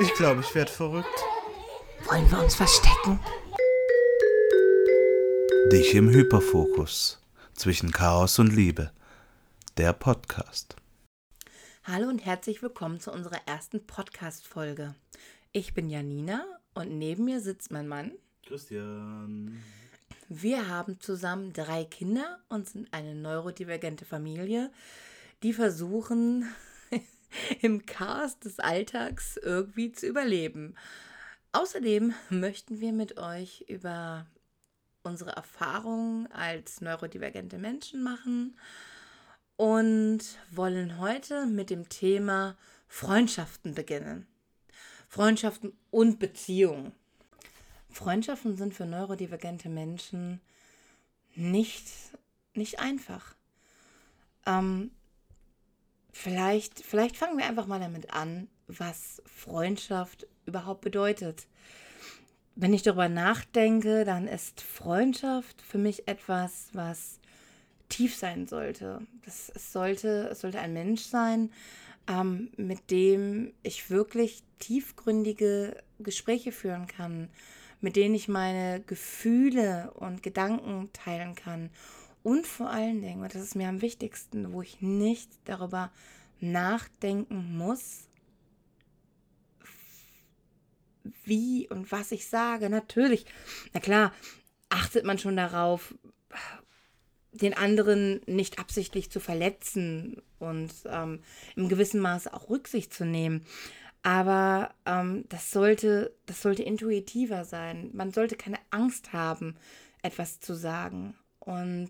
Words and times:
Ich 0.00 0.14
glaube, 0.14 0.40
ich 0.40 0.54
werde 0.54 0.72
verrückt. 0.72 1.20
Wollen 2.08 2.30
wir 2.30 2.42
uns 2.42 2.54
verstecken? 2.54 3.20
Dich 5.70 5.94
im 5.94 6.08
Hyperfokus. 6.08 7.20
Zwischen 7.52 7.92
Chaos 7.92 8.38
und 8.38 8.56
Liebe. 8.56 8.92
Der 9.76 9.92
Podcast. 9.92 10.74
Hallo 11.84 12.08
und 12.08 12.24
herzlich 12.24 12.62
willkommen 12.62 12.98
zu 12.98 13.12
unserer 13.12 13.46
ersten 13.46 13.86
Podcast-Folge. 13.86 14.94
Ich 15.52 15.74
bin 15.74 15.90
Janina 15.90 16.46
und 16.72 16.96
neben 16.96 17.26
mir 17.26 17.40
sitzt 17.40 17.70
mein 17.70 17.86
Mann. 17.86 18.12
Christian. 18.46 19.62
Wir 20.30 20.66
haben 20.68 20.98
zusammen 21.00 21.52
drei 21.52 21.84
Kinder 21.84 22.38
und 22.48 22.66
sind 22.66 22.88
eine 22.94 23.14
neurodivergente 23.14 24.06
Familie, 24.06 24.70
die 25.42 25.52
versuchen, 25.52 26.48
im 27.60 27.86
Chaos 27.86 28.38
des 28.38 28.58
Alltags 28.58 29.36
irgendwie 29.36 29.92
zu 29.92 30.06
überleben. 30.06 30.74
Außerdem 31.52 32.14
möchten 32.28 32.80
wir 32.80 32.92
mit 32.92 33.18
euch 33.18 33.64
über 33.68 34.26
unsere 35.02 35.30
Erfahrungen 35.30 36.30
als 36.32 36.80
neurodivergente 36.80 37.58
Menschen 37.58 38.02
machen 38.02 38.56
und 39.56 40.20
wollen 40.50 40.98
heute 40.98 41.46
mit 41.46 41.70
dem 41.70 41.88
Thema 41.88 42.56
Freundschaften 42.86 43.74
beginnen. 43.74 44.26
Freundschaften 45.08 45.72
und 45.90 46.18
Beziehungen. 46.18 46.92
Freundschaften 47.90 48.56
sind 48.56 48.74
für 48.74 48.86
neurodivergente 48.86 49.68
Menschen 49.68 50.40
nicht, 51.34 51.84
nicht 52.54 52.78
einfach. 52.78 53.34
Ähm, 54.46 54.92
vielleicht, 56.12 56.84
vielleicht 56.84 57.16
fangen 57.16 57.38
wir 57.38 57.46
einfach 57.46 57.66
mal 57.66 57.80
damit 57.80 58.12
an, 58.12 58.48
was 58.66 59.22
Freundschaft 59.26 60.26
überhaupt 60.46 60.80
bedeutet. 60.80 61.46
Wenn 62.56 62.74
ich 62.74 62.82
darüber 62.82 63.08
nachdenke, 63.08 64.04
dann 64.04 64.26
ist 64.26 64.60
Freundschaft 64.60 65.62
für 65.62 65.78
mich 65.78 66.08
etwas, 66.08 66.68
was 66.72 67.20
tief 67.88 68.16
sein 68.16 68.46
sollte. 68.46 69.00
Das, 69.24 69.50
es, 69.54 69.72
sollte 69.72 70.28
es 70.30 70.40
sollte 70.40 70.60
ein 70.60 70.72
Mensch 70.72 71.02
sein, 71.02 71.50
ähm, 72.08 72.50
mit 72.56 72.90
dem 72.90 73.52
ich 73.62 73.90
wirklich 73.90 74.42
tiefgründige 74.58 75.76
Gespräche 75.98 76.52
führen 76.52 76.86
kann, 76.86 77.28
mit 77.80 77.96
denen 77.96 78.14
ich 78.14 78.28
meine 78.28 78.80
Gefühle 78.80 79.92
und 79.94 80.22
Gedanken 80.22 80.90
teilen 80.92 81.34
kann. 81.34 81.70
Und 82.22 82.46
vor 82.46 82.70
allen 82.70 83.00
Dingen, 83.00 83.22
und 83.22 83.34
das 83.34 83.42
ist 83.42 83.56
mir 83.56 83.68
am 83.68 83.82
wichtigsten, 83.82 84.52
wo 84.52 84.62
ich 84.62 84.80
nicht 84.80 85.30
darüber 85.44 85.90
nachdenken 86.40 87.56
muss, 87.56 88.08
wie 91.24 91.68
und 91.68 91.90
was 91.92 92.12
ich 92.12 92.26
sage. 92.28 92.68
Natürlich, 92.68 93.26
na 93.72 93.80
klar, 93.80 94.12
achtet 94.68 95.04
man 95.04 95.18
schon 95.18 95.36
darauf, 95.36 95.94
den 97.32 97.54
anderen 97.54 98.20
nicht 98.26 98.58
absichtlich 98.58 99.10
zu 99.10 99.20
verletzen 99.20 100.20
und 100.38 100.72
ähm, 100.86 101.22
im 101.56 101.68
gewissen 101.68 102.00
Maße 102.00 102.32
auch 102.32 102.50
Rücksicht 102.50 102.92
zu 102.92 103.04
nehmen. 103.04 103.46
Aber 104.02 104.74
ähm, 104.86 105.24
das, 105.28 105.50
sollte, 105.50 106.14
das 106.26 106.42
sollte 106.42 106.62
intuitiver 106.62 107.44
sein. 107.44 107.90
Man 107.92 108.12
sollte 108.12 108.36
keine 108.36 108.58
Angst 108.70 109.12
haben, 109.12 109.56
etwas 110.02 110.40
zu 110.40 110.54
sagen. 110.54 111.14
Und 111.50 111.88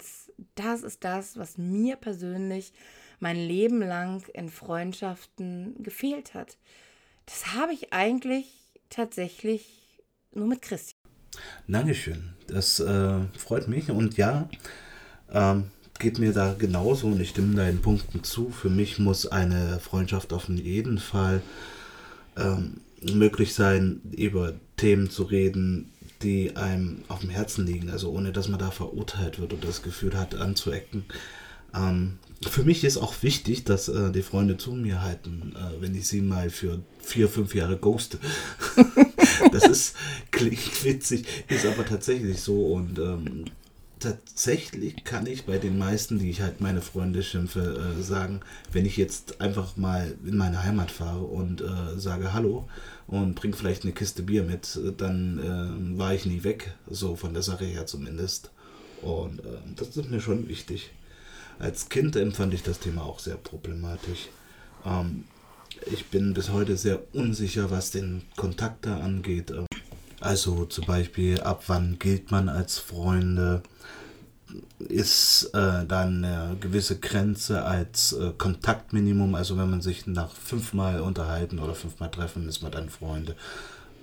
das 0.55 0.83
ist 0.83 1.05
das, 1.05 1.37
was 1.37 1.59
mir 1.59 1.97
persönlich 1.97 2.73
mein 3.19 3.37
Leben 3.37 3.81
lang 3.81 4.23
in 4.33 4.49
Freundschaften 4.49 5.75
gefehlt 5.83 6.33
hat. 6.33 6.57
Das 7.27 7.55
habe 7.55 7.75
ich 7.75 7.93
eigentlich 7.93 8.47
tatsächlich 8.89 9.67
nur 10.33 10.47
mit 10.47 10.63
Christian. 10.63 10.97
Dankeschön. 11.69 12.33
Das 12.47 12.81
äh, 12.81 13.21
freut 13.37 13.69
mich. 13.69 13.91
Und 13.91 14.17
ja, 14.17 14.49
ähm, 15.31 15.65
geht 15.99 16.19
mir 16.19 16.33
da 16.33 16.55
genauso 16.55 17.09
und 17.09 17.21
ich 17.21 17.29
stimme 17.29 17.55
deinen 17.55 17.83
Punkten 17.83 18.25
zu. 18.25 18.49
Für 18.49 18.71
mich 18.71 18.99
muss 18.99 19.27
eine 19.27 19.79
Freundschaft 19.79 20.33
auf 20.33 20.49
jeden 20.49 20.99
Fall 20.99 21.43
ähm, 22.39 22.81
möglich 23.03 23.53
sein, 23.53 24.01
über 24.17 24.55
Themen 24.79 25.11
zu 25.11 25.25
reden, 25.25 25.93
die 26.23 26.57
einem 26.57 27.03
auf 27.09 27.21
dem 27.21 27.31
Herzen 27.31 27.67
liegen, 27.67 27.91
also 27.91 28.11
ohne 28.11 28.33
dass 28.33 28.49
man 28.49 28.59
da 28.59 28.71
verurteilt 28.71 29.39
wird 29.39 29.53
oder 29.53 29.67
das 29.67 29.83
Gefühl 29.83 30.19
hat, 30.19 30.35
anzuecken. 30.35 31.05
Ähm, 31.75 32.19
für 32.49 32.65
mich 32.65 32.85
ist 32.85 32.97
auch 32.97 33.15
wichtig, 33.23 33.65
dass 33.65 33.89
äh, 33.89 34.11
die 34.13 34.23
Freunde 34.23 34.57
zu 34.57 34.73
mir 34.73 35.03
halten, 35.03 35.55
äh, 35.57 35.81
wenn 35.83 35.95
ich 35.95 36.09
sie 36.09 36.23
mal 36.23 36.51
für 36.51 36.81
vier, 36.99 37.29
fünf 37.29 37.55
Jahre 37.55 37.77
ghoste. 37.77 38.19
das 39.53 39.67
ist, 39.67 39.97
klingt 40.31 40.85
witzig, 40.85 41.27
ist 41.49 41.67
aber 41.67 41.85
tatsächlich 41.85 42.41
so 42.41 42.73
und 42.73 42.99
ähm, 42.99 43.45
tatsächlich 44.01 45.05
kann 45.05 45.27
ich 45.27 45.45
bei 45.45 45.59
den 45.59 45.79
meisten, 45.79 46.19
die 46.19 46.31
ich 46.31 46.41
halt 46.41 46.61
meine 46.61 46.81
Freunde 46.81 47.23
schimpfe, 47.23 47.95
äh, 47.99 48.03
sagen, 48.03 48.41
wenn 48.73 48.87
ich 48.87 48.97
jetzt 48.97 49.41
einfach 49.41 49.77
mal 49.77 50.15
in 50.25 50.37
meine 50.37 50.65
Heimat 50.65 50.91
fahre 50.91 51.23
und 51.23 51.61
äh, 51.61 51.99
sage 51.99 52.33
Hallo 52.33 52.69
und 53.07 53.35
bringe 53.35 53.55
vielleicht 53.55 53.85
eine 53.85 53.93
Kiste 53.93 54.23
Bier 54.23 54.43
mit, 54.43 54.79
dann 54.97 55.39
äh, 55.39 55.99
war 55.99 56.15
ich 56.15 56.27
nie 56.27 56.43
weg, 56.43 56.73
so 56.89 57.15
von 57.15 57.35
der 57.35 57.43
Sache 57.43 57.65
her 57.65 57.87
zumindest. 57.87 58.51
Und 59.03 59.41
äh, 59.41 59.59
das 59.77 59.97
ist 59.97 60.11
mir 60.11 60.21
schon 60.21 60.49
wichtig. 60.49 60.91
Als 61.59 61.89
Kind 61.89 62.17
empfand 62.17 62.55
ich 62.55 62.63
das 62.63 62.81
Thema 62.81 63.03
auch 63.03 63.19
sehr 63.19 63.37
problematisch. 63.37 64.29
Ähm, 64.85 65.25
ich 65.93 66.07
bin 66.07 66.35
bis 66.35 66.51
heute 66.51 66.77
sehr 66.77 67.01
unsicher, 67.13 67.71
was 67.71 67.91
den 67.91 68.23
Kontakt 68.37 68.87
da 68.87 68.99
angeht. 68.99 69.53
Also 70.21 70.67
zum 70.67 70.85
Beispiel, 70.85 71.41
ab 71.41 71.65
wann 71.67 71.99
gilt 71.99 72.31
man 72.31 72.49
als 72.49 72.79
Freunde? 72.79 73.63
Ist 74.79 75.51
äh, 75.55 75.87
dann 75.87 76.25
eine 76.25 76.57
gewisse 76.61 76.99
Grenze 76.99 77.65
als 77.65 78.13
äh, 78.13 78.33
Kontaktminimum? 78.37 79.35
Also 79.35 79.57
wenn 79.57 79.71
man 79.71 79.81
sich 79.81 80.07
nach 80.07 80.33
fünfmal 80.33 81.01
unterhalten 81.01 81.59
oder 81.59 81.75
fünfmal 81.75 82.11
treffen, 82.11 82.49
ist 82.49 82.63
man 82.63 82.73
dann 82.73 82.91
Freunde 82.91 83.37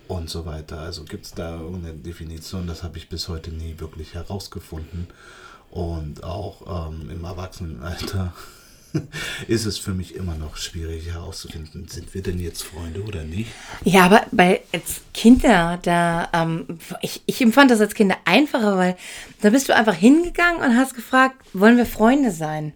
und 0.08 0.30
so 0.30 0.46
weiter. 0.46 0.80
Also 0.80 1.04
gibt 1.04 1.26
es 1.26 1.34
da 1.34 1.60
irgendeine 1.60 1.96
Definition? 1.96 2.66
Das 2.66 2.84
habe 2.84 2.98
ich 2.98 3.10
bis 3.10 3.28
heute 3.28 3.52
nie 3.52 3.76
wirklich 3.78 4.14
herausgefunden. 4.14 5.08
Und 5.70 6.24
auch 6.24 6.90
ähm, 6.90 7.10
im 7.10 7.26
Erwachsenenalter 7.26 8.34
ist 9.48 9.66
es 9.66 9.78
für 9.78 9.94
mich 9.94 10.16
immer 10.16 10.36
noch 10.36 10.58
schwierig 10.58 11.08
herauszufinden, 11.08 11.88
sind 11.88 12.14
wir 12.14 12.22
denn 12.22 12.40
jetzt 12.40 12.64
Freunde 12.64 13.03
oder 13.03 13.24
nicht? 13.24 13.50
Ja, 13.84 14.06
aber 14.06 14.25
bei 14.31 14.62
als 14.74 15.02
Kinder, 15.14 15.80
da, 15.81 16.30
ähm, 16.34 16.80
ich, 17.02 17.22
ich 17.25 17.42
empfand 17.42 17.72
das 17.72 17.81
als 17.81 17.94
Kinder 17.96 18.18
einfacher, 18.25 18.78
weil 18.78 18.98
da 19.42 19.50
bist 19.50 19.70
du 19.70 19.75
einfach 19.75 19.96
hingegangen 19.96 20.62
und 20.62 20.78
hast 20.78 20.96
gefragt, 20.96 21.36
wollen 21.53 21.78
wir 21.78 21.86
Freunde 21.86 22.31
sein? 22.31 22.74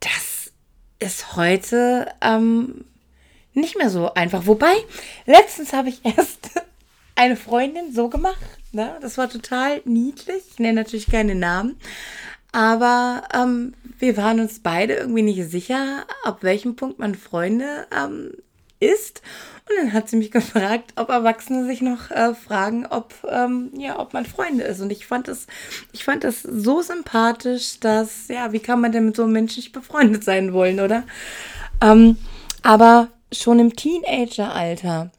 Das 0.00 0.52
ist 0.98 1.36
heute 1.36 2.06
ähm, 2.20 2.84
nicht 3.54 3.76
mehr 3.76 3.90
so 3.90 4.14
einfach. 4.14 4.46
Wobei, 4.46 4.74
letztens 5.26 5.72
habe 5.72 5.88
ich 5.88 6.00
erst 6.16 6.50
eine 7.14 7.36
Freundin 7.36 7.92
so 7.92 8.08
gemacht. 8.08 8.58
Ne? 8.72 8.96
Das 9.02 9.18
war 9.18 9.28
total 9.28 9.82
niedlich. 9.84 10.42
Ich 10.50 10.58
nenne 10.58 10.80
natürlich 10.80 11.10
keine 11.10 11.34
Namen. 11.34 11.78
Aber 12.52 13.22
ähm, 13.34 13.74
wir 13.98 14.16
waren 14.16 14.40
uns 14.40 14.60
beide 14.60 14.94
irgendwie 14.94 15.22
nicht 15.22 15.50
sicher, 15.50 16.04
ab 16.24 16.38
welchem 16.42 16.76
Punkt 16.76 16.98
man 16.98 17.14
Freunde 17.14 17.86
ähm, 17.96 18.32
ist. 18.78 19.22
Und 19.68 19.76
dann 19.78 19.92
hat 19.92 20.08
sie 20.08 20.16
mich 20.16 20.30
gefragt, 20.32 20.92
ob 20.96 21.08
Erwachsene 21.08 21.66
sich 21.66 21.80
noch 21.80 22.10
äh, 22.10 22.34
fragen, 22.34 22.86
ob, 22.86 23.14
ähm, 23.28 23.70
ja, 23.76 23.98
ob 23.98 24.12
man 24.12 24.26
Freunde 24.26 24.64
ist. 24.64 24.80
Und 24.80 24.92
ich 24.92 25.06
fand 25.06 25.28
das, 25.28 25.46
ich 25.92 26.04
fand 26.04 26.24
das 26.24 26.42
so 26.42 26.82
sympathisch, 26.82 27.80
dass, 27.80 28.28
ja, 28.28 28.52
wie 28.52 28.60
kann 28.60 28.80
man 28.80 28.92
denn 28.92 29.06
mit 29.06 29.16
so 29.16 29.22
einem 29.22 29.32
Menschen 29.32 29.60
nicht 29.60 29.72
befreundet 29.72 30.24
sein 30.24 30.52
wollen, 30.52 30.80
oder? 30.80 31.04
Ähm, 31.80 32.16
aber 32.62 33.08
schon 33.32 33.58
im 33.58 33.74
Teenageralter 33.74 35.10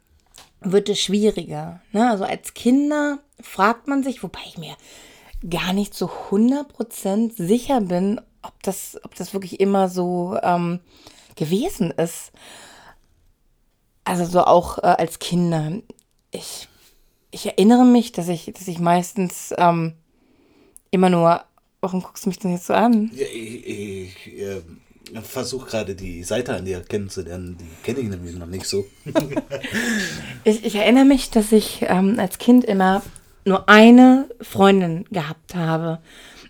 wird 0.62 0.88
es 0.90 1.00
schwieriger. 1.00 1.82
Ne? 1.92 2.10
Also 2.10 2.26
als 2.26 2.54
Kinder 2.54 3.20
fragt 3.42 3.88
man 3.88 4.04
sich, 4.04 4.24
wobei 4.24 4.40
ich 4.48 4.58
mir 4.58 4.76
gar 5.50 5.74
nicht 5.74 5.94
zu 5.94 6.10
100% 6.32 7.34
sicher 7.36 7.82
bin, 7.82 8.22
ob 8.42 8.62
das, 8.64 9.00
ob 9.04 9.16
das 9.16 9.34
wirklich 9.34 9.60
immer 9.60 9.90
so 9.90 10.38
ähm, 10.42 10.80
gewesen 11.36 11.92
ist. 11.92 12.32
Also 14.04 14.26
so 14.26 14.44
auch 14.44 14.80
äh, 14.80 14.88
als 14.88 15.20
Kinder. 15.20 15.82
Ich, 16.32 16.68
ich 17.32 17.46
erinnere 17.46 17.86
mich, 17.86 18.12
dass 18.12 18.28
ich, 18.28 18.52
dass 18.54 18.68
ich 18.68 18.80
meistens 18.80 19.54
ähm, 19.58 19.94
immer 20.92 21.10
nur. 21.10 21.44
Warum 21.82 22.02
guckst 22.02 22.26
du 22.26 22.30
mich 22.30 22.40
denn 22.40 22.54
jetzt 22.54 22.68
so 22.68 22.74
an? 22.74 23.12
Ja, 23.14 23.26
ich, 23.26 23.68
ich 23.68 24.40
äh, 24.40 24.62
versuche 25.22 25.70
gerade 25.70 25.96
die 25.96 26.24
Seite 26.24 26.56
an 26.56 26.64
dir 26.64 26.82
kennenzulernen. 26.82 27.58
Die 27.60 27.84
kenne 27.84 28.00
ich 28.00 28.08
nämlich 28.08 28.36
noch 28.36 28.48
nicht 28.48 28.66
so. 28.66 28.86
ich, 30.46 30.64
ich 30.64 30.76
erinnere 30.76 31.04
mich, 31.04 31.30
dass 31.30 31.52
ich 31.52 31.82
ähm, 31.82 32.20
als 32.20 32.38
Kind 32.38 32.64
immer 32.64 33.02
nur 33.46 33.68
eine 33.70 34.30
Freundin 34.42 35.06
gehabt 35.12 35.56
habe. 35.56 36.00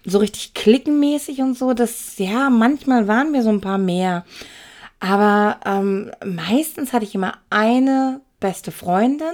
So 0.06 0.18
richtig 0.18 0.54
klickenmäßig 0.54 1.40
und 1.40 1.58
so, 1.58 1.74
das, 1.74 2.18
ja, 2.18 2.50
manchmal 2.50 3.08
waren 3.08 3.32
wir 3.34 3.42
so 3.42 3.50
ein 3.50 3.62
paar 3.62 3.78
mehr. 3.78 4.26
Aber 5.00 5.60
ähm, 5.66 6.12
meistens 6.26 6.94
hatte 6.94 7.06
ich 7.06 7.16
immer 7.16 7.34
eine 7.50 8.22
beste 8.40 8.72
Freundin 8.72 9.34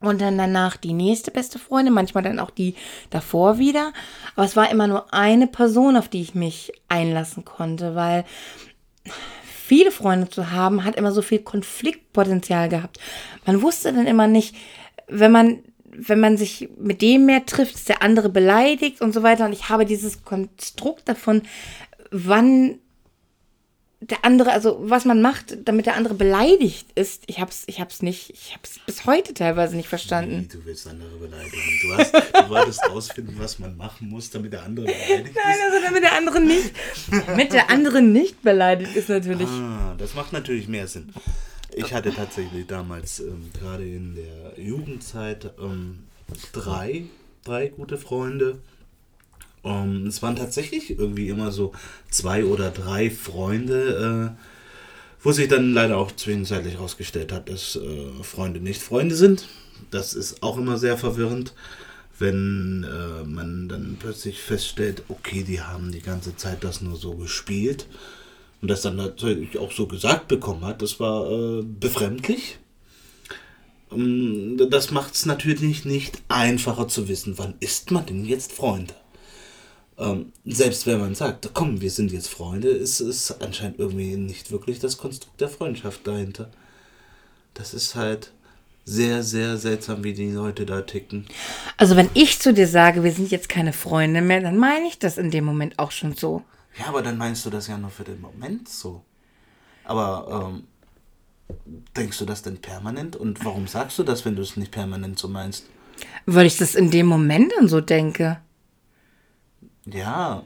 und 0.00 0.20
dann 0.20 0.38
danach 0.38 0.76
die 0.76 0.92
nächste 0.92 1.30
beste 1.30 1.58
Freundin, 1.58 1.94
manchmal 1.94 2.22
dann 2.22 2.38
auch 2.38 2.50
die 2.50 2.74
davor 3.10 3.58
wieder. 3.58 3.92
Aber 4.36 4.44
es 4.44 4.56
war 4.56 4.70
immer 4.70 4.86
nur 4.86 5.12
eine 5.12 5.46
Person, 5.46 5.96
auf 5.96 6.08
die 6.08 6.22
ich 6.22 6.34
mich 6.34 6.72
einlassen 6.88 7.44
konnte, 7.44 7.94
weil 7.94 8.24
viele 9.64 9.90
Freunde 9.90 10.28
zu 10.28 10.50
haben, 10.50 10.84
hat 10.84 10.96
immer 10.96 11.10
so 11.10 11.22
viel 11.22 11.38
Konfliktpotenzial 11.38 12.68
gehabt. 12.68 12.98
Man 13.46 13.62
wusste 13.62 13.92
dann 13.92 14.06
immer 14.06 14.26
nicht, 14.26 14.54
wenn 15.08 15.32
man, 15.32 15.60
wenn 15.96 16.20
man 16.20 16.36
sich 16.36 16.68
mit 16.78 17.02
dem 17.02 17.26
mehr 17.26 17.46
trifft, 17.46 17.74
ist 17.74 17.88
der 17.88 18.02
andere 18.02 18.28
beleidigt 18.28 19.00
und 19.00 19.12
so 19.12 19.22
weiter. 19.22 19.44
Und 19.46 19.52
ich 19.52 19.68
habe 19.68 19.84
dieses 19.84 20.24
Konstrukt 20.24 21.08
davon, 21.08 21.42
wann 22.10 22.78
der 24.10 24.24
andere, 24.24 24.52
also 24.52 24.76
was 24.80 25.04
man 25.04 25.22
macht, 25.22 25.56
damit 25.66 25.86
der 25.86 25.96
andere 25.96 26.14
beleidigt 26.14 26.86
ist, 26.94 27.22
ich 27.26 27.40
hab's, 27.40 27.64
ich 27.66 27.80
hab's 27.80 28.02
nicht, 28.02 28.30
ich 28.30 28.54
hab's 28.54 28.78
bis 28.84 29.06
heute 29.06 29.32
teilweise 29.32 29.76
nicht 29.76 29.88
verstanden. 29.88 30.40
Nee, 30.42 30.58
du 30.58 30.64
willst 30.64 30.86
andere 30.86 31.16
beleidigen. 31.16 31.62
Du, 31.82 31.96
hast, 31.96 32.14
du 32.14 32.48
wolltest 32.50 32.80
rausfinden, 32.88 33.38
was 33.38 33.58
man 33.58 33.76
machen 33.76 34.08
muss, 34.08 34.30
damit 34.30 34.52
der 34.52 34.62
andere 34.62 34.86
beleidigt 34.86 35.34
Nein, 35.34 35.56
also 35.64 35.86
damit 35.86 36.02
der 36.02 36.12
andere 36.12 36.40
nicht, 36.40 36.72
damit 37.26 37.52
der 37.52 37.70
andere 37.70 38.02
nicht 38.02 38.42
beleidigt 38.42 38.94
ist 38.94 39.08
natürlich. 39.08 39.48
Ah, 39.48 39.94
das 39.96 40.14
macht 40.14 40.32
natürlich 40.32 40.68
mehr 40.68 40.86
Sinn. 40.86 41.12
Ich 41.76 41.92
hatte 41.92 42.12
tatsächlich 42.12 42.66
damals 42.66 43.20
ähm, 43.20 43.50
gerade 43.58 43.84
in 43.84 44.14
der 44.14 44.62
Jugendzeit 44.62 45.50
ähm, 45.60 46.04
drei, 46.52 47.04
drei 47.42 47.68
gute 47.68 47.98
Freunde. 47.98 48.58
Ähm, 49.64 50.06
es 50.06 50.22
waren 50.22 50.36
tatsächlich 50.36 50.90
irgendwie 50.90 51.28
immer 51.28 51.50
so 51.50 51.72
zwei 52.10 52.44
oder 52.44 52.70
drei 52.70 53.10
Freunde, 53.10 54.36
äh, 54.36 54.44
wo 55.22 55.32
sich 55.32 55.48
dann 55.48 55.72
leider 55.72 55.96
auch 55.96 56.12
zwischenzeitlich 56.12 56.74
herausgestellt 56.74 57.32
hat, 57.32 57.48
dass 57.48 57.76
äh, 57.76 58.22
Freunde 58.22 58.60
nicht 58.60 58.80
Freunde 58.80 59.16
sind. 59.16 59.48
Das 59.90 60.14
ist 60.14 60.42
auch 60.42 60.58
immer 60.58 60.78
sehr 60.78 60.96
verwirrend, 60.96 61.54
wenn 62.18 62.84
äh, 62.84 63.24
man 63.26 63.68
dann 63.68 63.96
plötzlich 63.98 64.40
feststellt, 64.40 65.02
okay, 65.08 65.42
die 65.42 65.60
haben 65.60 65.90
die 65.90 66.02
ganze 66.02 66.36
Zeit 66.36 66.62
das 66.62 66.80
nur 66.82 66.96
so 66.96 67.14
gespielt 67.14 67.86
und 68.60 68.68
das 68.70 68.82
dann 68.82 68.96
natürlich 68.96 69.58
auch 69.58 69.72
so 69.72 69.86
gesagt 69.86 70.28
bekommen 70.28 70.64
hat. 70.64 70.82
Das 70.82 71.00
war 71.00 71.30
äh, 71.30 71.62
befremdlich. 71.62 72.58
Ähm, 73.92 74.58
das 74.70 74.90
macht 74.90 75.14
es 75.14 75.26
natürlich 75.26 75.84
nicht 75.84 76.22
einfacher 76.28 76.88
zu 76.88 77.08
wissen, 77.08 77.38
wann 77.38 77.54
ist 77.60 77.90
man 77.90 78.06
denn 78.06 78.24
jetzt 78.24 78.52
Freunde. 78.52 78.94
Ähm, 79.96 80.32
selbst 80.44 80.86
wenn 80.86 81.00
man 81.00 81.14
sagt, 81.14 81.50
komm, 81.54 81.80
wir 81.80 81.90
sind 81.90 82.12
jetzt 82.12 82.28
Freunde, 82.28 82.68
ist 82.68 83.00
es 83.00 83.40
anscheinend 83.40 83.78
irgendwie 83.78 84.16
nicht 84.16 84.50
wirklich 84.50 84.80
das 84.80 84.98
Konstrukt 84.98 85.40
der 85.40 85.48
Freundschaft 85.48 86.06
dahinter. 86.06 86.50
Das 87.54 87.74
ist 87.74 87.94
halt 87.94 88.32
sehr, 88.84 89.22
sehr 89.22 89.56
seltsam, 89.56 90.04
wie 90.04 90.12
die 90.12 90.30
Leute 90.30 90.66
da 90.66 90.82
ticken. 90.82 91.26
Also 91.76 91.96
wenn 91.96 92.10
ich 92.14 92.40
zu 92.40 92.52
dir 92.52 92.66
sage, 92.66 93.04
wir 93.04 93.12
sind 93.12 93.30
jetzt 93.30 93.48
keine 93.48 93.72
Freunde 93.72 94.20
mehr, 94.20 94.40
dann 94.40 94.58
meine 94.58 94.88
ich 94.88 94.98
das 94.98 95.16
in 95.16 95.30
dem 95.30 95.44
Moment 95.44 95.78
auch 95.78 95.90
schon 95.90 96.14
so. 96.14 96.42
Ja, 96.78 96.86
aber 96.86 97.02
dann 97.02 97.18
meinst 97.18 97.44
du 97.46 97.50
das 97.50 97.68
ja 97.68 97.78
nur 97.78 97.90
für 97.90 98.04
den 98.04 98.20
Moment 98.20 98.68
so. 98.68 99.04
Aber 99.84 100.50
ähm, 100.52 100.64
denkst 101.96 102.18
du 102.18 102.24
das 102.24 102.42
denn 102.42 102.58
permanent? 102.58 103.16
Und 103.16 103.44
warum 103.44 103.66
sagst 103.66 103.98
du 103.98 104.02
das, 104.02 104.24
wenn 104.24 104.36
du 104.36 104.42
es 104.42 104.56
nicht 104.56 104.72
permanent 104.72 105.18
so 105.18 105.28
meinst? 105.28 105.66
Weil 106.26 106.46
ich 106.46 106.56
das 106.56 106.74
in 106.74 106.90
dem 106.90 107.06
Moment 107.06 107.52
dann 107.56 107.68
so 107.68 107.80
denke. 107.80 108.38
Ja. 109.86 110.42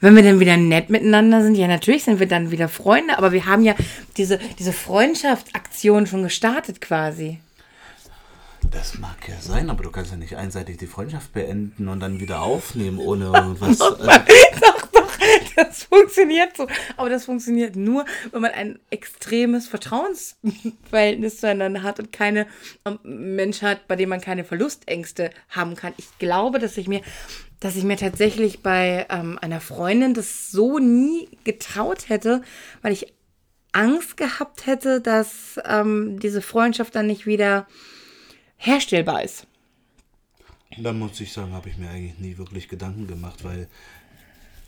Wenn 0.00 0.14
wir 0.14 0.22
dann 0.22 0.40
wieder 0.40 0.56
nett 0.56 0.90
miteinander 0.90 1.42
sind, 1.42 1.56
ja, 1.56 1.66
natürlich 1.66 2.04
sind 2.04 2.20
wir 2.20 2.28
dann 2.28 2.50
wieder 2.50 2.68
Freunde, 2.68 3.18
aber 3.18 3.32
wir 3.32 3.46
haben 3.46 3.64
ja 3.64 3.74
diese, 4.16 4.38
diese 4.58 4.72
Freundschaftsaktion 4.72 6.06
schon 6.06 6.22
gestartet 6.22 6.80
quasi. 6.80 7.40
Das 8.70 8.98
mag 8.98 9.16
ja 9.28 9.40
sein, 9.40 9.70
aber 9.70 9.82
du 9.82 9.90
kannst 9.90 10.10
ja 10.10 10.16
nicht 10.16 10.36
einseitig 10.36 10.78
die 10.78 10.86
Freundschaft 10.86 11.32
beenden 11.32 11.88
und 11.88 12.00
dann 12.00 12.20
wieder 12.20 12.42
aufnehmen, 12.42 12.98
ohne 12.98 13.26
doch, 13.60 13.98
doch, 13.98 14.87
das 15.58 15.84
funktioniert 15.84 16.56
so. 16.56 16.66
Aber 16.96 17.10
das 17.10 17.24
funktioniert 17.24 17.76
nur, 17.76 18.04
wenn 18.30 18.42
man 18.42 18.52
ein 18.52 18.78
extremes 18.90 19.68
Vertrauensverhältnis 19.68 21.40
zueinander 21.40 21.82
hat 21.82 21.98
und 21.98 22.12
keine 22.12 22.46
ähm, 22.84 22.98
Mensch 23.02 23.62
hat, 23.62 23.88
bei 23.88 23.96
dem 23.96 24.08
man 24.08 24.20
keine 24.20 24.44
Verlustängste 24.44 25.30
haben 25.48 25.74
kann. 25.74 25.92
Ich 25.96 26.18
glaube, 26.18 26.58
dass 26.58 26.76
ich 26.76 26.88
mir 26.88 27.02
dass 27.60 27.74
ich 27.74 27.82
mir 27.82 27.96
tatsächlich 27.96 28.62
bei 28.62 29.04
ähm, 29.10 29.36
einer 29.42 29.60
Freundin 29.60 30.14
das 30.14 30.52
so 30.52 30.78
nie 30.78 31.28
getraut 31.42 32.08
hätte, 32.08 32.42
weil 32.82 32.92
ich 32.92 33.12
Angst 33.72 34.16
gehabt 34.16 34.66
hätte, 34.66 35.00
dass 35.00 35.60
ähm, 35.64 36.20
diese 36.20 36.40
Freundschaft 36.40 36.94
dann 36.94 37.08
nicht 37.08 37.26
wieder 37.26 37.66
herstellbar 38.56 39.24
ist. 39.24 39.48
Da 40.76 40.92
muss 40.92 41.20
ich 41.20 41.32
sagen, 41.32 41.52
habe 41.52 41.68
ich 41.68 41.78
mir 41.78 41.90
eigentlich 41.90 42.18
nie 42.18 42.38
wirklich 42.38 42.68
Gedanken 42.68 43.06
gemacht, 43.06 43.42
weil 43.42 43.68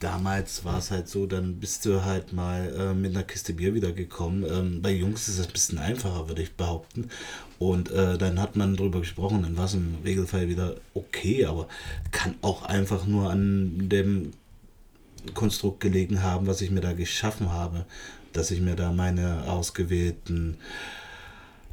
damals 0.01 0.65
war 0.65 0.79
es 0.79 0.91
halt 0.91 1.09
so, 1.09 1.27
dann 1.27 1.61
bist 1.61 1.85
du 1.85 2.05
halt 2.05 2.33
mal 2.33 2.75
äh, 2.77 2.95
mit 2.95 3.15
einer 3.15 3.23
Kiste 3.23 3.53
Bier 3.53 3.75
wiedergekommen. 3.75 4.45
Ähm, 4.51 4.83
bei 4.83 4.91
Jungs 4.91 5.29
ist 5.29 5.39
es 5.39 5.47
ein 5.47 5.53
bisschen 5.53 5.79
einfacher, 5.79 6.27
würde 6.27 6.43
ich 6.43 6.57
behaupten. 6.57 7.11
Und 7.59 7.91
äh, 7.91 8.19
dann 8.19 8.41
hat 8.41 8.57
man 8.57 8.77
drüber 8.77 9.01
gesprochen, 9.01 9.43
dann 9.43 9.57
war 9.57 9.67
es 9.67 9.75
im 9.75 9.99
Regelfall 10.03 10.49
wieder 10.49 10.77
okay, 10.95 11.45
aber 11.45 11.69
kann 12.11 12.35
auch 12.41 12.63
einfach 12.63 13.07
nur 13.07 13.31
an 13.31 13.89
dem 13.91 14.33
Konstrukt 15.35 15.81
gelegen 15.81 16.23
haben, 16.23 16.47
was 16.47 16.63
ich 16.63 16.71
mir 16.71 16.81
da 16.81 16.95
geschaffen 16.95 17.53
habe, 17.53 17.85
dass 18.33 18.51
ich 18.51 18.63
mir 18.63 18.77
da 18.77 18.93
meine 18.93 19.45
ausgewählten, 19.51 20.57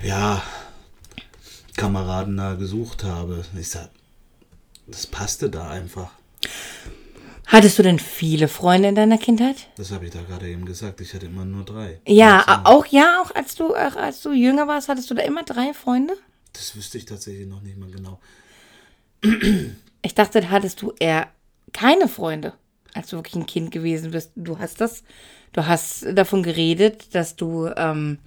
ja, 0.03 0.43
Kameraden 1.77 2.35
da 2.35 2.55
gesucht 2.55 3.05
habe. 3.05 3.45
Ich 3.57 3.69
sag, 3.69 3.89
das 4.87 5.07
passte 5.07 5.49
da 5.49 5.69
einfach. 5.69 6.11
Hattest 7.47 7.79
du 7.79 7.83
denn 7.83 7.97
viele 7.97 8.49
Freunde 8.49 8.89
in 8.89 8.95
deiner 8.95 9.17
Kindheit? 9.17 9.67
Das 9.77 9.91
habe 9.91 10.05
ich 10.05 10.11
da 10.11 10.21
gerade 10.21 10.49
eben 10.49 10.65
gesagt. 10.65 10.99
Ich 10.99 11.13
hatte 11.13 11.27
immer 11.27 11.45
nur 11.45 11.63
drei. 11.63 12.01
Ja, 12.05 12.61
auch 12.65 12.85
ja, 12.87 13.21
auch 13.21 13.33
als 13.33 13.55
du, 13.55 13.73
auch 13.73 13.95
als 13.95 14.21
du 14.21 14.33
jünger 14.33 14.67
warst, 14.67 14.89
hattest 14.89 15.09
du 15.09 15.15
da 15.15 15.23
immer 15.23 15.43
drei 15.43 15.73
Freunde? 15.73 16.13
Das 16.51 16.75
wüsste 16.75 16.97
ich 16.97 17.05
tatsächlich 17.05 17.47
noch 17.47 17.61
nicht 17.61 17.77
mal 17.77 17.89
genau. 17.89 18.19
Ich 20.01 20.13
dachte, 20.13 20.49
hattest 20.49 20.81
du 20.81 20.93
eher 20.99 21.29
keine 21.71 22.09
Freunde, 22.09 22.53
als 22.93 23.09
du 23.09 23.15
wirklich 23.15 23.35
ein 23.35 23.45
Kind 23.45 23.71
gewesen 23.71 24.11
bist. 24.11 24.31
Du 24.35 24.59
hast 24.59 24.81
das, 24.81 25.03
du 25.53 25.65
hast 25.65 26.05
davon 26.13 26.43
geredet, 26.43 27.15
dass 27.15 27.37
du 27.37 27.67
ähm, 27.77 28.19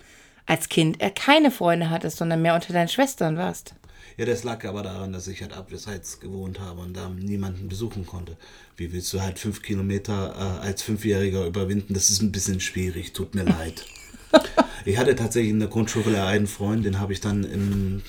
als 0.46 0.68
Kind 0.70 1.00
eher 1.00 1.10
keine 1.10 1.50
Freunde 1.50 1.90
hattest, 1.90 2.16
sondern 2.16 2.40
mehr 2.40 2.54
unter 2.54 2.72
deinen 2.72 2.88
Schwestern 2.88 3.36
warst. 3.36 3.74
Ja, 4.16 4.26
das 4.26 4.44
lag 4.44 4.64
aber 4.64 4.82
daran, 4.82 5.12
dass 5.12 5.28
ich 5.28 5.42
halt 5.42 5.52
abseits 5.52 6.20
gewohnt 6.20 6.60
habe 6.60 6.80
und 6.80 6.96
da 6.96 7.08
niemanden 7.08 7.68
besuchen 7.68 8.06
konnte. 8.06 8.36
Wie 8.76 8.92
willst 8.92 9.12
du 9.12 9.20
halt 9.22 9.38
fünf 9.38 9.62
Kilometer 9.62 10.34
äh, 10.36 10.66
als 10.66 10.82
Fünfjähriger 10.82 11.46
überwinden? 11.46 11.94
Das 11.94 12.10
ist 12.10 12.22
ein 12.22 12.32
bisschen 12.32 12.60
schwierig, 12.60 13.12
tut 13.12 13.34
mir 13.34 13.44
leid. 13.44 13.84
Ich 14.86 14.96
hatte 14.96 15.14
tatsächlich 15.14 15.50
in 15.50 15.58
der 15.58 15.68
Grundschule 15.68 16.24
einen 16.24 16.46
Freund, 16.46 16.86
den 16.86 17.00
habe 17.00 17.12
ich 17.12 17.20
dann 17.20 17.44
im 17.44 18.02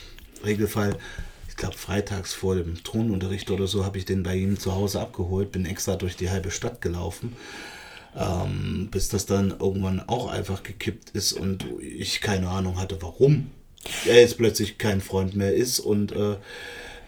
Regelfall, 0.46 0.98
ich 1.50 1.58
glaube 1.58 1.76
freitags 1.76 2.34
vor 2.34 2.56
dem 2.56 2.82
Tonunterricht 2.82 3.52
oder 3.52 3.68
so, 3.68 3.84
habe 3.84 3.98
ich 3.98 4.06
den 4.06 4.24
bei 4.24 4.38
ihm 4.38 4.58
zu 4.58 4.74
Hause 4.74 5.02
abgeholt, 5.02 5.52
bin 5.52 5.66
extra 5.66 5.98
durch 5.98 6.16
die 6.16 6.30
halbe 6.30 6.50
Stadt 6.50 6.80
gelaufen. 6.80 7.36
Ähm, 8.16 8.90
bis 8.92 9.10
das 9.10 9.26
dann 9.26 9.52
irgendwann 9.52 10.02
auch 10.02 10.30
einfach 10.30 10.64
gekippt 10.64 11.12
ist 11.12 11.34
und 11.34 11.66
ich 11.82 12.22
keine 12.22 12.50
Ahnung 12.50 12.80
hatte, 12.80 13.02
warum 13.02 13.52
er 14.06 14.20
jetzt 14.20 14.38
plötzlich 14.38 14.78
kein 14.78 15.02
Freund 15.02 15.36
mehr 15.36 15.54
ist 15.54 15.80
und 15.80 16.12
äh, 16.12 16.38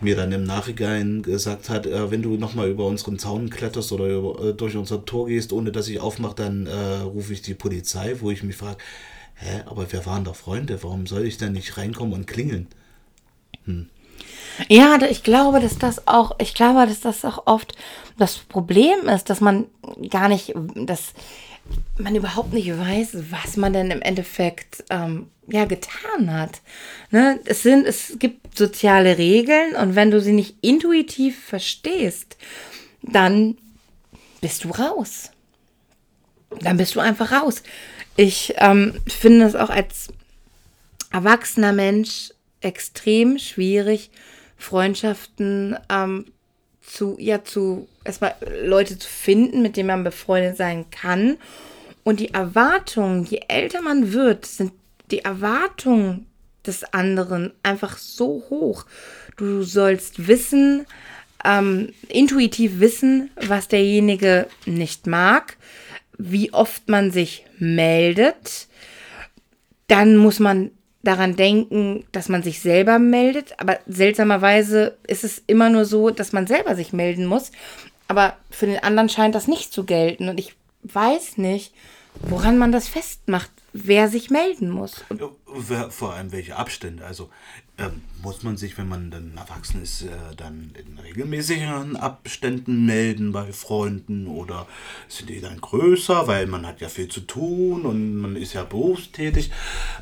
mir 0.02 0.16
dann 0.16 0.32
im 0.32 0.44
Nachhinein 0.44 1.22
gesagt 1.22 1.70
hat, 1.70 1.86
äh, 1.86 2.12
wenn 2.12 2.22
du 2.22 2.38
nochmal 2.38 2.70
über 2.70 2.86
unseren 2.86 3.20
Zaun 3.20 3.50
kletterst 3.50 3.92
oder 3.92 4.06
über, 4.06 4.44
äh, 4.44 4.54
durch 4.54 4.76
unser 4.76 5.06
Tor 5.06 5.28
gehst, 5.28 5.54
ohne 5.54 5.72
dass 5.72 5.88
ich 5.88 6.00
aufmache, 6.00 6.36
dann 6.36 6.68
äh, 6.68 7.02
rufe 7.02 7.34
ich 7.34 7.42
die 7.42 7.54
Polizei, 7.54 8.16
wo 8.20 8.30
ich 8.32 8.44
mich 8.44 8.56
frage, 8.56 8.78
hä, 9.36 9.64
aber 9.66 9.92
wir 9.92 10.06
waren 10.06 10.26
doch 10.26 10.36
Freunde, 10.36 10.82
warum 10.84 11.08
soll 11.08 11.26
ich 11.26 11.38
denn 11.38 11.54
nicht 11.54 11.78
reinkommen 11.78 12.14
und 12.14 12.28
klingeln? 12.28 12.68
Hm. 13.66 13.90
Ja, 14.68 15.00
ich 15.10 15.24
glaube, 15.24 15.60
dass 15.60 15.80
das 15.80 16.08
auch, 16.08 16.36
ich 16.40 16.54
glaube, 16.54 16.86
dass 16.86 17.02
das 17.02 17.26
auch 17.26 17.48
oft 17.48 17.76
das 18.18 18.38
Problem 18.38 19.08
ist, 19.08 19.30
dass 19.30 19.42
man 19.42 19.66
gar 20.10 20.30
nicht, 20.30 20.54
dass 20.76 21.14
man 21.98 22.16
überhaupt 22.16 22.54
nicht 22.54 22.78
weiß, 22.78 23.18
was 23.30 23.58
man 23.58 23.74
denn 23.74 23.92
im 23.92 24.02
Endeffekt 24.02 24.84
ähm, 24.90 25.28
ja 25.48 25.66
getan 25.66 26.34
hat. 26.34 26.62
Ne? 27.12 27.40
Es 27.46 27.64
sind, 27.64 27.86
es 27.86 28.16
gibt 28.20 28.58
soziale 28.58 29.18
Regeln 29.18 29.76
und 29.76 29.96
wenn 29.96 30.12
du 30.12 30.20
sie 30.20 30.34
nicht 30.34 30.56
intuitiv 30.62 31.44
verstehst, 31.44 32.38
dann 33.02 33.58
bist 34.42 34.64
du 34.64 34.70
raus. 34.70 35.32
Dann 36.62 36.78
bist 36.78 36.96
du 36.96 37.00
einfach 37.00 37.32
raus. 37.32 37.64
Ich 38.16 38.54
ähm, 38.58 39.00
finde 39.08 39.46
es 39.46 39.56
auch 39.56 39.70
als 39.70 40.10
erwachsener 41.12 41.74
Mensch 41.74 42.32
extrem 42.62 43.38
schwierig, 43.38 44.12
Freundschaften 44.58 45.78
ähm, 45.90 46.26
zu, 46.82 47.18
ja, 47.20 47.44
zu, 47.44 47.88
erstmal 48.04 48.36
Leute 48.64 48.98
zu 48.98 49.08
finden, 49.08 49.62
mit 49.62 49.78
denen 49.78 49.88
man 49.88 50.04
befreundet 50.04 50.58
sein 50.58 50.86
kann. 50.92 51.38
Und 52.04 52.20
die 52.20 52.34
Erwartungen, 52.34 53.26
je 53.26 53.42
älter 53.48 53.82
man 53.82 54.14
wird, 54.14 54.46
sind 54.46 54.74
die 55.12 55.20
Erwartungen 55.20 56.28
des 56.66 56.84
anderen 56.94 57.54
einfach 57.64 57.98
so 57.98 58.44
hoch. 58.50 58.86
Du 59.38 59.64
sollst 59.64 60.28
wissen, 60.28 60.86
ähm, 61.44 61.94
intuitiv 62.08 62.80
wissen, 62.80 63.30
was 63.36 63.68
derjenige 63.68 64.48
nicht 64.66 65.08
mag, 65.08 65.58
wie 66.18 66.54
oft 66.54 66.88
man 66.90 67.12
sich 67.12 67.46
meldet. 67.58 68.68
Dann 69.88 70.16
muss 70.16 70.40
man 70.40 70.72
daran 71.04 71.36
denken, 71.36 72.06
dass 72.14 72.30
man 72.30 72.44
sich 72.44 72.62
selber 72.62 72.98
meldet. 72.98 73.60
Aber 73.60 73.80
seltsamerweise 73.88 74.98
ist 75.06 75.24
es 75.24 75.44
immer 75.48 75.70
nur 75.70 75.86
so, 75.86 76.10
dass 76.10 76.32
man 76.32 76.48
selber 76.48 76.76
sich 76.76 76.94
melden 76.94 77.26
muss. 77.26 77.52
Aber 78.08 78.38
für 78.50 78.66
den 78.66 78.80
anderen 78.80 79.10
scheint 79.10 79.36
das 79.36 79.48
nicht 79.48 79.74
zu 79.74 79.86
gelten. 79.86 80.30
Und 80.30 80.40
ich 80.40 80.56
weiß 80.84 81.38
nicht, 81.38 81.74
woran 82.22 82.58
man 82.58 82.72
das 82.72 82.88
festmacht, 82.88 83.50
wer 83.74 84.08
sich 84.08 84.30
melden 84.30 84.70
muss. 84.70 85.04
Vor 85.90 86.14
allem 86.14 86.32
welche 86.32 86.56
Abstände. 86.56 87.06
Also 87.06 87.30
ähm, 87.78 88.02
muss 88.22 88.44
man 88.44 88.56
sich, 88.56 88.78
wenn 88.78 88.88
man 88.88 89.10
dann 89.10 89.36
erwachsen 89.36 89.82
ist, 89.82 90.04
äh, 90.04 90.36
dann 90.38 90.74
in 90.78 91.00
regelmäßigeren 91.00 91.96
Abständen 91.96 92.86
melden 92.86 93.32
bei 93.32 93.52
Freunden 93.52 94.28
oder 94.28 94.68
sind 95.08 95.30
die 95.30 95.42
dann 95.42 95.60
größer, 95.60 96.28
weil 96.28 96.46
man 96.46 96.68
hat 96.68 96.82
ja 96.82 96.90
viel 96.90 97.08
zu 97.08 97.22
tun 97.22 97.86
und 97.86 98.18
man 98.18 98.36
ist 98.36 98.54
ja 98.54 98.64
berufstätig. 98.64 99.52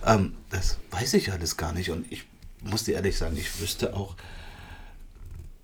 Ähm, 0.05 0.35
das 0.49 0.79
weiß 0.91 1.13
ich 1.13 1.31
alles 1.31 1.55
gar 1.55 1.71
nicht 1.71 1.91
und 1.91 2.11
ich 2.11 2.25
muss 2.61 2.83
dir 2.83 2.95
ehrlich 2.95 3.17
sagen, 3.17 3.37
ich 3.37 3.61
wüsste 3.61 3.95
auch 3.95 4.15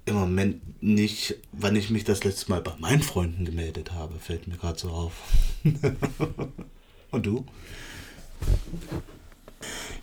im 0.08 0.16
Moment 0.16 0.82
nicht, 0.82 1.36
wann 1.52 1.76
ich 1.76 1.90
mich 1.90 2.04
das 2.04 2.24
letzte 2.24 2.50
Mal 2.50 2.62
bei 2.62 2.74
meinen 2.80 3.02
Freunden 3.02 3.46
gemeldet 3.46 3.92
habe, 3.92 4.20
fällt 4.20 4.48
mir 4.48 4.56
gerade 4.56 4.80
so 4.80 4.90
auf. 4.90 5.14
und 7.12 7.26
du? 7.26 7.46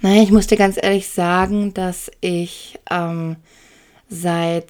Naja, 0.01 0.23
ich 0.23 0.31
muss 0.31 0.47
dir 0.47 0.59
ganz 0.59 0.77
ehrlich 0.81 1.09
sagen, 1.09 1.73
dass 1.73 2.11
ich 2.21 2.79
ähm, 2.91 3.37
seit 4.09 4.69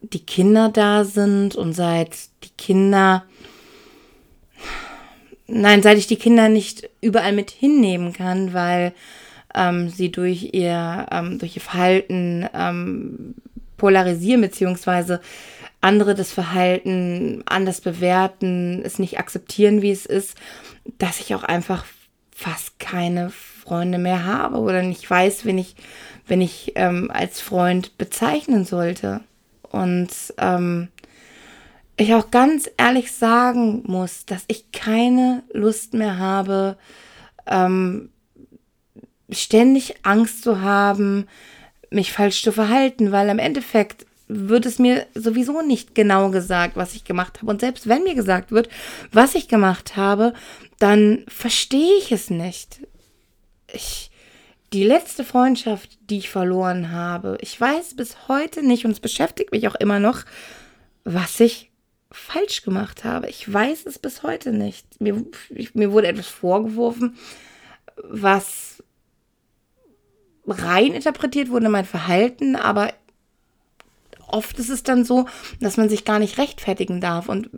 die 0.00 0.24
Kinder 0.24 0.68
da 0.68 1.04
sind 1.04 1.56
und 1.56 1.72
seit 1.72 2.16
die 2.44 2.50
Kinder, 2.56 3.24
nein, 5.48 5.82
seit 5.82 5.98
ich 5.98 6.06
die 6.06 6.16
Kinder 6.16 6.48
nicht 6.48 6.88
überall 7.00 7.32
mit 7.32 7.50
hinnehmen 7.50 8.12
kann, 8.12 8.52
weil 8.52 8.94
ähm, 9.54 9.88
sie 9.88 10.12
durch 10.12 10.50
ihr, 10.52 11.06
ähm, 11.10 11.38
durch 11.40 11.56
ihr 11.56 11.62
Verhalten 11.62 12.46
ähm, 12.54 13.34
polarisieren, 13.78 14.42
beziehungsweise 14.42 15.20
andere 15.80 16.14
das 16.14 16.32
Verhalten 16.32 17.42
anders 17.46 17.80
bewerten, 17.80 18.82
es 18.84 18.98
nicht 18.98 19.18
akzeptieren, 19.18 19.80
wie 19.80 19.92
es 19.92 20.04
ist, 20.04 20.36
dass 20.98 21.20
ich 21.20 21.34
auch 21.34 21.44
einfach 21.44 21.84
fast 22.34 22.78
keine 22.78 23.30
Freunde 23.30 23.98
mehr 23.98 24.24
habe 24.24 24.58
oder 24.58 24.82
nicht 24.82 25.08
weiß, 25.08 25.44
wen 25.44 25.58
ich, 25.58 25.76
wenn 26.26 26.40
ich 26.40 26.72
ähm, 26.74 27.10
als 27.12 27.40
Freund 27.40 27.96
bezeichnen 27.98 28.64
sollte. 28.64 29.20
Und 29.62 30.10
ähm, 30.38 30.88
ich 31.96 32.14
auch 32.14 32.30
ganz 32.30 32.70
ehrlich 32.76 33.12
sagen 33.12 33.82
muss, 33.86 34.24
dass 34.24 34.44
ich 34.48 34.72
keine 34.72 35.42
Lust 35.52 35.94
mehr 35.94 36.18
habe, 36.18 36.76
ähm, 37.46 38.10
ständig 39.30 39.96
Angst 40.04 40.42
zu 40.42 40.60
haben, 40.60 41.26
mich 41.90 42.12
falsch 42.12 42.42
zu 42.42 42.52
verhalten, 42.52 43.12
weil 43.12 43.28
im 43.28 43.38
Endeffekt 43.38 44.06
wird 44.28 44.66
es 44.66 44.78
mir 44.78 45.06
sowieso 45.14 45.62
nicht 45.62 45.94
genau 45.94 46.30
gesagt, 46.30 46.76
was 46.76 46.94
ich 46.94 47.04
gemacht 47.04 47.38
habe. 47.38 47.50
Und 47.50 47.60
selbst 47.60 47.88
wenn 47.88 48.02
mir 48.02 48.14
gesagt 48.14 48.52
wird, 48.52 48.68
was 49.10 49.34
ich 49.34 49.48
gemacht 49.48 49.96
habe, 49.96 50.34
dann 50.78 51.24
verstehe 51.28 51.96
ich 51.98 52.12
es 52.12 52.28
nicht. 52.28 52.80
Ich, 53.72 54.10
die 54.74 54.84
letzte 54.84 55.24
Freundschaft, 55.24 55.98
die 56.10 56.18
ich 56.18 56.28
verloren 56.28 56.92
habe, 56.92 57.38
ich 57.40 57.58
weiß 57.58 57.96
bis 57.96 58.28
heute 58.28 58.62
nicht 58.62 58.84
und 58.84 58.90
es 58.90 59.00
beschäftigt 59.00 59.50
mich 59.50 59.66
auch 59.66 59.74
immer 59.76 59.98
noch, 59.98 60.24
was 61.04 61.40
ich 61.40 61.70
falsch 62.10 62.62
gemacht 62.62 63.04
habe. 63.04 63.28
Ich 63.28 63.50
weiß 63.50 63.86
es 63.86 63.98
bis 63.98 64.22
heute 64.22 64.52
nicht. 64.52 65.00
Mir, 65.00 65.24
mir 65.72 65.92
wurde 65.92 66.08
etwas 66.08 66.26
vorgeworfen, 66.26 67.16
was 68.02 68.82
rein 70.48 70.92
interpretiert 70.92 71.50
wurde, 71.50 71.68
mein 71.68 71.84
Verhalten, 71.84 72.56
aber 72.56 72.92
oft 74.26 74.58
ist 74.58 74.68
es 74.68 74.82
dann 74.82 75.04
so, 75.04 75.26
dass 75.60 75.76
man 75.76 75.88
sich 75.88 76.04
gar 76.04 76.18
nicht 76.18 76.38
rechtfertigen 76.38 77.00
darf. 77.00 77.28
Und 77.28 77.50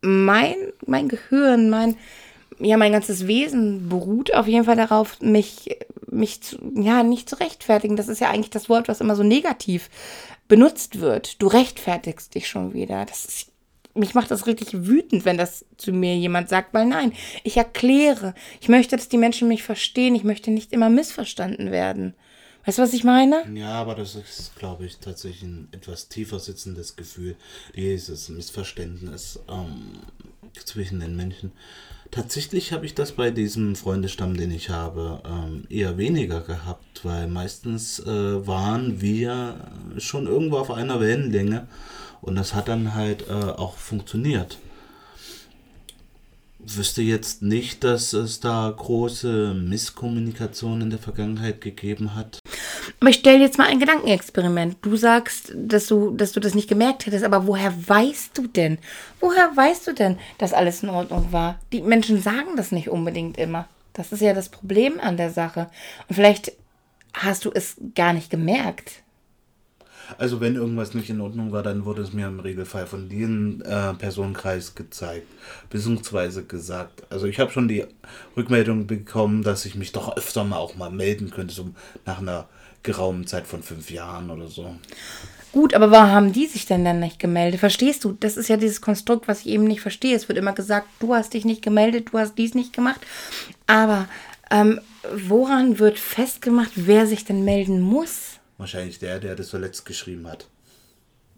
mein, 0.00 0.54
mein 0.86 1.08
Gehirn, 1.08 1.70
mein, 1.70 1.96
ja, 2.58 2.76
mein 2.76 2.92
ganzes 2.92 3.26
Wesen 3.26 3.88
beruht 3.88 4.34
auf 4.34 4.46
jeden 4.46 4.64
Fall 4.64 4.76
darauf, 4.76 5.20
mich, 5.20 5.76
mich 6.10 6.42
zu, 6.42 6.58
ja, 6.74 7.02
nicht 7.02 7.28
zu 7.28 7.36
rechtfertigen. 7.36 7.96
Das 7.96 8.08
ist 8.08 8.20
ja 8.20 8.30
eigentlich 8.30 8.50
das 8.50 8.68
Wort, 8.68 8.88
was 8.88 9.00
immer 9.00 9.16
so 9.16 9.22
negativ 9.22 9.90
benutzt 10.48 11.00
wird. 11.00 11.40
Du 11.42 11.46
rechtfertigst 11.46 12.34
dich 12.34 12.48
schon 12.48 12.74
wieder. 12.74 13.04
Das 13.04 13.24
ist, 13.24 13.47
mich 13.98 14.14
macht 14.14 14.30
das 14.30 14.46
richtig 14.46 14.86
wütend, 14.86 15.24
wenn 15.24 15.38
das 15.38 15.64
zu 15.76 15.92
mir 15.92 16.16
jemand 16.16 16.48
sagt, 16.48 16.74
weil 16.74 16.86
nein, 16.86 17.12
ich 17.44 17.56
erkläre. 17.56 18.34
Ich 18.60 18.68
möchte, 18.68 18.96
dass 18.96 19.08
die 19.08 19.18
Menschen 19.18 19.48
mich 19.48 19.62
verstehen. 19.62 20.14
Ich 20.14 20.24
möchte 20.24 20.50
nicht 20.50 20.72
immer 20.72 20.88
missverstanden 20.88 21.70
werden. 21.70 22.14
Weißt 22.64 22.78
du, 22.78 22.82
was 22.82 22.92
ich 22.92 23.04
meine? 23.04 23.44
Ja, 23.54 23.72
aber 23.72 23.94
das 23.94 24.14
ist, 24.14 24.54
glaube 24.56 24.84
ich, 24.84 24.98
tatsächlich 24.98 25.42
ein 25.42 25.68
etwas 25.72 26.08
tiefer 26.08 26.38
sitzendes 26.38 26.96
Gefühl, 26.96 27.36
dieses 27.74 28.28
Missverständnis 28.28 29.40
ähm, 29.48 30.00
zwischen 30.64 31.00
den 31.00 31.16
Menschen. 31.16 31.52
Tatsächlich 32.10 32.72
habe 32.72 32.86
ich 32.86 32.94
das 32.94 33.12
bei 33.12 33.30
diesem 33.30 33.76
Freundestamm, 33.76 34.36
den 34.36 34.50
ich 34.50 34.70
habe, 34.70 35.22
ähm, 35.26 35.66
eher 35.68 35.98
weniger 35.98 36.40
gehabt, 36.40 37.04
weil 37.04 37.26
meistens 37.26 38.00
äh, 38.00 38.46
waren 38.46 39.00
wir 39.00 39.72
schon 39.98 40.26
irgendwo 40.26 40.58
auf 40.58 40.70
einer 40.70 41.00
Wellenlänge 41.00 41.68
und 42.20 42.36
das 42.36 42.54
hat 42.54 42.68
dann 42.68 42.94
halt 42.94 43.28
äh, 43.28 43.32
auch 43.32 43.76
funktioniert 43.76 44.58
wüsste 46.76 47.02
jetzt 47.02 47.42
nicht, 47.42 47.84
dass 47.84 48.12
es 48.12 48.40
da 48.40 48.72
große 48.76 49.54
Misskommunikation 49.54 50.80
in 50.80 50.90
der 50.90 50.98
Vergangenheit 50.98 51.60
gegeben 51.60 52.14
hat. 52.14 52.40
Aber 53.00 53.10
ich 53.10 53.16
stelle 53.16 53.38
jetzt 53.38 53.58
mal 53.58 53.68
ein 53.68 53.78
Gedankenexperiment. 53.78 54.76
Du 54.82 54.96
sagst, 54.96 55.52
dass 55.54 55.86
du, 55.86 56.10
dass 56.10 56.32
du 56.32 56.40
das 56.40 56.54
nicht 56.54 56.68
gemerkt 56.68 57.06
hättest, 57.06 57.24
aber 57.24 57.46
woher 57.46 57.72
weißt 57.88 58.36
du 58.36 58.46
denn? 58.46 58.78
Woher 59.20 59.50
weißt 59.54 59.86
du 59.86 59.92
denn, 59.92 60.18
dass 60.38 60.52
alles 60.52 60.82
in 60.82 60.90
Ordnung 60.90 61.32
war? 61.32 61.58
Die 61.72 61.82
Menschen 61.82 62.20
sagen 62.20 62.56
das 62.56 62.72
nicht 62.72 62.88
unbedingt 62.88 63.38
immer. 63.38 63.68
Das 63.92 64.12
ist 64.12 64.20
ja 64.20 64.34
das 64.34 64.48
Problem 64.48 65.00
an 65.00 65.16
der 65.16 65.30
Sache. 65.30 65.68
Und 66.08 66.16
vielleicht 66.16 66.52
hast 67.14 67.44
du 67.44 67.50
es 67.52 67.76
gar 67.94 68.12
nicht 68.12 68.30
gemerkt. 68.30 69.02
Also 70.16 70.40
wenn 70.40 70.54
irgendwas 70.54 70.94
nicht 70.94 71.10
in 71.10 71.20
Ordnung 71.20 71.52
war, 71.52 71.62
dann 71.62 71.84
wurde 71.84 72.02
es 72.02 72.12
mir 72.12 72.26
im 72.26 72.40
Regelfall 72.40 72.86
von 72.86 73.08
diesem 73.08 73.60
äh, 73.62 73.92
Personenkreis 73.94 74.74
gezeigt, 74.74 75.26
beziehungsweise 75.68 76.44
gesagt. 76.44 77.02
Also 77.10 77.26
ich 77.26 77.38
habe 77.38 77.50
schon 77.50 77.68
die 77.68 77.84
Rückmeldung 78.36 78.86
bekommen, 78.86 79.42
dass 79.42 79.66
ich 79.66 79.74
mich 79.74 79.92
doch 79.92 80.16
öfter 80.16 80.44
mal 80.44 80.56
auch 80.56 80.76
mal 80.76 80.90
melden 80.90 81.30
könnte, 81.30 81.54
so 81.54 81.70
nach 82.06 82.20
einer 82.20 82.48
geraumen 82.82 83.26
Zeit 83.26 83.46
von 83.46 83.62
fünf 83.62 83.90
Jahren 83.90 84.30
oder 84.30 84.48
so. 84.48 84.74
Gut, 85.52 85.74
aber 85.74 85.90
warum 85.90 86.10
haben 86.10 86.32
die 86.32 86.46
sich 86.46 86.66
denn 86.66 86.84
dann 86.84 87.00
nicht 87.00 87.18
gemeldet? 87.18 87.60
Verstehst 87.60 88.04
du? 88.04 88.12
Das 88.12 88.36
ist 88.36 88.48
ja 88.48 88.56
dieses 88.56 88.80
Konstrukt, 88.80 89.28
was 89.28 89.40
ich 89.40 89.48
eben 89.48 89.64
nicht 89.64 89.80
verstehe. 89.80 90.14
Es 90.14 90.28
wird 90.28 90.38
immer 90.38 90.52
gesagt, 90.52 90.88
du 91.00 91.14
hast 91.14 91.34
dich 91.34 91.44
nicht 91.44 91.62
gemeldet, 91.62 92.08
du 92.12 92.18
hast 92.18 92.36
dies 92.36 92.54
nicht 92.54 92.72
gemacht. 92.72 93.00
Aber 93.66 94.08
ähm, 94.50 94.80
woran 95.26 95.78
wird 95.78 95.98
festgemacht, 95.98 96.72
wer 96.74 97.06
sich 97.06 97.24
denn 97.24 97.44
melden 97.44 97.80
muss? 97.80 98.27
Wahrscheinlich 98.58 98.98
der, 98.98 99.20
der 99.20 99.36
das 99.36 99.48
zuletzt 99.48 99.86
geschrieben 99.86 100.26
hat, 100.26 100.48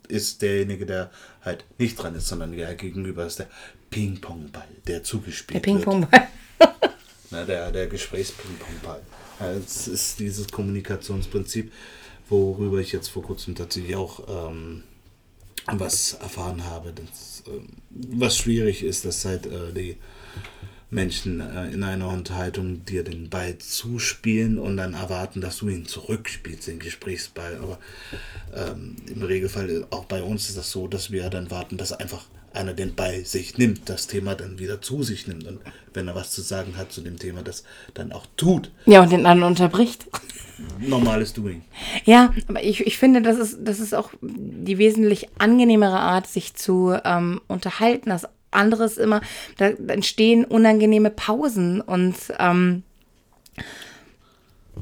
ist 0.09 0.43
derjenige, 0.43 0.87
der 0.87 1.11
halt 1.43 1.65
nicht 1.79 1.97
dran 1.97 2.15
ist, 2.15 2.29
sondern 2.29 2.53
der 2.53 2.75
gegenüber 2.75 3.27
ist 3.27 3.39
der 3.39 3.49
Ping-Pong-Ball, 3.91 4.69
der 4.87 5.05
zugespielt 5.05 5.55
der 5.55 5.73
Ping-Pong-Ball. 5.73 6.29
Na, 7.31 7.45
der, 7.45 7.71
der 7.71 7.87
Gesprächs-Ping-Pong-Ball. 7.87 9.00
Es 9.57 9.89
ist 9.89 10.19
dieses 10.19 10.49
Kommunikationsprinzip, 10.49 11.73
worüber 12.29 12.79
ich 12.79 12.93
jetzt 12.93 13.09
vor 13.09 13.23
kurzem 13.23 13.55
tatsächlich 13.55 13.97
auch 13.97 14.49
ähm, 14.49 14.83
was 15.67 16.15
erfahren 16.15 16.65
habe, 16.65 16.93
das, 16.93 17.45
äh, 17.47 17.61
was 17.91 18.37
schwierig 18.37 18.83
ist, 18.83 19.05
dass 19.05 19.25
halt 19.25 19.47
äh, 19.47 19.73
die 19.73 19.97
Menschen 20.90 21.40
äh, 21.40 21.68
in 21.70 21.82
einer 21.82 22.09
Unterhaltung 22.09 22.85
dir 22.85 23.04
den 23.04 23.30
Ball 23.30 23.59
zuspielen 23.59 24.59
und 24.59 24.76
dann 24.76 24.94
erwarten, 24.94 25.40
dass 25.40 25.59
du 25.59 25.68
ihn 25.68 25.87
zurückspielst, 25.87 26.66
den 26.66 26.78
Gesprächsball. 26.78 27.59
Aber 27.62 27.78
ähm, 28.54 28.97
im 29.06 29.23
Regelfall, 29.23 29.87
auch 29.90 30.04
bei 30.04 30.23
uns 30.23 30.49
ist 30.49 30.59
das 30.59 30.70
so, 30.70 30.88
dass 30.88 31.11
wir 31.11 31.30
dann 31.30 31.50
warten, 31.50 31.76
dass 31.76 31.92
einfach 31.92 32.25
einer 32.52 32.75
den 32.75 32.94
Ball 32.94 33.25
sich 33.25 33.59
nimmt, 33.59 33.88
das 33.88 34.06
Thema 34.09 34.35
dann 34.35 34.59
wieder 34.59 34.82
zu 34.82 35.02
sich 35.04 35.28
nimmt 35.28 35.47
und 35.47 35.61
wenn 35.94 36.09
er 36.09 36.14
was 36.14 36.32
zu 36.32 36.40
sagen 36.40 36.76
hat 36.76 36.90
zu 36.92 37.00
dem 37.00 37.16
Thema, 37.16 37.42
das 37.42 37.64
dann 37.94 38.11
auch 38.11 38.26
tut. 38.37 38.73
Ja, 38.87 39.02
und 39.02 39.12
den 39.12 39.26
anderen 39.26 39.52
unterbricht. 39.52 40.06
Normales 40.78 41.32
Doing. 41.32 41.62
Ja, 42.04 42.35
aber 42.49 42.62
ich, 42.62 42.87
ich 42.87 42.99
finde, 42.99 43.23
das 43.23 43.38
ist, 43.38 43.59
das 43.62 43.80
ist 43.80 43.94
auch 43.94 44.11
die 44.20 44.78
wesentlich 44.78 45.28
angenehmere 45.38 45.99
Art, 45.99 46.26
sich 46.26 46.54
zu 46.54 46.97
ähm, 47.04 47.40
unterhalten, 47.47 48.11
das 48.11 48.26
anderes 48.50 48.97
immer, 48.97 49.21
da, 49.59 49.69
entstehen 49.69 50.45
unangenehme 50.45 51.11
Pausen 51.11 51.80
und 51.80 52.16
ähm, 52.38 52.83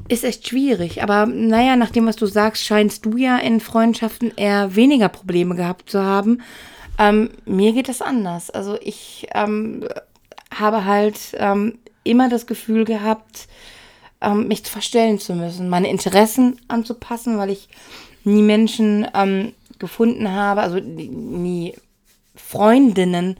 ist 0.07 0.23
echt 0.23 0.47
schwierig. 0.47 1.03
Aber 1.03 1.25
naja, 1.25 1.75
nach 1.75 1.91
dem, 1.91 2.05
was 2.05 2.15
du 2.15 2.25
sagst, 2.25 2.65
scheinst 2.65 3.05
du 3.05 3.17
ja 3.17 3.37
in 3.37 3.59
Freundschaften 3.59 4.31
eher 4.35 4.75
weniger 4.75 5.09
Probleme 5.09 5.55
gehabt 5.55 5.89
zu 5.89 6.01
haben. 6.01 6.41
Ähm, 6.97 7.29
mir 7.45 7.73
geht 7.73 7.89
das 7.89 8.01
anders. 8.01 8.49
Also 8.49 8.77
ich 8.81 9.27
ähm, 9.33 9.87
habe 10.53 10.85
halt 10.85 11.17
ähm, 11.33 11.79
immer 12.03 12.29
das 12.29 12.47
Gefühl 12.47 12.85
gehabt, 12.85 13.47
ähm, 14.21 14.47
mich 14.47 14.63
verstellen 14.63 15.19
zu 15.19 15.33
müssen, 15.33 15.69
meine 15.69 15.89
Interessen 15.89 16.59
anzupassen, 16.67 17.37
weil 17.37 17.51
ich 17.51 17.69
nie 18.23 18.41
Menschen 18.41 19.07
ähm, 19.13 19.53
gefunden 19.77 20.31
habe, 20.31 20.61
also 20.61 20.79
nie 20.79 21.75
Freundinnen 22.49 23.37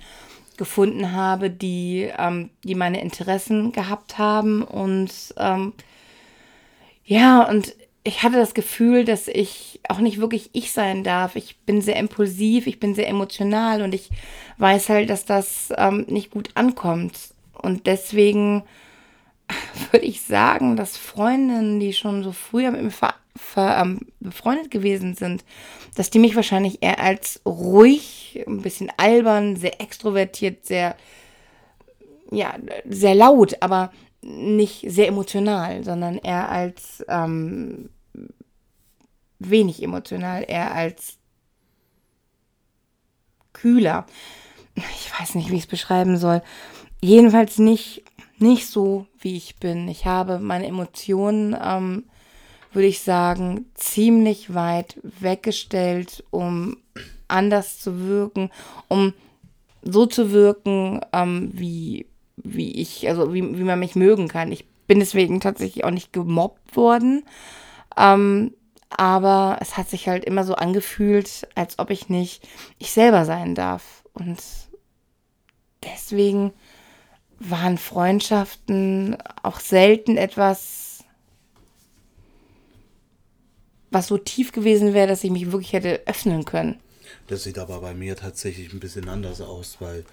gefunden 0.56 1.14
habe, 1.14 1.50
die, 1.50 2.12
ähm, 2.16 2.52
die 2.64 2.76
meine 2.76 3.02
Interessen 3.02 3.72
gehabt 3.72 4.20
haben. 4.20 4.62
Und 4.62 5.12
ähm, 5.38 5.74
ja, 7.06 7.42
und 7.42 7.76
ich 8.04 8.22
hatte 8.22 8.36
das 8.36 8.54
Gefühl, 8.54 9.06
dass 9.06 9.28
ich 9.28 9.80
auch 9.90 9.98
nicht 9.98 10.20
wirklich 10.20 10.52
ich 10.54 10.72
sein 10.72 11.04
darf. 11.04 11.36
Ich 11.36 11.58
bin 11.62 11.82
sehr 11.82 11.96
impulsiv, 11.96 12.68
ich 12.68 12.80
bin 12.80 12.94
sehr 12.94 13.08
emotional 13.08 13.82
und 13.82 13.96
ich 13.96 14.12
weiß 14.60 14.90
halt, 14.90 15.10
dass 15.10 15.26
das 15.26 15.74
ähm, 15.76 16.06
nicht 16.08 16.30
gut 16.30 16.52
ankommt. 16.54 17.18
Und 17.54 17.88
deswegen 17.88 18.64
würde 19.92 20.06
ich 20.06 20.22
sagen, 20.22 20.76
dass 20.76 20.98
Freundinnen, 20.98 21.80
die 21.80 21.94
schon 21.94 22.24
so 22.24 22.32
früher 22.32 22.70
mit 22.70 22.84
mir 22.84 22.92
ähm, 23.56 24.00
befreundet 24.20 24.72
gewesen 24.72 25.16
sind, 25.16 25.44
dass 25.96 26.10
die 26.10 26.20
mich 26.20 26.36
wahrscheinlich 26.36 26.82
eher 26.82 27.00
als 27.00 27.42
ruhig, 27.46 28.44
ein 28.48 28.62
bisschen 28.62 28.92
albern, 28.98 29.56
sehr 29.56 29.82
extrovertiert, 29.82 30.66
sehr, 30.66 30.96
ja, 32.32 32.56
sehr 32.88 33.16
laut, 33.16 33.62
aber 33.62 33.92
nicht 34.22 34.86
sehr 34.90 35.08
emotional, 35.08 35.84
sondern 35.84 36.18
eher 36.18 36.50
als 36.50 37.04
ähm, 37.08 37.90
wenig 39.40 39.82
emotional, 39.82 40.46
eher 40.48 40.74
als 40.74 41.18
kühler. 43.54 44.06
Ich 44.76 45.12
weiß 45.20 45.36
nicht, 45.36 45.50
wie 45.50 45.56
ich 45.56 45.64
es 45.64 45.68
beschreiben 45.68 46.18
soll. 46.18 46.42
Jedenfalls 47.02 47.58
nicht 47.58 48.04
nicht 48.40 48.68
so, 48.68 49.06
wie 49.20 49.36
ich 49.38 49.58
bin. 49.58 49.88
Ich 49.88 50.06
habe 50.06 50.40
meine 50.40 50.66
Emotionen, 50.66 51.56
ähm, 51.62 52.06
würde 52.72 52.88
ich 52.88 53.02
sagen, 53.02 53.66
ziemlich 53.74 54.54
weit 54.54 55.00
weggestellt, 55.04 56.24
um 56.30 56.78
anders 57.28 57.80
zu 57.80 58.08
wirken, 58.08 58.50
um 58.88 59.14
so 59.82 60.06
zu 60.06 60.32
wirken, 60.32 61.02
ähm, 61.14 61.52
wie, 61.54 62.06
wie 62.38 62.72
ich, 62.74 63.08
also 63.08 63.34
wie, 63.34 63.58
wie 63.58 63.64
man 63.64 63.80
mich 63.80 63.96
mögen 63.96 64.28
kann. 64.28 64.52
Ich 64.52 64.66
bin 64.88 65.00
deswegen 65.00 65.40
tatsächlich 65.40 65.84
auch 65.84 65.92
nicht 65.92 66.14
gemobbt 66.14 66.76
worden. 66.76 67.24
Ähm, 67.98 68.54
aber 68.90 69.58
es 69.62 69.78
hat 69.78 69.90
sich 69.90 70.08
halt 70.08 70.26
immer 70.26 70.44
so 70.44 70.56
angefühlt, 70.56 71.48
als 71.56 71.78
ob 71.80 71.92
ich 71.92 72.10
nicht 72.10 72.48
ich 72.80 72.92
selber 72.92 73.24
sein 73.26 73.56
darf. 73.56 74.04
Und 74.14 74.40
deswegen 75.84 76.52
waren 77.40 77.78
Freundschaften 77.78 79.16
auch 79.44 79.60
selten 79.60 80.18
etwas, 80.18 80.89
was 83.92 84.08
so 84.08 84.18
tief 84.18 84.52
gewesen 84.52 84.94
wäre, 84.94 85.08
dass 85.08 85.24
ich 85.24 85.32
mich 85.32 85.52
wirklich 85.52 85.74
hätte 85.74 86.02
öffnen 86.06 86.46
können. 86.46 86.80
Das 87.28 87.44
sieht 87.44 87.60
aber 87.60 87.82
bei 87.82 87.94
mir 87.94 88.16
tatsächlich 88.16 88.74
ein 88.74 88.80
bisschen 88.80 89.08
anders 89.08 89.42
aus, 89.42 89.78
weil 89.80 90.04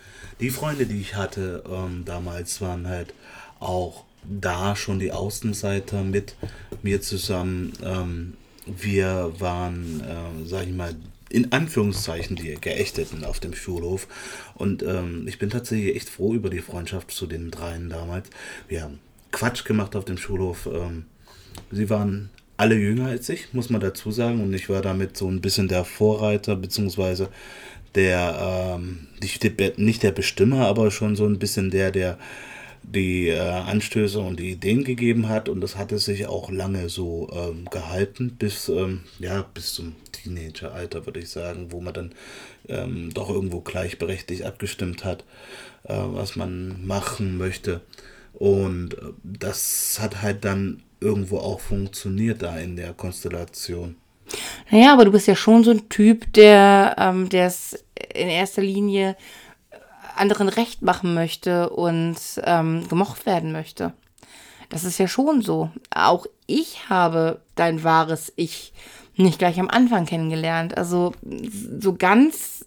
die 0.41 0.51
Freunde, 0.51 0.87
die 0.87 1.01
ich 1.01 1.15
hatte 1.15 1.65
ähm, 1.69 2.05
damals, 2.05 2.61
waren 2.61 2.89
halt 2.89 3.15
auch 3.59 4.05
da 4.25 4.77
schon 4.77 4.99
die 4.99 5.13
Außenseiter 5.13 6.03
mit 6.03 6.37
mir 6.83 7.01
zusammen. 7.01 7.73
Ähm, 7.83 8.35
wir 8.67 9.33
waren, 9.39 10.01
äh, 10.01 10.47
sag 10.47 10.65
ich 10.67 10.75
mal, 10.75 10.95
in 11.29 11.53
Anführungszeichen 11.53 12.37
die 12.37 12.55
Geächteten 12.55 13.25
auf 13.25 13.41
dem 13.41 13.55
Schulhof. 13.55 14.07
Und 14.55 14.83
ähm, 14.83 15.27
ich 15.27 15.39
bin 15.39 15.51
tatsächlich 15.51 15.97
echt 15.97 16.09
froh 16.09 16.35
über 16.35 16.51
die 16.51 16.61
Freundschaft 16.61 17.11
zu 17.11 17.27
den 17.27 17.51
dreien 17.51 17.89
damals. 17.89 18.29
Wir 18.69 18.83
haben 18.83 19.01
Quatsch 19.33 19.65
gemacht 19.65 19.97
auf 19.97 20.05
dem 20.05 20.19
Schulhof. 20.19 20.67
Ähm, 20.67 21.07
sie 21.71 21.91
waren 21.91 22.31
alle 22.57 22.77
jünger 22.77 23.07
als 23.07 23.29
ich, 23.29 23.53
muss 23.53 23.71
man 23.71 23.81
dazu 23.81 24.11
sagen. 24.11 24.43
Und 24.43 24.53
ich 24.55 24.69
war 24.69 24.83
damit 24.83 25.17
so 25.17 25.29
ein 25.29 25.41
bisschen 25.41 25.69
der 25.69 25.85
Vorreiter, 25.85 26.57
beziehungsweise 26.57 27.29
der, 27.95 28.79
ähm, 28.79 29.09
nicht, 29.77 30.03
der 30.03 30.13
Bestimmer, 30.13 30.67
aber 30.67 30.91
schon 30.91 31.17
so 31.17 31.27
ein 31.27 31.39
bisschen 31.39 31.71
der, 31.71 31.91
der 31.91 32.19
die 32.83 33.29
äh, 33.29 33.39
Anstöße 33.39 34.21
und 34.21 34.39
die 34.39 34.53
Ideen 34.53 34.85
gegeben 34.85 35.29
hat 35.29 35.49
und 35.49 35.61
das 35.61 35.77
hatte 35.77 35.99
sich 35.99 36.27
auch 36.27 36.51
lange 36.51 36.89
so 36.89 37.29
ähm, 37.33 37.65
gehalten 37.69 38.37
bis 38.39 38.69
ähm, 38.69 39.01
ja 39.19 39.43
bis 39.43 39.75
zum 39.75 39.97
Teenageralter 40.13 41.05
würde 41.05 41.19
ich 41.19 41.31
sagen, 41.31 41.73
wo 41.73 41.81
man 41.81 41.95
dann 41.95 42.13
ähm, 42.69 43.11
doch 43.13 43.29
irgendwo 43.29 43.61
gleichberechtigt 43.61 44.45
abgestimmt 44.45 45.05
hat, 45.05 45.25
äh, 45.83 45.95
was 45.97 46.37
man 46.37 46.87
machen 46.87 47.37
möchte 47.39 47.81
und 48.35 48.95
äh, 48.95 49.13
das 49.25 49.99
hat 50.01 50.23
halt 50.23 50.45
dann 50.45 50.83
irgendwo 51.01 51.39
auch 51.39 51.61
funktioniert 51.61 52.43
da 52.43 52.59
in 52.59 52.77
der 52.77 52.93
Konstellation. 52.93 53.97
Naja, 54.71 54.93
aber 54.93 55.05
du 55.05 55.13
bist 55.13 55.27
ja 55.29 55.37
schon 55.37 55.63
so 55.63 55.71
ein 55.71 55.89
Typ, 55.89 56.33
der 56.33 56.97
ähm, 56.99 57.29
es 57.33 57.85
in 58.15 58.29
erster 58.29 58.63
Linie 58.63 59.17
anderen 60.17 60.49
recht 60.49 60.83
machen 60.83 61.15
möchte 61.15 61.71
und 61.71 62.17
ähm, 62.45 62.89
gemocht 62.89 63.27
werden 63.27 63.53
möchte. 63.53 63.93
Das 64.69 64.85
ist 64.85 64.99
ja 64.99 65.07
schon 65.07 65.43
so. 65.43 65.71
Auch 65.95 66.27
ich 66.47 66.89
habe 66.89 67.41
dein 67.55 67.85
wahres 67.85 68.33
Ich 68.37 68.73
nicht 69.17 69.39
gleich 69.39 69.61
am 69.61 69.69
Anfang 69.69 70.07
kennengelernt. 70.07 70.77
Also 70.77 71.13
so 71.81 71.95
ganz 71.95 72.67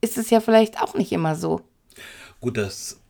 ist 0.00 0.18
es 0.18 0.30
ja 0.30 0.40
vielleicht 0.40 0.82
auch 0.82 0.94
nicht 0.94 1.12
immer 1.12 1.36
so. 1.36 1.62
Gut, 2.40 2.56
das 2.56 3.00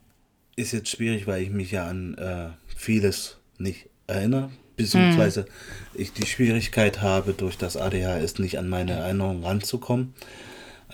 ist 0.56 0.72
jetzt 0.72 0.88
schwierig, 0.88 1.26
weil 1.26 1.42
ich 1.42 1.50
mich 1.50 1.72
ja 1.72 1.86
an 1.86 2.14
äh, 2.14 2.50
vieles 2.76 3.38
nicht 3.58 3.89
erinnere, 4.10 4.50
beziehungsweise 4.76 5.42
hm. 5.42 5.48
ich 5.94 6.12
die 6.12 6.26
Schwierigkeit 6.26 7.00
habe, 7.02 7.32
durch 7.32 7.56
das 7.56 7.76
ADHS 7.76 8.38
nicht 8.38 8.58
an 8.58 8.68
meine 8.68 8.92
Erinnerungen 8.92 9.44
ranzukommen. 9.44 10.14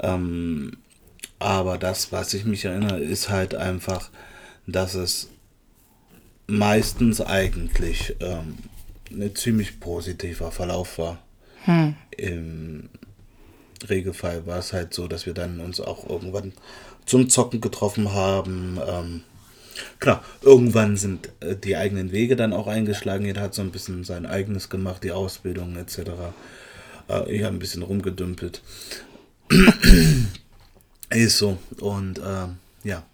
Ähm, 0.00 0.78
aber 1.38 1.78
das, 1.78 2.12
was 2.12 2.34
ich 2.34 2.44
mich 2.44 2.64
erinnere, 2.64 3.00
ist 3.00 3.28
halt 3.28 3.54
einfach, 3.54 4.10
dass 4.66 4.94
es 4.94 5.28
meistens 6.46 7.20
eigentlich 7.20 8.16
ähm, 8.20 8.58
ein 9.10 9.34
ziemlich 9.34 9.80
positiver 9.80 10.50
Verlauf 10.50 10.98
war. 10.98 11.18
Hm. 11.64 11.94
Im 12.16 12.88
Regelfall 13.88 14.46
war 14.46 14.58
es 14.58 14.72
halt 14.72 14.94
so, 14.94 15.08
dass 15.08 15.26
wir 15.26 15.34
dann 15.34 15.60
uns 15.60 15.80
auch 15.80 16.08
irgendwann 16.08 16.52
zum 17.04 17.28
Zocken 17.28 17.60
getroffen 17.60 18.12
haben. 18.12 18.78
Ähm, 18.86 19.22
klar, 19.98 20.24
irgendwann 20.42 20.96
sind 20.96 21.30
äh, 21.40 21.56
die 21.56 21.76
eigenen 21.76 22.12
Wege 22.12 22.36
dann 22.36 22.52
auch 22.52 22.66
eingeschlagen. 22.66 23.24
Jeder 23.24 23.42
hat 23.42 23.54
so 23.54 23.62
ein 23.62 23.70
bisschen 23.70 24.04
sein 24.04 24.26
eigenes 24.26 24.68
gemacht, 24.68 25.04
die 25.04 25.12
Ausbildung 25.12 25.76
etc. 25.76 25.98
Äh, 27.08 27.30
ich 27.32 27.42
habe 27.42 27.56
ein 27.56 27.58
bisschen 27.58 27.82
rumgedümpelt. 27.82 28.62
Ist 31.10 31.38
so. 31.38 31.58
Und 31.80 32.18
äh, 32.18 32.48
ja, 32.84 33.04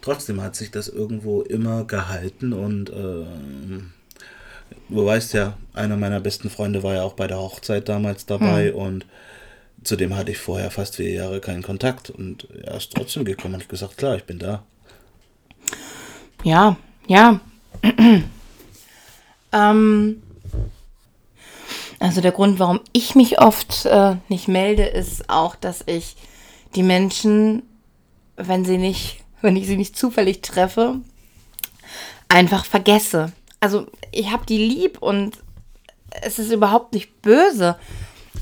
trotzdem 0.00 0.40
hat 0.42 0.56
sich 0.56 0.70
das 0.70 0.88
irgendwo 0.88 1.42
immer 1.42 1.84
gehalten 1.84 2.52
und 2.52 2.90
äh, 2.90 3.26
du 4.88 5.06
weißt 5.06 5.34
ja, 5.34 5.56
einer 5.72 5.96
meiner 5.96 6.20
besten 6.20 6.50
Freunde 6.50 6.82
war 6.82 6.94
ja 6.94 7.02
auch 7.02 7.14
bei 7.14 7.26
der 7.26 7.38
Hochzeit 7.38 7.88
damals 7.88 8.26
dabei 8.26 8.68
hm. 8.68 8.74
und 8.74 9.06
zudem 9.84 10.16
hatte 10.16 10.32
ich 10.32 10.38
vorher 10.38 10.70
fast 10.70 10.96
vier 10.96 11.10
Jahre 11.10 11.40
keinen 11.40 11.62
Kontakt 11.62 12.10
und 12.10 12.48
er 12.62 12.76
ist 12.76 12.92
trotzdem 12.92 13.24
gekommen 13.24 13.54
und 13.54 13.62
ich 13.62 13.68
gesagt, 13.68 13.96
klar, 13.96 14.16
ich 14.16 14.24
bin 14.24 14.38
da. 14.38 14.64
Ja, 16.44 16.76
ja. 17.06 17.40
ähm, 19.52 20.22
also 21.98 22.20
der 22.20 22.32
Grund, 22.32 22.58
warum 22.58 22.80
ich 22.92 23.14
mich 23.14 23.40
oft 23.40 23.86
äh, 23.86 24.16
nicht 24.28 24.46
melde, 24.46 24.84
ist 24.84 25.30
auch, 25.30 25.56
dass 25.56 25.82
ich 25.86 26.16
die 26.74 26.82
Menschen, 26.82 27.62
wenn 28.36 28.66
sie 28.66 28.76
nicht, 28.76 29.22
wenn 29.40 29.56
ich 29.56 29.66
sie 29.66 29.78
nicht 29.78 29.96
zufällig 29.96 30.42
treffe, 30.42 31.00
einfach 32.28 32.66
vergesse. 32.66 33.32
Also 33.60 33.86
ich 34.12 34.30
habe 34.30 34.44
die 34.44 34.58
lieb 34.58 35.00
und 35.00 35.38
es 36.20 36.38
ist 36.38 36.52
überhaupt 36.52 36.92
nicht 36.92 37.22
böse. 37.22 37.76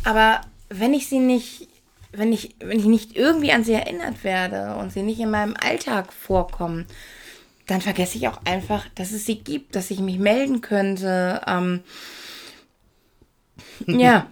Aber 0.03 0.41
wenn 0.71 0.93
ich 0.93 1.09
sie 1.09 1.21
nicht, 1.21 1.69
wenn 2.11 2.33
ich, 2.33 2.57
wenn 2.59 2.81
ich 2.81 2.87
nicht 2.87 3.17
irgendwie 3.17 3.53
an 3.53 3.63
sie 3.63 3.75
erinnert 3.75 4.25
werde 4.25 4.75
und 4.75 4.93
sie 4.93 5.03
nicht 5.03 5.21
in 5.21 5.31
meinem 5.31 5.55
Alltag 5.57 6.13
vorkommen, 6.13 6.87
dann 7.73 7.81
vergesse 7.81 8.19
ich 8.19 8.29
auch 8.29 8.41
einfach, 8.45 8.87
dass 8.95 9.13
es 9.13 9.25
sie 9.25 9.39
gibt, 9.39 9.75
dass 9.75 9.91
ich 9.91 10.01
mich 10.01 10.19
melden 10.19 10.61
könnte. 10.61 11.41
Ähm, 11.47 11.81
ja. 13.87 14.27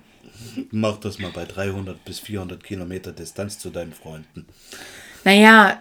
Mach 0.70 0.98
das 0.98 1.18
mal 1.18 1.30
bei 1.30 1.46
300 1.46 2.04
bis 2.04 2.18
400 2.18 2.62
Kilometer 2.62 3.12
Distanz 3.12 3.58
zu 3.58 3.70
deinen 3.70 3.94
Freunden. 3.94 4.46
Naja, 5.24 5.80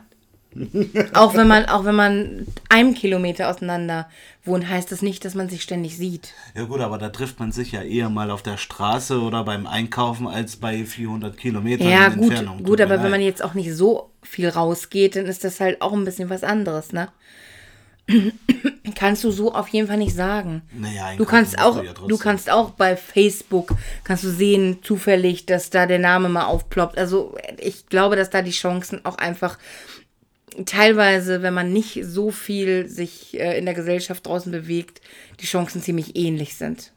auch 1.13 1.35
wenn 1.35 1.47
man, 1.47 1.65
auch 1.65 1.85
wenn 1.85 1.95
man 1.95 2.47
einem 2.69 2.93
Kilometer 2.93 3.49
auseinander 3.49 4.09
wohnt, 4.43 4.67
heißt 4.67 4.91
das 4.91 5.01
nicht, 5.01 5.23
dass 5.25 5.35
man 5.35 5.49
sich 5.49 5.61
ständig 5.61 5.97
sieht. 5.97 6.33
Ja 6.55 6.63
gut, 6.63 6.79
aber 6.79 6.97
da 6.97 7.09
trifft 7.09 7.39
man 7.39 7.51
sich 7.51 7.73
ja 7.73 7.83
eher 7.83 8.09
mal 8.09 8.31
auf 8.31 8.41
der 8.41 8.57
Straße 8.57 9.19
oder 9.19 9.43
beim 9.43 9.67
Einkaufen 9.67 10.27
als 10.27 10.55
bei 10.55 10.85
400 10.85 11.37
Kilometern 11.37 11.89
ja, 11.89 12.07
gut, 12.09 12.31
Entfernung. 12.31 12.63
gut, 12.63 12.81
aber 12.81 12.95
leid. 12.95 13.03
wenn 13.03 13.11
man 13.11 13.21
jetzt 13.21 13.43
auch 13.43 13.53
nicht 13.53 13.73
so 13.73 14.11
viel 14.23 14.49
rausgeht, 14.49 15.17
dann 15.17 15.25
ist 15.25 15.43
das 15.43 15.59
halt 15.59 15.81
auch 15.81 15.93
ein 15.93 16.05
bisschen 16.05 16.29
was 16.29 16.43
anderes, 16.43 16.93
ne? 16.93 17.09
Kannst 18.95 19.23
du 19.23 19.31
so 19.31 19.53
auf 19.53 19.67
jeden 19.69 19.87
Fall 19.87 19.97
nicht 19.97 20.15
sagen. 20.15 20.61
Naja, 20.73 21.15
du 21.15 21.25
kannst 21.25 21.59
auch, 21.59 21.79
du, 21.79 21.85
ja 21.85 21.93
du 21.93 22.17
kannst 22.17 22.49
auch 22.49 22.71
bei 22.71 22.97
Facebook 22.97 23.75
kannst 24.03 24.23
du 24.23 24.29
sehen 24.29 24.79
zufällig, 24.81 25.45
dass 25.45 25.69
da 25.69 25.85
der 25.85 25.99
Name 25.99 26.29
mal 26.29 26.45
aufploppt. 26.45 26.97
Also 26.97 27.35
ich 27.57 27.87
glaube, 27.87 28.15
dass 28.15 28.29
da 28.29 28.41
die 28.41 28.51
Chancen 28.51 29.05
auch 29.05 29.17
einfach 29.17 29.57
teilweise, 30.65 31.41
wenn 31.41 31.53
man 31.53 31.71
nicht 31.71 31.99
so 32.03 32.31
viel 32.31 32.87
sich 32.87 33.39
äh, 33.39 33.57
in 33.57 33.65
der 33.65 33.73
Gesellschaft 33.73 34.25
draußen 34.25 34.51
bewegt, 34.51 35.01
die 35.39 35.45
Chancen 35.45 35.81
ziemlich 35.81 36.15
ähnlich 36.15 36.55
sind. 36.55 36.91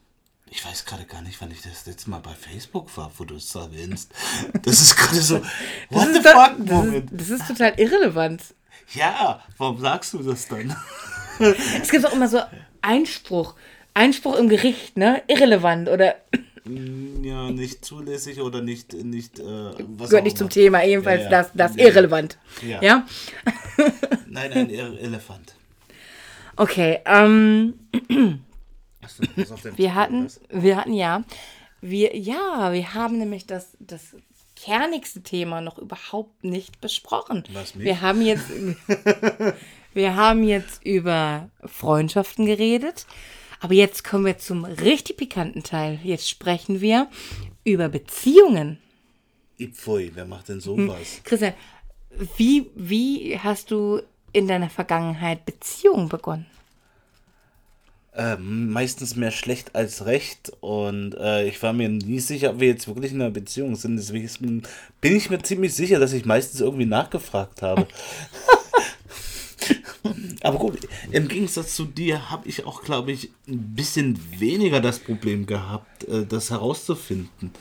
Ich 0.49 0.63
weiß 0.63 0.85
gerade 0.85 1.05
gar 1.05 1.21
nicht, 1.21 1.41
wann 1.41 1.49
ich 1.49 1.61
das 1.61 1.85
letzte 1.87 2.11
Mal 2.11 2.19
bei 2.19 2.33
Facebook 2.33 2.95
war, 2.95 3.11
wo 3.17 3.23
du 3.23 3.35
es 3.35 3.55
erwähnst. 3.55 4.11
Das 4.61 4.81
ist 4.81 4.95
gerade 4.95 5.21
so, 5.21 5.41
what 5.89 6.09
the 6.13 6.21
fuck, 6.21 6.53
das 6.59 6.85
ist, 6.85 7.03
das 7.11 7.29
ist 7.29 7.47
total 7.47 7.73
irrelevant. 7.77 8.41
Ja, 8.93 9.41
warum 9.57 9.79
sagst 9.79 10.13
du 10.13 10.19
das 10.19 10.47
dann? 10.47 10.75
es 11.81 11.89
gibt 11.89 12.05
auch 12.05 12.13
immer 12.13 12.27
so 12.27 12.39
Einspruch. 12.81 13.55
Einspruch 13.93 14.37
im 14.37 14.49
Gericht, 14.49 14.97
ne? 14.97 15.21
Irrelevant 15.27 15.89
oder. 15.89 16.15
Mm, 16.65 17.23
ja, 17.23 17.51
nicht 17.51 17.85
zulässig 17.85 18.39
oder 18.41 18.61
nicht. 18.61 18.93
nicht 18.93 19.39
äh, 19.39 19.43
was 19.43 20.09
Gehört 20.09 20.25
nicht 20.25 20.37
zum 20.37 20.49
Thema, 20.49 20.83
jedenfalls 20.83 21.23
ja, 21.23 21.29
ja. 21.29 21.29
das, 21.29 21.51
das 21.53 21.75
ja, 21.75 21.87
irrelevant. 21.87 22.37
Ja. 22.61 22.81
ja? 22.81 23.07
Nein, 24.27 24.51
ein 24.53 24.69
Elefant. 24.69 25.55
Okay, 26.55 26.99
ähm. 27.05 27.73
wir 29.75 29.95
hatten, 29.95 30.27
wir 30.49 30.77
hatten 30.77 30.93
ja, 30.93 31.23
wir, 31.81 32.15
ja, 32.15 32.71
wir 32.71 32.93
haben 32.93 33.17
nämlich 33.17 33.45
das, 33.45 33.75
das 33.79 34.15
kernigste 34.63 35.21
Thema 35.21 35.59
noch 35.61 35.77
überhaupt 35.77 36.43
nicht 36.43 36.79
besprochen. 36.79 37.43
Was, 37.51 37.75
mich? 37.75 37.85
Wir 37.85 38.01
haben 38.01 38.21
jetzt, 38.21 38.45
wir 39.93 40.15
haben 40.15 40.43
jetzt 40.43 40.85
über 40.85 41.49
Freundschaften 41.65 42.45
geredet, 42.45 43.05
aber 43.59 43.73
jetzt 43.73 44.03
kommen 44.03 44.25
wir 44.25 44.37
zum 44.37 44.63
richtig 44.63 45.17
pikanten 45.17 45.63
Teil. 45.63 45.99
Jetzt 46.03 46.29
sprechen 46.29 46.79
wir 46.79 47.09
über 47.65 47.89
Beziehungen. 47.89 48.79
Ipfui, 49.57 50.11
wer 50.13 50.25
macht 50.25 50.49
denn 50.49 50.61
sowas? 50.61 51.17
Hm. 51.17 51.23
Christian, 51.23 51.53
wie, 52.37 52.69
wie 52.75 53.37
hast 53.37 53.69
du 53.71 54.01
in 54.31 54.47
deiner 54.47 54.69
Vergangenheit 54.69 55.45
Beziehungen 55.45 56.07
begonnen? 56.07 56.45
Ähm, 58.15 58.69
meistens 58.69 59.15
mehr 59.15 59.31
schlecht 59.31 59.73
als 59.73 60.05
recht 60.05 60.51
und 60.59 61.15
äh, 61.15 61.47
ich 61.47 61.63
war 61.63 61.73
mir 61.73 61.89
nie 61.89 62.19
sicher, 62.19 62.51
ob 62.51 62.59
wir 62.59 62.67
jetzt 62.67 62.87
wirklich 62.87 63.11
in 63.11 63.19
einer 63.19 63.31
Beziehung 63.31 63.75
sind. 63.75 63.97
Deswegen 63.97 64.61
bin 65.01 65.15
ich 65.15 65.31
mir 65.31 65.41
ziemlich 65.41 65.73
sicher, 65.73 65.99
dass 65.99 66.13
ich 66.13 66.23
meistens 66.23 66.61
irgendwie 66.61 66.85
nachgefragt 66.85 67.63
habe. 67.63 67.87
Aber 70.43 70.59
gut, 70.59 70.87
im 71.11 71.27
Gegensatz 71.27 71.75
zu 71.75 71.85
dir 71.85 72.29
habe 72.29 72.47
ich 72.47 72.65
auch, 72.65 72.83
glaube 72.83 73.13
ich, 73.13 73.31
ein 73.47 73.73
bisschen 73.73 74.19
weniger 74.37 74.79
das 74.79 74.99
Problem 74.99 75.45
gehabt, 75.45 76.03
äh, 76.07 76.25
das 76.25 76.51
herauszufinden. 76.51 77.51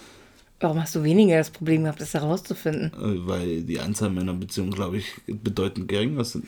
Warum 0.60 0.80
hast 0.80 0.94
du 0.94 1.02
weniger 1.02 1.38
das 1.38 1.50
Problem 1.50 1.84
gehabt, 1.84 2.00
das 2.00 2.14
herauszufinden? 2.14 2.92
Äh, 2.94 3.26
weil 3.26 3.62
die 3.62 3.80
Anzahl 3.80 4.10
meiner 4.10 4.34
Beziehungen, 4.34 4.72
glaube 4.72 4.98
ich, 4.98 5.06
bedeutend 5.26 5.88
geringer 5.88 6.24
sind. 6.24 6.46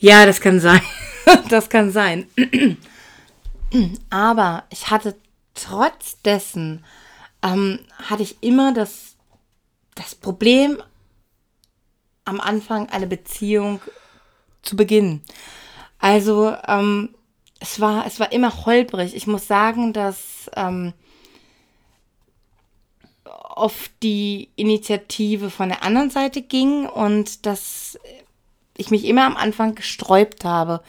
Ja, 0.00 0.26
das 0.26 0.40
kann 0.40 0.60
sein. 0.60 0.80
das 1.48 1.68
kann 1.68 1.90
sein. 1.90 2.26
Aber 4.10 4.64
ich 4.70 4.90
hatte 4.90 5.16
trotz 5.54 6.20
dessen, 6.22 6.84
ähm, 7.42 7.80
hatte 8.08 8.22
ich 8.22 8.42
immer 8.42 8.72
das, 8.72 9.16
das 9.94 10.14
Problem, 10.14 10.82
am 12.24 12.40
Anfang 12.40 12.88
eine 12.88 13.06
Beziehung 13.06 13.80
zu 14.62 14.76
beginnen. 14.76 15.22
Also 15.98 16.54
ähm, 16.66 17.14
es, 17.60 17.80
war, 17.80 18.06
es 18.06 18.18
war 18.20 18.32
immer 18.32 18.64
holprig. 18.66 19.14
Ich 19.14 19.26
muss 19.26 19.46
sagen, 19.46 19.92
dass 19.92 20.50
ähm, 20.56 20.92
oft 23.24 23.90
die 24.02 24.50
Initiative 24.56 25.50
von 25.50 25.68
der 25.68 25.82
anderen 25.82 26.10
Seite 26.10 26.42
ging 26.42 26.86
und 26.86 27.46
dass 27.46 27.98
ich 28.76 28.90
mich 28.90 29.04
immer 29.04 29.24
am 29.24 29.36
Anfang 29.36 29.74
gesträubt 29.74 30.44
habe. 30.44 30.82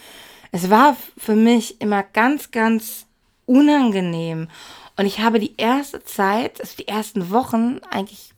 Es 0.51 0.69
war 0.69 0.95
für 1.17 1.35
mich 1.35 1.81
immer 1.81 2.03
ganz, 2.03 2.51
ganz 2.51 3.05
unangenehm. 3.45 4.47
Und 4.97 5.05
ich 5.05 5.19
habe 5.19 5.39
die 5.39 5.55
erste 5.57 6.03
Zeit, 6.03 6.61
also 6.61 6.75
die 6.77 6.87
ersten 6.87 7.29
Wochen, 7.29 7.79
eigentlich 7.89 8.33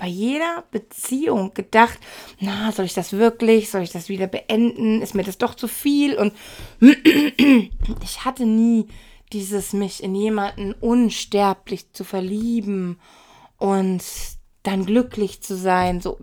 bei 0.00 0.06
jeder 0.06 0.64
Beziehung 0.70 1.52
gedacht, 1.52 1.98
na, 2.38 2.72
soll 2.72 2.86
ich 2.86 2.94
das 2.94 3.12
wirklich? 3.12 3.70
Soll 3.70 3.82
ich 3.82 3.92
das 3.92 4.08
wieder 4.08 4.26
beenden? 4.26 5.02
Ist 5.02 5.14
mir 5.14 5.24
das 5.24 5.36
doch 5.36 5.54
zu 5.54 5.68
viel? 5.68 6.16
Und 6.16 6.32
ich 6.80 8.24
hatte 8.24 8.46
nie 8.46 8.88
dieses 9.32 9.74
mich 9.74 10.02
in 10.02 10.14
jemanden 10.14 10.72
unsterblich 10.72 11.92
zu 11.92 12.04
verlieben 12.04 12.98
und 13.58 14.02
dann 14.62 14.86
glücklich 14.86 15.42
zu 15.42 15.54
sein, 15.56 16.00
so 16.00 16.18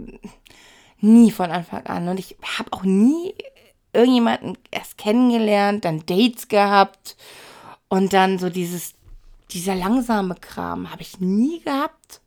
Nie 1.00 1.32
von 1.32 1.52
Anfang 1.52 1.86
an. 1.86 2.08
Und 2.08 2.20
ich 2.20 2.36
habe 2.58 2.74
auch 2.74 2.84
nie 2.84 3.34
irgendjemanden 3.94 4.58
erst 4.72 4.98
kennengelernt, 4.98 5.86
dann 5.86 6.06
Dates 6.06 6.48
gehabt 6.48 7.16
und 7.90 8.14
dann 8.14 8.38
so 8.40 8.50
dieses, 8.50 8.94
dieser 9.52 9.76
langsame 9.76 10.36
Kram 10.36 10.92
habe 10.92 11.02
ich 11.02 11.20
nie 11.20 11.62
gehabt. 11.62 12.22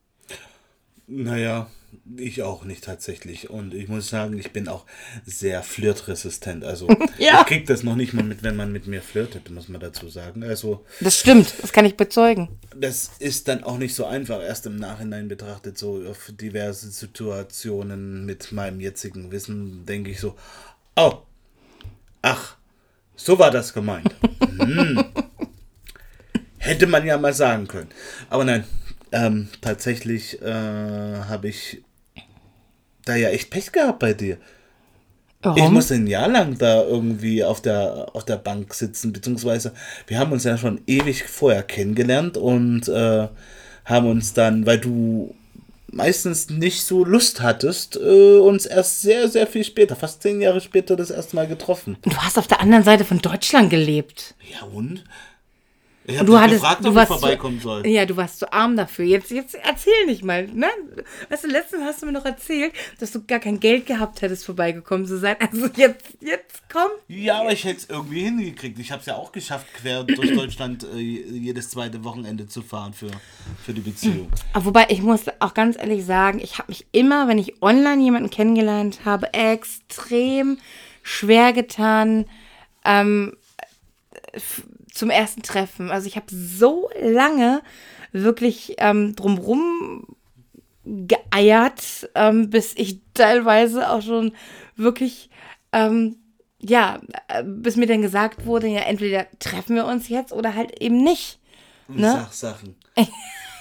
Naja, 1.07 1.69
ich 2.17 2.43
auch 2.43 2.65
nicht 2.65 2.85
tatsächlich. 2.85 3.51
Und 3.51 3.75
ich 3.75 3.89
muss 3.89 4.09
sagen, 4.09 4.39
ich 4.39 4.53
bin 4.53 4.69
auch 4.69 4.87
sehr 5.25 5.63
flirtresistent. 5.63 6.65
Also 6.65 6.89
ja. 7.19 7.41
ich 7.41 7.47
krieg 7.47 7.67
das 7.67 7.83
noch 7.83 7.97
nicht 7.97 8.13
mal 8.13 8.25
mit, 8.25 8.43
wenn 8.43 8.57
man 8.57 8.73
mit 8.73 8.87
mir 8.87 9.03
flirtet, 9.03 9.51
muss 9.51 9.69
man 9.69 9.81
dazu 9.81 10.09
sagen. 10.09 10.43
Also 10.43 10.85
das 11.01 11.19
stimmt, 11.19 11.55
das 11.61 11.73
kann 11.73 11.85
ich 11.85 11.97
bezeugen. 11.97 12.49
Das 12.77 13.11
ist 13.19 13.49
dann 13.49 13.65
auch 13.65 13.79
nicht 13.79 13.95
so 13.95 14.05
einfach, 14.05 14.43
erst 14.43 14.67
im 14.67 14.77
Nachhinein 14.77 15.29
betrachtet, 15.29 15.79
so 15.79 16.03
auf 16.09 16.33
diverse 16.41 16.91
Situationen 16.91 18.25
mit 18.25 18.53
meinem 18.53 18.81
jetzigen 18.81 19.31
Wissen, 19.31 19.85
denke 19.87 20.11
ich 20.11 20.21
so, 20.21 20.37
oh, 20.97 21.19
ach, 22.23 22.57
so 23.17 23.39
war 23.39 23.51
das 23.51 23.73
gemeint. 23.73 24.15
Hm. 24.61 25.03
Hätte 26.59 26.87
man 26.87 27.07
ja 27.07 27.17
mal 27.17 27.33
sagen 27.33 27.67
können. 27.67 27.89
Aber 28.29 28.45
nein, 28.45 28.65
ähm, 29.13 29.49
tatsächlich 29.61 30.41
äh, 30.43 30.53
habe 31.29 31.49
ich 31.49 31.83
da 33.05 33.17
ja 33.17 33.31
echt 33.31 33.51
Pech 33.51 33.73
gehabt 33.73 33.99
bei 33.99 34.15
dir. 34.15 34.39
Warum? 35.43 35.63
Ich 35.63 35.71
musste 35.71 35.95
ein 35.95 36.07
Jahr 36.07 36.29
lang 36.29 36.59
da 36.59 36.83
irgendwie 36.83 37.43
auf 37.43 37.63
der, 37.63 38.09
auf 38.13 38.25
der 38.25 38.37
Bank 38.37 38.75
sitzen, 38.75 39.13
beziehungsweise 39.13 39.73
wir 40.07 40.19
haben 40.19 40.33
uns 40.33 40.45
ja 40.45 40.59
schon 40.59 40.83
ewig 40.87 41.25
vorher 41.25 41.63
kennengelernt 41.63 42.37
und 42.37 42.89
äh, 42.89 43.29
haben 43.87 44.11
uns 44.11 44.35
dann, 44.35 44.67
weil 44.67 44.79
du 44.79 45.35
meistens 45.93 46.51
nicht 46.51 46.85
so 46.85 47.05
Lust 47.05 47.41
hattest, 47.41 47.97
äh, 47.97 48.39
uns 48.39 48.67
erst 48.67 49.01
sehr, 49.01 49.29
sehr 49.29 49.47
viel 49.47 49.65
später, 49.65 49.97
fast 49.97 50.23
zehn 50.23 50.41
Jahre 50.43 50.61
später, 50.61 50.95
das 50.95 51.11
erste 51.11 51.37
Mal 51.37 51.47
getroffen. 51.47 51.97
Du 52.03 52.17
hast 52.19 52.39
auf 52.39 52.47
der 52.47 52.61
anderen 52.61 52.85
Seite 52.85 53.05
von 53.05 53.19
Deutschland 53.19 53.71
gelebt. 53.71 54.35
Ja, 54.53 54.67
und? 54.67 55.05
Ich 56.11 56.19
habe 56.19 56.31
dich 56.31 56.41
hattest, 56.41 56.61
gefragt, 56.61 56.87
ob 56.87 56.97
ich 56.97 57.07
vorbeikommen 57.07 57.61
soll. 57.61 57.87
Ja, 57.87 58.07
du 58.07 58.17
warst 58.17 58.39
zu 58.39 58.53
arm 58.53 58.77
dafür. 58.77 59.05
Jetzt, 59.05 59.31
jetzt 59.31 59.55
erzähl 59.55 60.07
nicht 60.07 60.25
mal. 60.25 60.47
Ne? 60.47 60.67
Weißt 61.29 61.45
du, 61.45 61.49
letztens 61.49 61.83
hast 61.85 62.03
du 62.03 62.07
mir 62.07 62.13
noch 62.13 62.25
erzählt, 62.25 62.73
dass 62.99 63.13
du 63.13 63.25
gar 63.25 63.39
kein 63.39 63.61
Geld 63.61 63.87
gehabt 63.87 64.23
hättest, 64.23 64.45
vorbeigekommen 64.45 65.07
zu 65.07 65.19
sein. 65.19 65.37
Also 65.41 65.67
jetzt, 65.77 66.07
jetzt 66.21 66.63
komm. 66.73 66.91
Ja, 67.09 67.41
aber 67.41 67.53
ich 67.53 67.65
hätte 67.65 67.79
es 67.79 67.89
irgendwie 67.89 68.23
hingekriegt. 68.23 68.79
Ich 68.79 68.91
habe 68.93 69.01
es 69.01 69.07
ja 69.07 69.17
auch 69.17 69.33
geschafft, 69.33 69.67
quer 69.75 70.05
durch 70.05 70.35
Deutschland 70.35 70.85
äh, 70.95 70.99
jedes 70.99 71.71
zweite 71.71 72.05
Wochenende 72.05 72.47
zu 72.47 72.63
fahren 72.63 72.93
für, 72.93 73.11
für 73.65 73.73
die 73.73 73.81
Beziehung. 73.81 74.29
Aber 74.53 74.67
wobei, 74.67 74.87
ich 74.89 75.03
muss 75.03 75.23
auch 75.39 75.55
ganz 75.55 75.77
ehrlich 75.77 76.05
sagen, 76.05 76.41
ich 76.41 76.59
habe 76.59 76.71
mich 76.71 76.87
immer, 76.93 77.29
wenn 77.29 77.39
ich 77.39 77.63
online 77.63 78.03
jemanden 78.03 78.31
kennengelernt 78.31 79.01
habe, 79.05 79.33
extrem 79.33 80.59
schwer 81.03 81.53
getan, 81.53 82.27
ähm, 82.85 83.37
zum 84.93 85.11
ersten 85.11 85.43
Treffen. 85.43 85.91
Also 85.91 86.07
ich 86.07 86.17
habe 86.17 86.27
so 86.31 86.91
lange 87.01 87.63
wirklich 88.13 88.77
ähm, 88.79 89.15
drumrum 89.15 90.07
geeiert, 90.85 92.09
ähm, 92.15 92.51
bis 92.51 92.75
ich 92.77 93.01
teilweise 93.15 93.91
auch 93.91 94.03
schon 94.03 94.33
wirklich, 94.77 95.31
ähm, 95.73 96.17
ja, 96.61 97.01
äh, 97.29 97.45
bis 97.45 97.77
mir 97.77 97.87
dann 97.87 98.03
gesagt 98.03 98.47
wurde, 98.47 98.67
ja, 98.67 98.81
entweder 98.81 99.27
treffen 99.39 99.77
wir 99.77 99.87
uns 99.87 100.09
jetzt 100.09 100.33
oder 100.33 100.55
halt 100.55 100.81
eben 100.81 101.03
nicht. 101.03 101.39
Ne? 101.89 102.11
Sachsachen. 102.11 102.77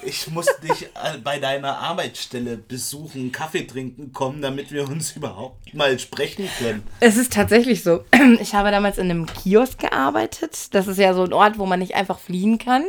ich 0.04 0.30
muss 0.30 0.48
dich 0.62 0.84
äh, 0.84 1.18
bei 1.24 1.40
deiner 1.40 1.78
Arbeitsstelle 1.78 2.58
besuchen, 2.58 3.32
Kaffee 3.32 3.66
trinken 3.66 4.14
kommen, 4.14 4.42
damit 4.42 4.72
wir 4.72 4.88
uns 4.88 5.16
überhaupt 5.16 5.74
mal 5.74 5.98
sprechen 6.00 6.50
können. 6.58 6.84
Es 7.00 7.18
ist 7.18 7.34
tatsächlich 7.34 7.84
so. 7.84 8.04
Ich 8.42 8.54
habe 8.54 8.72
damals 8.72 8.98
in 8.98 9.10
einem 9.10 9.26
Kiosk 9.26 9.80
gearbeitet. 9.80 10.74
Das 10.74 10.88
ist 10.88 10.98
ja 10.98 11.14
so 11.14 11.24
ein 11.24 11.34
Ort, 11.34 11.58
wo 11.58 11.66
man 11.66 11.80
nicht 11.80 11.96
einfach 11.96 12.20
fliehen 12.20 12.58
kann. 12.58 12.86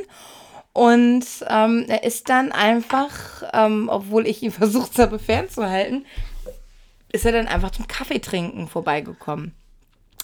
Und 0.72 1.24
ähm, 1.48 1.86
er 1.88 2.04
ist 2.04 2.28
dann 2.28 2.52
einfach, 2.52 3.42
ähm, 3.52 3.88
obwohl 3.90 4.26
ich 4.26 4.42
ihn 4.42 4.52
versucht 4.52 4.98
habe 4.98 5.18
fernzuhalten, 5.18 6.06
ist 7.12 7.26
er 7.26 7.32
dann 7.32 7.48
einfach 7.48 7.70
zum 7.70 7.88
Kaffeetrinken 7.88 8.68
vorbeigekommen. 8.68 9.54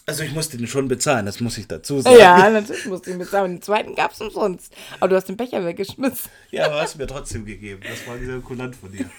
Also 0.09 0.23
ich 0.23 0.33
musste 0.33 0.57
den 0.57 0.69
schon 0.69 0.87
bezahlen, 0.87 1.27
das 1.27 1.41
muss 1.41 1.59
ich 1.59 1.67
dazu 1.67 2.01
sagen. 2.01 2.17
Ja, 2.17 2.49
natürlich 2.51 2.87
musste 2.87 3.11
ich 3.11 3.17
ihn 3.17 3.19
bezahlen. 3.19 3.57
Den 3.57 3.63
zweiten 3.63 3.97
gab 3.97 4.13
es 4.13 4.21
umsonst. 4.21 4.73
Aber 5.01 5.09
du 5.09 5.17
hast 5.17 5.29
den 5.29 5.37
Becher 5.37 5.65
weggeschmissen. 5.65 6.31
Ja, 6.53 6.67
aber 6.67 6.81
hast 6.81 6.95
du 6.95 6.99
mir 6.99 7.09
trotzdem 7.09 7.45
gegeben. 7.45 7.83
Das 7.83 8.07
war 8.07 8.17
sehr 8.17 8.39
kulant 8.39 8.77
von 8.77 8.93
dir. 8.93 9.11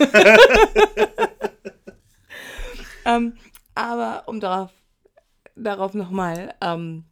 ähm, 3.04 3.34
aber 3.76 4.24
um 4.26 4.40
darauf, 4.40 4.70
darauf 5.54 5.94
nochmal 5.94 6.54
ähm, 6.60 7.04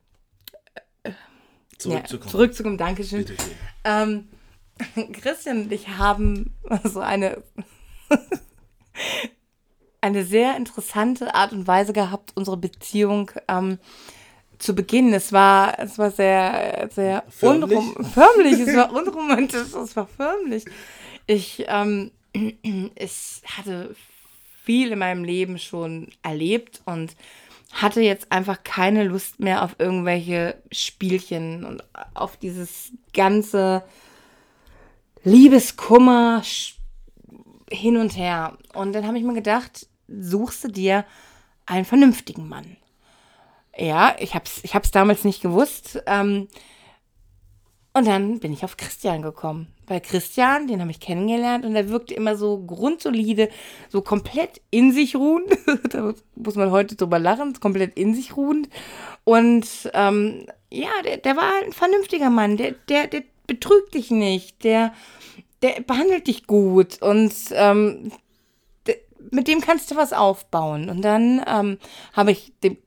zurückzukommen. 1.78 2.26
Ja, 2.26 2.32
zurückzukommen, 2.32 2.78
Dankeschön. 2.78 3.26
Ähm, 3.84 4.28
Christian 5.12 5.62
und 5.62 5.72
ich 5.72 5.86
haben 5.86 6.52
so 6.82 6.98
eine 6.98 7.44
eine 10.00 10.24
sehr 10.24 10.56
interessante 10.56 11.34
Art 11.34 11.52
und 11.52 11.66
Weise 11.66 11.92
gehabt, 11.92 12.32
unsere 12.34 12.56
Beziehung 12.56 13.30
ähm, 13.48 13.78
zu 14.58 14.74
beginnen. 14.74 15.12
Es 15.12 15.32
war, 15.32 15.78
es 15.78 15.98
war 15.98 16.10
sehr, 16.10 16.88
sehr 16.92 17.24
förmlich. 17.28 17.78
unrom 17.78 18.04
förmlich, 18.04 18.60
es 18.60 18.76
war 18.76 18.92
unromantisch, 18.92 19.74
es 19.74 19.96
war 19.96 20.06
förmlich. 20.06 20.64
Ich, 21.26 21.64
ähm, 21.68 22.10
ich 22.32 23.42
hatte 23.56 23.94
viel 24.64 24.92
in 24.92 24.98
meinem 24.98 25.24
Leben 25.24 25.58
schon 25.58 26.08
erlebt 26.22 26.82
und 26.84 27.16
hatte 27.72 28.00
jetzt 28.00 28.32
einfach 28.32 28.62
keine 28.64 29.04
Lust 29.04 29.40
mehr 29.40 29.62
auf 29.62 29.76
irgendwelche 29.78 30.56
Spielchen 30.72 31.64
und 31.64 31.84
auf 32.14 32.36
dieses 32.36 32.92
ganze 33.14 33.84
Liebeskummer 35.22 36.42
hin 37.70 37.96
und 37.96 38.16
her. 38.16 38.58
Und 38.74 38.92
dann 38.92 39.06
habe 39.06 39.18
ich 39.18 39.24
mir 39.24 39.34
gedacht, 39.34 39.86
suchst 40.10 40.64
du 40.64 40.68
dir 40.68 41.04
einen 41.66 41.84
vernünftigen 41.84 42.48
Mann. 42.48 42.76
Ja, 43.76 44.16
ich 44.18 44.34
hab's, 44.34 44.60
ich 44.62 44.74
hab's 44.74 44.90
damals 44.90 45.24
nicht 45.24 45.42
gewusst. 45.42 46.02
Ähm, 46.06 46.48
und 47.92 48.06
dann 48.06 48.38
bin 48.38 48.52
ich 48.52 48.64
auf 48.64 48.76
Christian 48.76 49.22
gekommen. 49.22 49.68
Weil 49.86 50.00
Christian, 50.00 50.68
den 50.68 50.80
habe 50.80 50.92
ich 50.92 51.00
kennengelernt 51.00 51.64
und 51.64 51.74
der 51.74 51.88
wirkte 51.88 52.14
immer 52.14 52.36
so 52.36 52.58
grundsolide, 52.58 53.48
so 53.88 54.02
komplett 54.02 54.60
in 54.70 54.92
sich 54.92 55.16
ruhend. 55.16 55.48
da 55.90 56.14
muss 56.36 56.54
man 56.54 56.70
heute 56.70 56.94
drüber 56.94 57.18
lachen, 57.18 57.58
komplett 57.58 57.96
in 57.96 58.14
sich 58.14 58.36
ruhend. 58.36 58.68
Und 59.24 59.66
ähm, 59.94 60.46
ja, 60.70 60.90
der, 61.04 61.16
der 61.16 61.36
war 61.36 61.50
ein 61.64 61.72
vernünftiger 61.72 62.30
Mann. 62.30 62.56
Der, 62.56 62.72
der, 62.88 63.08
der 63.08 63.24
betrügt 63.48 63.94
dich 63.94 64.12
nicht. 64.12 64.62
Der, 64.62 64.92
der 65.62 65.80
behandelt 65.80 66.28
dich 66.28 66.46
gut. 66.46 67.02
Und 67.02 67.34
ähm, 67.52 68.12
mit 69.30 69.48
dem 69.48 69.61
kannst 69.61 69.90
du 69.90 69.96
was 69.96 70.12
aufbauen. 70.12 70.88
Und 70.88 71.02
dann 71.02 71.42
ähm, 71.46 71.78
habe 72.12 72.33
ich 72.33 72.52
dem. 72.62 72.78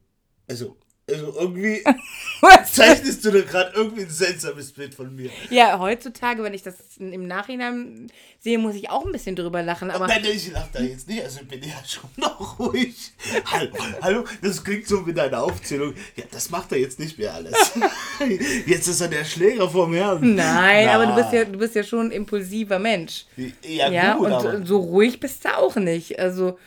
Also, 0.50 0.78
also 1.10 1.34
irgendwie 1.38 1.84
zeichnest 2.72 3.26
du 3.26 3.32
da 3.32 3.42
gerade 3.42 3.72
irgendwie 3.76 4.04
ein 4.04 4.10
seltsames 4.10 4.72
Bild 4.72 4.96
von 4.96 5.13
mir. 5.13 5.30
Ja, 5.50 5.78
heutzutage, 5.78 6.44
wenn 6.44 6.54
ich 6.54 6.63
das 6.63 6.76
im 6.98 7.28
Nachhinein 7.28 8.10
sehe, 8.39 8.58
muss 8.58 8.76
ich 8.76 8.89
auch 8.89 9.06
ein 9.06 9.12
bisschen 9.12 9.36
drüber 9.36 9.62
lachen. 9.63 9.92
Aber 9.92 10.08
nein, 10.08 10.24
ich 10.24 10.52
lache 10.52 10.70
da 10.72 10.82
jetzt 10.82 11.10
nicht. 11.10 11.22
Also 11.22 11.42
ich 11.42 11.48
bin 11.48 11.62
ja 11.62 11.76
schon 11.86 12.10
noch 12.16 12.58
ruhig. 12.58 13.12
Hallo, 13.46 13.72
hallo, 14.02 14.24
das 14.42 14.63
klingt 14.63 14.88
so 14.88 15.02
mit 15.02 15.18
deiner 15.18 15.44
Aufzählung. 15.44 15.94
Ja, 16.16 16.24
das 16.32 16.50
macht 16.50 16.72
er 16.72 16.78
jetzt 16.80 17.00
nicht 17.00 17.18
mehr 17.18 17.34
alles. 17.34 17.54
Jetzt 18.66 18.88
ist 18.88 19.02
er 19.02 19.10
der 19.10 19.26
Schläger 19.26 19.70
vom 19.70 19.94
Herrn. 19.94 20.36
Nein, 20.36 20.86
Na. 20.86 20.94
aber 20.94 21.08
du 21.08 21.16
bist 21.16 21.34
ja, 21.34 21.44
du 21.44 21.58
bist 21.58 21.76
ja 21.76 21.84
schon 21.84 22.08
ein 22.08 22.12
impulsiver 22.12 22.80
Mensch. 22.80 23.26
Ja, 23.62 23.89
ja 23.89 24.16
gut, 24.16 24.28
und 24.28 24.34
aber 24.34 24.66
so 24.66 24.80
ruhig 24.80 25.20
bist 25.20 25.44
du 25.44 25.58
auch 25.58 25.76
nicht. 25.76 26.18
Also 26.20 26.58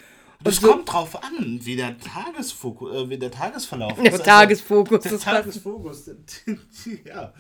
das 0.46 0.56
so, 0.56 0.68
kommt 0.68 0.92
drauf 0.92 1.22
an, 1.22 1.60
wie 1.62 1.76
der, 1.76 1.98
Tagesfokus, 1.98 2.94
äh, 2.94 3.10
wie 3.10 3.18
der 3.18 3.30
Tagesverlauf 3.30 4.00
der 4.00 4.12
ist. 4.12 4.24
Tagesfokus. 4.24 5.04
Also, 5.04 5.16
der 5.16 5.24
Tagesfokus. 5.24 6.10
ja. 7.04 7.32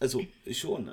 Also 0.00 0.22
schon. 0.50 0.88
Äh, 0.88 0.92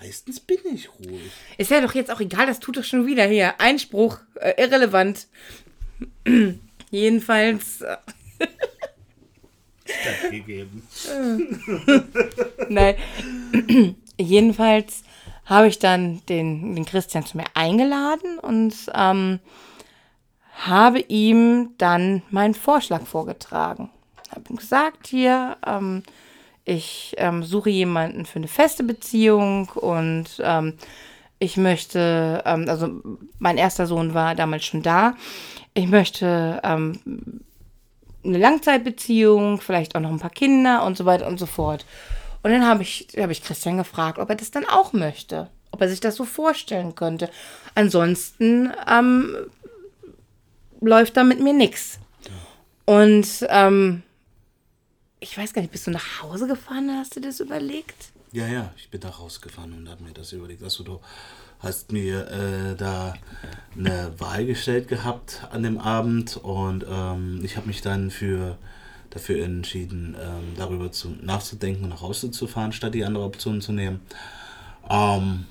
meistens 0.00 0.40
bin 0.40 0.58
ich 0.72 0.88
ruhig. 0.98 1.30
Ist 1.58 1.70
ja 1.70 1.80
doch 1.80 1.94
jetzt 1.94 2.10
auch 2.10 2.20
egal, 2.20 2.46
das 2.46 2.60
tut 2.60 2.76
doch 2.76 2.84
schon 2.84 3.06
wieder 3.06 3.26
hier. 3.26 3.60
Einspruch, 3.60 4.18
äh, 4.36 4.54
irrelevant. 4.62 5.28
Jedenfalls. 6.90 7.82
Äh, 7.82 7.96
gegeben. 10.30 10.86
Nein. 12.68 12.96
Jedenfalls 14.18 15.04
habe 15.44 15.68
ich 15.68 15.78
dann 15.78 16.22
den, 16.28 16.74
den 16.74 16.84
Christian 16.84 17.24
zu 17.24 17.36
mir 17.36 17.46
eingeladen 17.54 18.38
und 18.38 18.74
ähm, 18.94 19.38
habe 20.56 21.00
ihm 21.00 21.70
dann 21.78 22.22
meinen 22.30 22.54
Vorschlag 22.54 23.02
vorgetragen. 23.02 23.90
Habe 24.30 24.42
ihm 24.50 24.56
gesagt, 24.56 25.06
hier, 25.06 25.56
ähm, 25.66 26.02
ich 26.64 27.14
ähm, 27.18 27.44
suche 27.44 27.70
jemanden 27.70 28.26
für 28.26 28.38
eine 28.38 28.48
feste 28.48 28.82
Beziehung 28.82 29.68
und 29.68 30.40
ähm, 30.42 30.74
ich 31.38 31.56
möchte, 31.56 32.42
ähm, 32.44 32.66
also 32.68 33.02
mein 33.38 33.58
erster 33.58 33.86
Sohn 33.86 34.14
war 34.14 34.34
damals 34.34 34.64
schon 34.64 34.82
da, 34.82 35.14
ich 35.74 35.86
möchte 35.86 36.60
ähm, 36.64 37.42
eine 38.24 38.38
Langzeitbeziehung, 38.38 39.60
vielleicht 39.60 39.94
auch 39.94 40.00
noch 40.00 40.10
ein 40.10 40.18
paar 40.18 40.30
Kinder 40.30 40.84
und 40.84 40.96
so 40.96 41.04
weiter 41.04 41.26
und 41.26 41.38
so 41.38 41.46
fort. 41.46 41.84
Und 42.42 42.50
dann 42.50 42.66
habe 42.66 42.82
ich, 42.82 43.08
hab 43.16 43.30
ich 43.30 43.42
Christian 43.42 43.76
gefragt, 43.76 44.18
ob 44.18 44.30
er 44.30 44.36
das 44.36 44.50
dann 44.50 44.64
auch 44.64 44.92
möchte, 44.92 45.50
ob 45.70 45.80
er 45.82 45.88
sich 45.88 46.00
das 46.00 46.16
so 46.16 46.24
vorstellen 46.24 46.94
könnte. 46.94 47.30
Ansonsten 47.74 48.72
ähm, 48.90 49.36
läuft 50.86 51.16
da 51.16 51.24
mit 51.24 51.40
mir 51.40 51.52
nichts. 51.52 51.98
Und 52.86 53.44
ähm, 53.48 54.02
ich 55.20 55.36
weiß 55.36 55.52
gar 55.52 55.60
nicht, 55.60 55.72
bist 55.72 55.86
du 55.86 55.90
nach 55.90 56.22
Hause 56.22 56.46
gefahren, 56.46 56.90
hast 56.96 57.16
du 57.16 57.20
das 57.20 57.40
überlegt? 57.40 58.10
Ja, 58.32 58.46
ja, 58.46 58.72
ich 58.76 58.90
bin 58.90 59.00
da 59.00 59.08
rausgefahren 59.08 59.72
und 59.72 59.88
habe 59.88 60.04
mir 60.04 60.12
das 60.12 60.32
überlegt. 60.32 60.62
Also 60.62 60.84
du 60.84 61.00
hast 61.58 61.90
mir 61.90 62.28
äh, 62.30 62.76
da 62.76 63.14
eine 63.76 64.12
Wahl 64.18 64.46
gestellt 64.46 64.88
gehabt 64.88 65.46
an 65.50 65.62
dem 65.62 65.78
Abend 65.78 66.36
und 66.36 66.84
ähm, 66.88 67.40
ich 67.42 67.56
habe 67.56 67.66
mich 67.66 67.82
dann 67.82 68.10
für 68.10 68.56
dafür 69.10 69.42
entschieden, 69.44 70.14
ähm, 70.20 70.54
darüber 70.56 70.92
zu, 70.92 71.08
nachzudenken 71.20 71.84
und 71.84 71.90
nach 71.90 72.02
Hause 72.02 72.30
zu 72.30 72.46
fahren, 72.46 72.72
statt 72.72 72.94
die 72.94 73.04
andere 73.04 73.24
Option 73.24 73.60
zu 73.60 73.72
nehmen. 73.72 74.00
Ähm, 74.88 75.46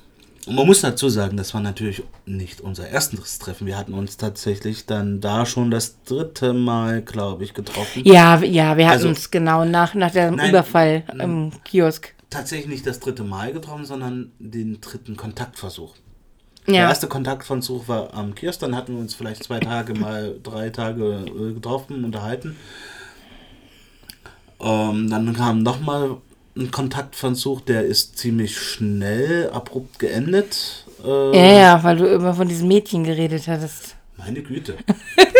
und 0.46 0.54
man 0.54 0.66
muss 0.66 0.80
dazu 0.80 1.08
sagen, 1.08 1.36
das 1.36 1.54
war 1.54 1.60
natürlich 1.60 2.04
nicht 2.24 2.60
unser 2.60 2.88
erstes 2.88 3.40
Treffen. 3.40 3.66
Wir 3.66 3.76
hatten 3.76 3.94
uns 3.94 4.16
tatsächlich 4.16 4.86
dann 4.86 5.20
da 5.20 5.44
schon 5.44 5.72
das 5.72 6.02
dritte 6.04 6.52
Mal, 6.52 7.02
glaube 7.02 7.42
ich, 7.42 7.52
getroffen. 7.52 8.02
Ja, 8.04 8.40
ja, 8.42 8.76
wir 8.76 8.86
hatten 8.86 8.98
also, 8.98 9.08
uns 9.08 9.30
genau 9.32 9.64
nach, 9.64 9.94
nach 9.94 10.12
dem 10.12 10.36
nein, 10.36 10.50
Überfall 10.50 11.02
im 11.18 11.50
Kiosk. 11.64 12.14
Tatsächlich 12.30 12.68
nicht 12.68 12.86
das 12.86 13.00
dritte 13.00 13.24
Mal 13.24 13.52
getroffen, 13.52 13.84
sondern 13.84 14.30
den 14.38 14.80
dritten 14.80 15.16
Kontaktversuch. 15.16 15.94
Ja. 16.66 16.72
Der 16.72 16.88
erste 16.88 17.08
Kontaktversuch 17.08 17.88
war 17.88 18.14
am 18.14 18.34
Kiosk, 18.34 18.60
dann 18.60 18.76
hatten 18.76 18.94
wir 18.94 19.00
uns 19.00 19.14
vielleicht 19.14 19.42
zwei 19.42 19.58
Tage 19.58 19.94
mal, 19.94 20.36
drei 20.42 20.70
Tage 20.70 21.24
äh, 21.26 21.54
getroffen, 21.54 22.04
unterhalten. 22.04 22.56
Ähm, 24.60 25.10
dann 25.10 25.32
kam 25.34 25.62
nochmal 25.62 26.16
ein 26.56 26.70
Kontaktversuch, 26.70 27.60
der 27.60 27.84
ist 27.84 28.18
ziemlich 28.18 28.58
schnell, 28.58 29.50
abrupt 29.50 29.98
geendet. 29.98 30.86
Äh, 31.04 31.36
ja, 31.36 31.58
ja, 31.58 31.84
weil 31.84 31.96
du 31.96 32.06
immer 32.06 32.34
von 32.34 32.48
diesem 32.48 32.68
Mädchen 32.68 33.04
geredet 33.04 33.46
hattest. 33.46 33.96
Meine 34.16 34.42
Güte. 34.42 34.76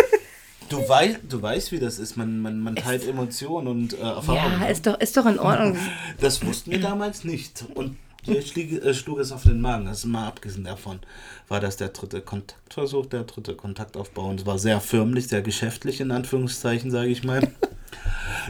du, 0.68 0.76
weißt, 0.76 1.20
du 1.28 1.40
weißt, 1.40 1.72
wie 1.72 1.78
das 1.78 1.98
ist. 1.98 2.16
Man, 2.16 2.40
man, 2.40 2.60
man 2.60 2.76
teilt 2.76 3.08
Emotionen 3.08 3.66
und 3.66 3.94
äh, 3.94 4.02
Erfahrungen. 4.02 4.60
Ja, 4.60 4.66
ist 4.66 4.86
doch, 4.86 5.00
ist 5.00 5.16
doch 5.16 5.26
in 5.26 5.38
Ordnung. 5.38 5.78
Das 6.20 6.44
wussten 6.44 6.70
wir 6.70 6.80
damals 6.80 7.24
nicht. 7.24 7.64
Und 7.74 7.96
hier 8.22 8.42
schlug, 8.42 8.72
äh, 8.72 8.92
schlug 8.92 9.18
es 9.18 9.32
auf 9.32 9.44
den 9.44 9.60
Magen. 9.60 9.86
Das 9.86 9.98
ist 9.98 10.04
mal 10.04 10.26
abgesehen 10.26 10.64
davon, 10.64 11.00
war 11.48 11.60
das 11.60 11.78
der 11.78 11.88
dritte 11.88 12.20
Kontaktversuch, 12.20 13.06
der 13.06 13.24
dritte 13.24 13.54
Kontaktaufbau. 13.54 14.28
Und 14.28 14.40
es 14.40 14.46
war 14.46 14.58
sehr 14.58 14.80
förmlich, 14.80 15.28
sehr 15.28 15.42
geschäftlich, 15.42 16.00
in 16.00 16.10
Anführungszeichen, 16.10 16.90
sage 16.90 17.08
ich 17.08 17.24
mal. 17.24 17.48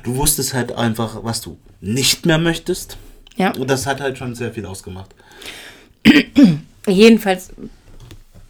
Du 0.03 0.17
wusstest 0.17 0.55
halt 0.55 0.73
einfach, 0.73 1.25
was 1.25 1.41
du 1.41 1.59
nicht 1.81 2.27
mehr 2.27 2.39
möchtest. 2.39 2.97
Ja. 3.37 3.53
Und 3.53 3.69
das 3.69 3.87
hat 3.87 4.01
halt 4.01 4.19
schon 4.19 4.35
sehr 4.35 4.53
viel 4.53 4.67
ausgemacht. 4.67 5.15
Jedenfalls 6.87 7.51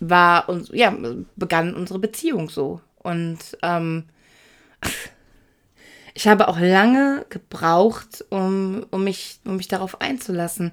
war 0.01 0.49
uns, 0.49 0.71
ja, 0.73 0.95
begann 1.37 1.75
unsere 1.75 1.99
Beziehung 1.99 2.51
so. 2.51 2.81
Und 2.99 3.39
ähm, 3.63 4.05
ich 6.15 6.29
habe 6.29 6.49
auch 6.49 6.59
lange 6.59 7.27
gebraucht, 7.29 8.25
um, 8.31 8.87
um, 8.91 9.05
mich, 9.05 9.41
um 9.45 9.57
mich 9.57 9.69
darauf 9.69 10.01
einzulassen. 10.01 10.73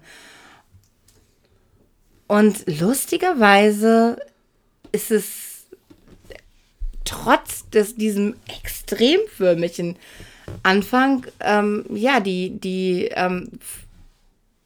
Und 2.28 2.66
lustigerweise 2.80 4.18
ist 4.92 5.12
es 5.12 5.53
trotz 7.14 7.70
des 7.70 7.96
diesem 7.96 8.36
extremförmigen 8.48 9.98
Anfang 10.64 11.26
ähm, 11.40 11.86
ja 11.94 12.20
die 12.20 12.60
die 12.60 13.10
ähm, 13.14 13.52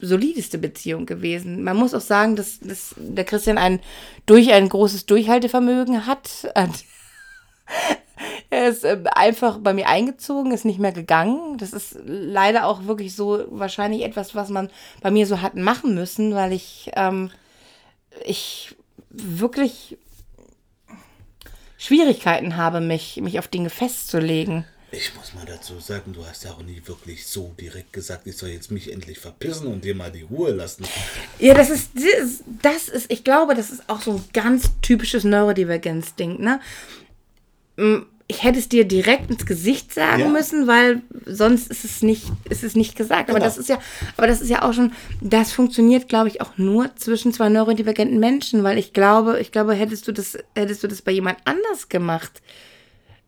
solideste 0.00 0.58
Beziehung 0.58 1.06
gewesen. 1.06 1.62
Man 1.62 1.76
muss 1.76 1.92
auch 1.92 2.00
sagen, 2.00 2.36
dass, 2.36 2.60
dass 2.60 2.94
der 2.96 3.24
Christian 3.24 3.58
ein 3.58 3.80
durch 4.26 4.52
ein 4.52 4.68
großes 4.68 5.06
Durchhaltevermögen 5.06 6.06
hat. 6.06 6.52
er 8.50 8.68
ist 8.68 8.84
äh, 8.84 9.02
einfach 9.14 9.58
bei 9.58 9.74
mir 9.74 9.88
eingezogen, 9.88 10.52
ist 10.52 10.64
nicht 10.64 10.78
mehr 10.78 10.92
gegangen. 10.92 11.58
Das 11.58 11.72
ist 11.72 11.98
leider 12.04 12.66
auch 12.66 12.86
wirklich 12.86 13.14
so 13.14 13.44
wahrscheinlich 13.50 14.04
etwas, 14.04 14.34
was 14.34 14.48
man 14.48 14.70
bei 15.02 15.10
mir 15.10 15.26
so 15.26 15.42
hat 15.42 15.56
machen 15.56 15.94
müssen, 15.94 16.34
weil 16.34 16.52
ich, 16.52 16.92
ähm, 16.94 17.30
ich 18.24 18.76
wirklich 19.10 19.98
Schwierigkeiten 21.78 22.56
habe, 22.56 22.80
mich, 22.80 23.16
mich 23.22 23.38
auf 23.38 23.48
Dinge 23.48 23.70
festzulegen. 23.70 24.64
Ich 24.90 25.14
muss 25.14 25.34
mal 25.34 25.44
dazu 25.44 25.78
sagen, 25.80 26.14
du 26.14 26.26
hast 26.26 26.44
ja 26.44 26.50
auch 26.50 26.62
nie 26.62 26.82
wirklich 26.86 27.26
so 27.26 27.54
direkt 27.60 27.92
gesagt, 27.92 28.26
ich 28.26 28.36
soll 28.36 28.48
jetzt 28.48 28.70
mich 28.70 28.90
endlich 28.90 29.18
verpissen 29.18 29.66
und 29.66 29.84
dir 29.84 29.94
mal 29.94 30.10
die 30.10 30.22
Ruhe 30.22 30.50
lassen. 30.50 30.84
Ja, 31.38 31.52
das 31.52 31.68
ist, 31.68 31.90
das 32.62 32.88
ist, 32.88 33.12
ich 33.12 33.22
glaube, 33.22 33.54
das 33.54 33.70
ist 33.70 33.88
auch 33.88 34.00
so 34.00 34.12
ein 34.12 34.24
ganz 34.32 34.70
typisches 34.80 35.24
Neurodivergenz-Ding, 35.24 36.40
ne? 36.40 36.60
Ich 38.30 38.42
hätte 38.42 38.58
es 38.58 38.68
dir 38.68 38.84
direkt 38.84 39.30
ins 39.30 39.46
Gesicht 39.46 39.92
sagen 39.92 40.20
ja. 40.20 40.28
müssen, 40.28 40.66
weil 40.66 41.00
sonst 41.24 41.70
ist 41.70 41.86
es 41.86 42.02
nicht, 42.02 42.24
ist 42.50 42.62
es 42.62 42.76
nicht 42.76 42.94
gesagt. 42.94 43.30
Aber 43.30 43.38
genau. 43.38 43.46
das 43.46 43.56
ist 43.56 43.70
ja, 43.70 43.78
aber 44.18 44.26
das 44.26 44.42
ist 44.42 44.50
ja 44.50 44.62
auch 44.62 44.74
schon, 44.74 44.92
das 45.22 45.50
funktioniert, 45.52 46.08
glaube 46.08 46.28
ich, 46.28 46.42
auch 46.42 46.58
nur 46.58 46.94
zwischen 46.96 47.32
zwei 47.32 47.48
neurodivergenten 47.48 48.20
Menschen, 48.20 48.62
weil 48.64 48.76
ich 48.76 48.92
glaube, 48.92 49.40
ich 49.40 49.50
glaube, 49.50 49.72
hättest 49.72 50.06
du 50.06 50.12
das, 50.12 50.36
hättest 50.54 50.82
du 50.82 50.88
das 50.88 51.00
bei 51.00 51.12
jemand 51.12 51.38
anders 51.46 51.88
gemacht, 51.88 52.42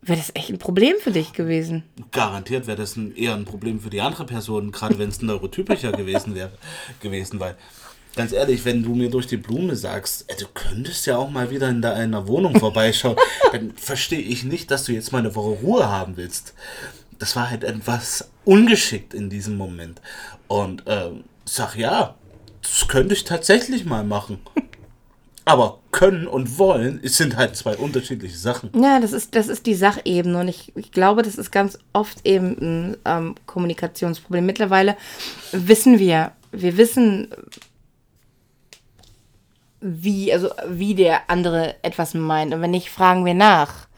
wäre 0.02 0.18
das 0.18 0.32
echt 0.34 0.50
ein 0.50 0.58
Problem 0.58 0.96
für 1.00 1.12
dich 1.12 1.32
gewesen. 1.32 1.82
Garantiert 2.12 2.66
wäre 2.66 2.76
das 2.76 2.96
ein, 2.96 3.16
eher 3.16 3.34
ein 3.34 3.46
Problem 3.46 3.80
für 3.80 3.90
die 3.90 4.02
andere 4.02 4.26
Person, 4.26 4.70
gerade 4.70 4.98
wenn 4.98 5.08
es 5.08 5.22
neurotypischer 5.22 5.92
gewesen 5.92 6.34
wäre, 6.34 6.52
gewesen, 7.00 7.40
weil 7.40 7.56
ganz 8.16 8.32
ehrlich, 8.32 8.64
wenn 8.64 8.82
du 8.82 8.94
mir 8.94 9.10
durch 9.10 9.26
die 9.26 9.36
Blume 9.36 9.76
sagst, 9.76 10.24
ey, 10.28 10.36
du 10.36 10.46
könntest 10.52 11.06
ja 11.06 11.16
auch 11.16 11.30
mal 11.30 11.50
wieder 11.50 11.68
in 11.68 11.82
deiner 11.82 12.26
Wohnung 12.26 12.58
vorbeischauen, 12.58 13.16
dann 13.52 13.72
verstehe 13.76 14.20
ich 14.20 14.44
nicht, 14.44 14.70
dass 14.70 14.84
du 14.84 14.92
jetzt 14.92 15.12
mal 15.12 15.18
eine 15.18 15.34
Woche 15.34 15.62
Ruhe 15.62 15.88
haben 15.88 16.16
willst. 16.16 16.54
Das 17.18 17.36
war 17.36 17.50
halt 17.50 17.64
etwas 17.64 18.30
ungeschickt 18.44 19.14
in 19.14 19.30
diesem 19.30 19.56
Moment. 19.56 20.00
Und 20.48 20.84
ähm, 20.86 21.24
sag 21.44 21.76
ja, 21.76 22.14
das 22.62 22.88
könnte 22.88 23.14
ich 23.14 23.24
tatsächlich 23.24 23.84
mal 23.84 24.04
machen. 24.04 24.40
Aber 25.44 25.80
können 25.90 26.26
und 26.26 26.58
wollen 26.58 27.00
sind 27.02 27.36
halt 27.36 27.56
zwei 27.56 27.76
unterschiedliche 27.76 28.36
Sachen. 28.36 28.70
Ja, 28.80 29.00
das 29.00 29.12
ist, 29.12 29.34
das 29.34 29.48
ist 29.48 29.66
die 29.66 29.74
Sachebene. 29.74 30.38
Und 30.38 30.48
ich, 30.48 30.72
ich 30.76 30.92
glaube, 30.92 31.22
das 31.22 31.36
ist 31.36 31.50
ganz 31.50 31.78
oft 31.92 32.24
eben 32.24 32.56
ein 32.60 32.96
ähm, 33.04 33.34
Kommunikationsproblem. 33.46 34.46
Mittlerweile 34.46 34.96
wissen 35.50 35.98
wir, 35.98 36.32
wir 36.52 36.76
wissen, 36.76 37.28
wie, 39.80 40.32
also 40.32 40.50
wie 40.68 40.94
der 40.94 41.30
andere 41.30 41.76
etwas 41.82 42.14
meint. 42.14 42.54
Und 42.54 42.60
wenn 42.60 42.70
nicht, 42.70 42.90
fragen 42.90 43.24
wir 43.24 43.34
nach. 43.34 43.88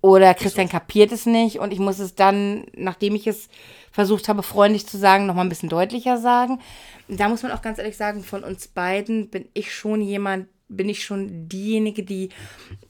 Oder 0.00 0.34
Christian 0.34 0.68
kapiert 0.68 1.10
es 1.10 1.26
nicht 1.26 1.58
und 1.58 1.72
ich 1.72 1.80
muss 1.80 1.98
es 1.98 2.14
dann, 2.14 2.66
nachdem 2.76 3.16
ich 3.16 3.26
es 3.26 3.48
versucht 3.90 4.28
habe, 4.28 4.44
freundlich 4.44 4.86
zu 4.86 4.96
sagen, 4.96 5.26
nochmal 5.26 5.44
ein 5.44 5.48
bisschen 5.48 5.68
deutlicher 5.68 6.18
sagen. 6.18 6.60
Da 7.08 7.28
muss 7.28 7.42
man 7.42 7.50
auch 7.50 7.62
ganz 7.62 7.78
ehrlich 7.78 7.96
sagen, 7.96 8.22
von 8.22 8.44
uns 8.44 8.68
beiden 8.68 9.28
bin 9.28 9.48
ich 9.54 9.74
schon 9.74 10.00
jemand, 10.00 10.46
bin 10.68 10.88
ich 10.88 11.04
schon 11.04 11.48
diejenige, 11.48 12.04
die 12.04 12.28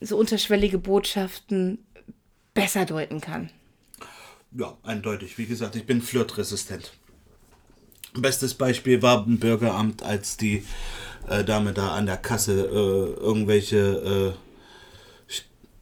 so 0.00 0.18
unterschwellige 0.18 0.78
Botschaften 0.78 1.86
besser 2.52 2.84
deuten 2.84 3.22
kann. 3.22 3.50
Ja, 4.52 4.76
eindeutig. 4.82 5.38
Wie 5.38 5.46
gesagt, 5.46 5.76
ich 5.76 5.86
bin 5.86 6.02
flirtresistent. 6.02 6.92
Bestes 8.14 8.54
Beispiel 8.54 9.00
war 9.00 9.26
ein 9.26 9.38
Bürgeramt, 9.38 10.02
als 10.02 10.36
die 10.36 10.64
äh, 11.30 11.44
Dame 11.44 11.72
da 11.72 11.92
an 11.92 12.06
der 12.06 12.16
Kasse 12.16 12.52
äh, 12.52 13.20
irgendwelche. 13.20 14.34
Äh, 14.36 14.48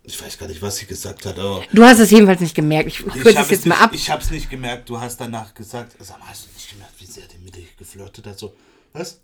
ich, 0.04 0.22
weiß 0.22 0.38
gar 0.38 0.46
nicht, 0.46 0.62
was 0.62 0.76
sie 0.76 0.86
gesagt 0.86 1.26
hat. 1.26 1.38
Aber 1.38 1.64
du 1.72 1.84
hast 1.84 1.98
es 1.98 2.10
jedenfalls 2.10 2.40
nicht 2.40 2.54
gemerkt. 2.54 2.88
Ich 2.88 2.98
kürze 2.98 3.40
es 3.40 3.50
jetzt 3.50 3.66
mal 3.66 3.76
ab. 3.76 3.90
Ich 3.92 4.08
habe 4.08 4.22
es 4.22 4.30
nicht 4.30 4.48
gemerkt. 4.48 4.88
Du 4.88 5.00
hast 5.00 5.20
danach 5.20 5.52
gesagt, 5.52 5.96
sag 5.98 6.20
mal, 6.20 6.28
hast 6.28 6.46
du 6.46 6.50
nicht 6.54 6.70
gemerkt, 6.70 6.92
wie 6.98 7.06
sehr 7.06 7.24
die 7.26 7.44
mit 7.44 7.56
dir 7.56 7.64
geflirtet 7.76 8.26
hat? 8.26 8.38
So, 8.38 8.54
was? 8.92 9.20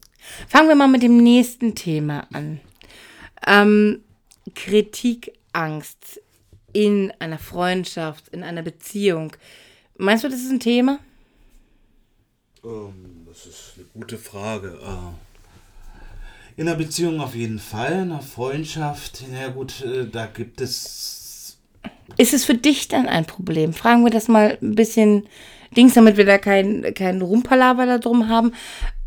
Fangen 0.49 0.69
wir 0.69 0.75
mal 0.75 0.89
mit 0.89 1.03
dem 1.03 1.17
nächsten 1.19 1.75
Thema 1.75 2.27
an. 2.33 2.61
Ähm, 3.47 4.01
Kritikangst 4.55 6.21
in 6.73 7.13
einer 7.19 7.39
Freundschaft, 7.39 8.29
in 8.29 8.43
einer 8.43 8.63
Beziehung. 8.63 9.33
Meinst 9.99 10.25
du, 10.25 10.29
das 10.29 10.41
ist 10.41 10.51
ein 10.51 10.61
Thema? 10.61 10.99
Um, 12.63 12.71
ähm, 12.73 13.27
das 13.27 13.47
ist 13.47 13.73
eine 13.77 13.87
gute 13.93 14.19
Frage. 14.19 14.79
Uh, 14.83 15.15
in 16.57 16.69
einer 16.69 16.77
Beziehung 16.77 17.21
auf 17.21 17.35
jeden 17.35 17.59
Fall, 17.59 17.93
in 17.93 18.13
einer 18.13 18.21
Freundschaft, 18.21 19.25
na 19.31 19.49
gut, 19.49 19.83
äh, 19.83 20.07
da 20.07 20.27
gibt 20.27 20.61
es. 20.61 21.59
Ist 22.17 22.35
es 22.35 22.45
für 22.45 22.55
dich 22.55 22.89
dann 22.89 23.09
ein 23.09 23.25
Problem? 23.25 23.73
Fragen 23.73 24.05
wir 24.05 24.11
das 24.11 24.29
mal 24.29 24.59
ein 24.61 24.75
bisschen 24.75 25.27
Dings, 25.77 25.95
damit 25.95 26.17
wir 26.17 26.27
da 26.27 26.39
keinen 26.39 26.95
kein 26.95 27.23
Rumpalaver 27.23 27.87
da 27.87 27.99
drum 27.99 28.29
haben. 28.29 28.53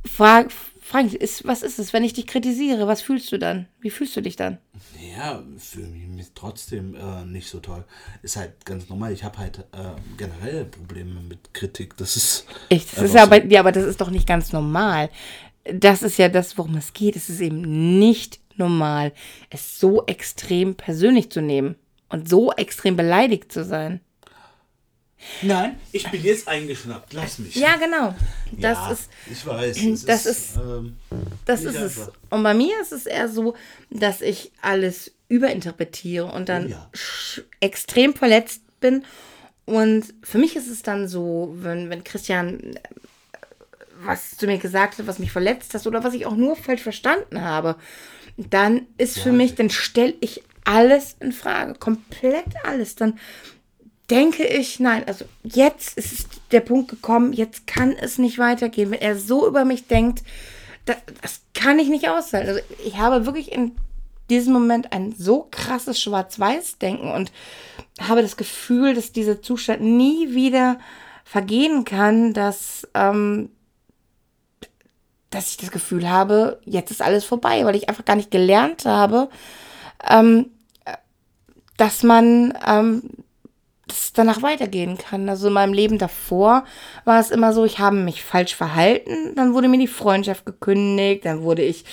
Frag, 0.06 0.52
frag 0.82 1.14
ist, 1.14 1.46
was 1.46 1.62
ist 1.62 1.78
es, 1.78 1.94
wenn 1.94 2.04
ich 2.04 2.14
dich 2.14 2.26
kritisiere? 2.26 2.88
Was 2.88 3.02
fühlst 3.02 3.32
du 3.32 3.38
dann? 3.38 3.68
Wie 3.80 3.92
fühlst 3.92 4.16
du 4.16 4.22
dich 4.22 4.36
dann? 4.36 4.58
Ja, 5.16 5.44
fühle 5.58 5.88
mich 5.88 6.32
trotzdem 6.34 6.96
äh, 6.96 7.26
nicht 7.26 7.48
so 7.48 7.60
toll. 7.60 7.86
Ist 8.24 8.38
halt 8.38 8.66
ganz 8.66 8.90
normal. 8.90 9.14
Ich 9.14 9.24
habe 9.24 9.38
halt 9.38 9.60
äh, 9.60 9.96
generell 10.18 10.66
Probleme 10.66 11.22
mit 11.22 11.54
Kritik. 11.54 11.96
Das 11.98 12.16
ist. 12.16 12.46
Ich, 12.70 12.90
das 12.90 13.06
ist 13.06 13.16
aber, 13.16 13.38
so. 13.38 13.48
ja, 13.48 13.60
aber 13.60 13.72
das 13.72 13.86
ist 13.86 14.02
doch 14.02 14.10
nicht 14.10 14.28
ganz 14.28 14.52
normal 14.52 15.10
das 15.74 16.04
ist 16.04 16.18
ja 16.18 16.30
das, 16.30 16.58
worum 16.58 16.76
es 16.76 16.94
geht. 16.94 17.16
Es 17.16 17.30
ist 17.30 17.42
eben 17.42 18.00
nicht 18.00 18.40
normal, 18.56 19.12
es 19.50 19.80
so 19.80 20.06
extrem 20.06 20.76
persönlich 20.76 21.30
zu 21.32 21.42
nehmen 21.42 21.76
und 22.10 22.30
so 22.30 22.52
extrem 22.54 22.96
beleidigt 22.96 23.52
zu 23.52 23.64
sein. 23.64 24.00
Nein, 25.42 25.80
ich 25.92 26.10
bin 26.12 26.24
jetzt 26.24 26.48
eingeschnappt. 26.48 27.14
Lass 27.14 27.40
mich. 27.40 27.56
Ja, 27.56 27.78
genau. 27.78 28.14
Das 28.52 28.78
ja, 28.78 28.92
ist. 28.92 29.10
Ich 29.32 29.46
weiß. 29.46 30.06
Das 30.06 30.26
ist. 30.26 30.52
ist 30.52 30.58
ähm, 30.58 30.98
das 31.46 31.64
ist 31.64 31.76
es. 31.76 32.12
Und 32.30 32.44
bei 32.44 32.54
mir 32.54 32.80
ist 32.82 32.92
es 32.92 33.06
eher 33.06 33.28
so, 33.28 33.56
dass 33.90 34.22
ich 34.22 34.52
alles 34.62 35.14
überinterpretiere 35.28 36.26
und 36.26 36.50
dann 36.50 36.68
oh 36.68 36.70
ja. 36.70 36.90
extrem 37.60 38.14
verletzt 38.14 38.62
bin. 38.80 39.04
Und 39.66 40.14
für 40.22 40.38
mich 40.38 40.56
ist 40.56 40.70
es 40.70 40.84
dann 40.84 41.08
so, 41.08 41.56
wenn, 41.58 41.90
wenn 41.90 42.04
Christian 42.04 42.78
was 44.06 44.38
zu 44.38 44.46
mir 44.46 44.58
gesagt 44.58 44.98
hat, 44.98 45.08
was 45.08 45.20
mich 45.20 45.32
verletzt 45.32 45.74
hast 45.74 45.88
oder 45.88 46.04
was 46.04 46.14
ich 46.14 46.26
auch 46.26 46.36
nur 46.36 46.56
falsch 46.56 46.82
verstanden 46.82 47.42
habe, 47.42 47.76
dann 48.38 48.88
ist 48.98 49.18
ja, 49.18 49.24
für 49.24 49.32
mich, 49.32 49.56
dann 49.56 49.70
stelle 49.70 50.14
ich 50.20 50.44
alles 50.66 51.16
in 51.20 51.32
Frage, 51.32 51.76
komplett 51.76 52.46
alles. 52.64 52.96
Dann 52.96 53.20
denke 54.10 54.46
ich, 54.46 54.80
nein, 54.80 55.04
also 55.08 55.26
jetzt 55.44 55.98
ist 55.98 56.28
der 56.52 56.60
Punkt 56.60 56.90
gekommen, 56.90 57.34
jetzt 57.34 57.68
kann 57.68 57.92
es 57.92 58.18
nicht 58.18 58.38
weitergehen. 58.38 58.92
Wenn 58.92 59.02
er 59.02 59.18
so 59.18 59.48
über 59.48 59.66
mich 59.66 59.88
denkt, 59.88 60.24
das, 60.86 60.98
das 61.22 61.42
kann 61.54 61.80
ich 61.80 61.88
nicht 61.88 62.10
aushalten. 62.10 62.50
Also 62.50 62.62
ich 62.86 62.98
habe 62.98 63.26
wirklich 63.26 63.52
in 63.52 63.72
diesem 64.30 64.54
Moment 64.54 64.92
ein 64.92 65.14
so 65.18 65.48
krasses 65.50 66.00
Schwarz-Weiß-Denken 66.02 67.12
und 67.12 67.32
habe 68.00 68.22
das 68.22 68.38
Gefühl, 68.38 68.94
dass 68.94 69.12
dieser 69.12 69.42
Zustand 69.42 69.82
nie 69.82 70.34
wieder 70.34 70.80
vergehen 71.24 71.86
kann, 71.86 72.34
dass 72.34 72.88
ähm, 72.94 73.50
dass 75.36 75.50
ich 75.50 75.58
das 75.58 75.72
Gefühl 75.72 76.10
habe, 76.10 76.60
jetzt 76.64 76.92
ist 76.92 77.02
alles 77.02 77.26
vorbei, 77.26 77.66
weil 77.66 77.76
ich 77.76 77.90
einfach 77.90 78.06
gar 78.06 78.16
nicht 78.16 78.32
gelernt 78.32 78.86
habe, 78.86 79.30
ähm, 80.10 80.52
dass 81.78 82.04
man 82.04 82.58
ähm, 82.66 83.04
dass 83.88 84.14
danach 84.14 84.42
weitergehen 84.42 84.98
kann. 84.98 85.30
Also 85.30 85.48
in 85.48 85.54
meinem 85.54 85.74
Leben 85.74 85.98
davor 85.98 86.64
war 87.04 87.20
es 87.20 87.30
immer 87.30 87.54
so, 87.54 87.66
ich 87.66 87.80
habe 87.80 87.98
mich 87.98 88.24
falsch 88.24 88.56
verhalten, 88.56 89.36
dann 89.36 89.54
wurde 89.54 89.68
mir 89.68 89.78
die 89.78 89.88
Freundschaft 89.88 90.46
gekündigt, 90.46 91.26
dann 91.26 91.44
wurde 91.44 91.62
ich 91.62 91.86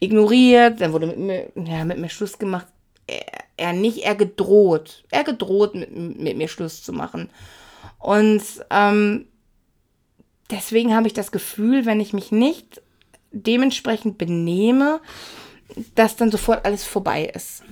ignoriert, 0.00 0.80
dann 0.80 0.92
wurde 0.92 1.06
mit 1.06 1.18
mir, 1.18 1.50
ja, 1.56 1.84
mit 1.84 1.98
mir 1.98 2.10
Schluss 2.10 2.38
gemacht. 2.38 2.66
Er, 3.06 3.24
er 3.56 3.72
nicht, 3.72 4.04
er 4.04 4.14
gedroht. 4.14 5.04
Er 5.10 5.24
gedroht, 5.24 5.74
mit, 5.74 5.90
mit 5.90 6.36
mir 6.36 6.48
Schluss 6.48 6.82
zu 6.82 6.92
machen. 6.92 7.30
Und 7.98 8.42
ähm, 8.70 9.26
deswegen 10.52 10.94
habe 10.94 11.08
ich 11.08 11.14
das 11.14 11.32
Gefühl, 11.32 11.86
wenn 11.86 12.00
ich 12.00 12.12
mich 12.12 12.30
nicht 12.30 12.80
dementsprechend 13.32 14.18
benehme, 14.18 15.00
dass 15.94 16.16
dann 16.16 16.30
sofort 16.30 16.64
alles 16.64 16.84
vorbei 16.84 17.24
ist. 17.34 17.64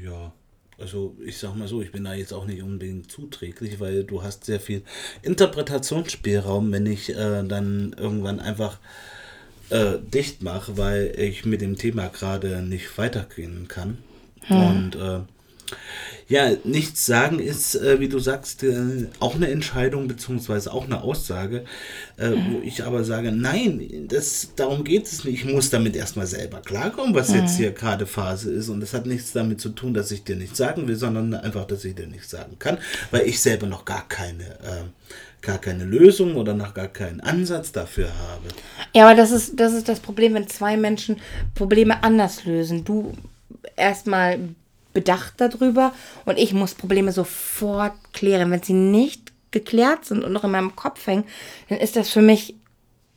Ja, 0.00 0.32
also 0.78 1.16
ich 1.24 1.38
sag 1.38 1.56
mal 1.56 1.68
so, 1.68 1.82
ich 1.82 1.90
bin 1.90 2.04
da 2.04 2.14
jetzt 2.14 2.32
auch 2.32 2.46
nicht 2.46 2.62
unbedingt 2.62 3.10
zuträglich, 3.10 3.80
weil 3.80 4.04
du 4.04 4.22
hast 4.22 4.44
sehr 4.44 4.60
viel 4.60 4.82
Interpretationsspielraum, 5.22 6.70
wenn 6.72 6.86
ich 6.86 7.10
äh, 7.10 7.42
dann 7.42 7.94
irgendwann 7.98 8.40
einfach 8.40 8.78
äh, 9.70 9.98
dicht 9.98 10.42
mache, 10.42 10.76
weil 10.76 11.12
ich 11.18 11.44
mit 11.44 11.60
dem 11.60 11.76
Thema 11.76 12.08
gerade 12.08 12.62
nicht 12.62 12.96
weitergehen 12.98 13.68
kann. 13.68 13.98
Hm. 14.42 14.56
Und 14.56 14.96
äh, 14.96 15.20
ja, 16.30 16.52
nichts 16.62 17.06
sagen 17.06 17.40
ist, 17.40 17.74
äh, 17.74 17.98
wie 17.98 18.08
du 18.08 18.20
sagst, 18.20 18.62
äh, 18.62 19.08
auch 19.18 19.34
eine 19.34 19.50
Entscheidung 19.50 20.06
beziehungsweise 20.06 20.72
auch 20.72 20.84
eine 20.84 21.02
Aussage, 21.02 21.64
äh, 22.18 22.30
mhm. 22.30 22.54
wo 22.54 22.60
ich 22.62 22.84
aber 22.84 23.02
sage, 23.02 23.32
nein, 23.32 24.06
das, 24.08 24.50
darum 24.54 24.84
geht 24.84 25.06
es 25.06 25.24
nicht. 25.24 25.44
Ich 25.44 25.52
muss 25.52 25.70
damit 25.70 25.96
erstmal 25.96 26.26
selber 26.26 26.60
klarkommen, 26.60 27.14
was 27.14 27.30
mhm. 27.30 27.40
jetzt 27.40 27.56
hier 27.56 27.72
gerade 27.72 28.06
Phase 28.06 28.52
ist. 28.52 28.68
Und 28.68 28.80
das 28.80 28.94
hat 28.94 29.06
nichts 29.06 29.32
damit 29.32 29.60
zu 29.60 29.70
tun, 29.70 29.92
dass 29.92 30.12
ich 30.12 30.22
dir 30.22 30.36
nichts 30.36 30.56
sagen 30.56 30.86
will, 30.86 30.94
sondern 30.94 31.34
einfach, 31.34 31.66
dass 31.66 31.84
ich 31.84 31.96
dir 31.96 32.06
nichts 32.06 32.30
sagen 32.30 32.58
kann, 32.60 32.78
weil 33.10 33.26
ich 33.26 33.40
selber 33.40 33.66
noch 33.66 33.84
gar 33.84 34.06
keine 34.08 34.44
äh, 34.44 34.84
gar 35.42 35.58
keine 35.58 35.84
Lösung 35.84 36.36
oder 36.36 36.54
noch 36.54 36.74
gar 36.74 36.88
keinen 36.88 37.20
Ansatz 37.20 37.72
dafür 37.72 38.08
habe. 38.08 38.48
Ja, 38.94 39.06
aber 39.06 39.16
das 39.16 39.30
ist, 39.30 39.58
das 39.58 39.72
ist 39.72 39.88
das 39.88 39.98
Problem, 39.98 40.34
wenn 40.34 40.46
zwei 40.48 40.76
Menschen 40.76 41.16
Probleme 41.54 42.02
anders 42.02 42.44
lösen. 42.44 42.84
Du 42.84 43.14
erstmal 43.76 44.38
bedacht 44.92 45.34
darüber 45.38 45.92
und 46.24 46.38
ich 46.38 46.52
muss 46.52 46.74
Probleme 46.74 47.12
sofort 47.12 47.94
klären. 48.12 48.50
Wenn 48.50 48.62
sie 48.62 48.72
nicht 48.72 49.32
geklärt 49.50 50.04
sind 50.04 50.24
und 50.24 50.32
noch 50.32 50.44
in 50.44 50.50
meinem 50.50 50.76
Kopf 50.76 51.06
hängen, 51.06 51.24
dann 51.68 51.78
ist 51.78 51.96
das 51.96 52.10
für 52.10 52.22
mich 52.22 52.54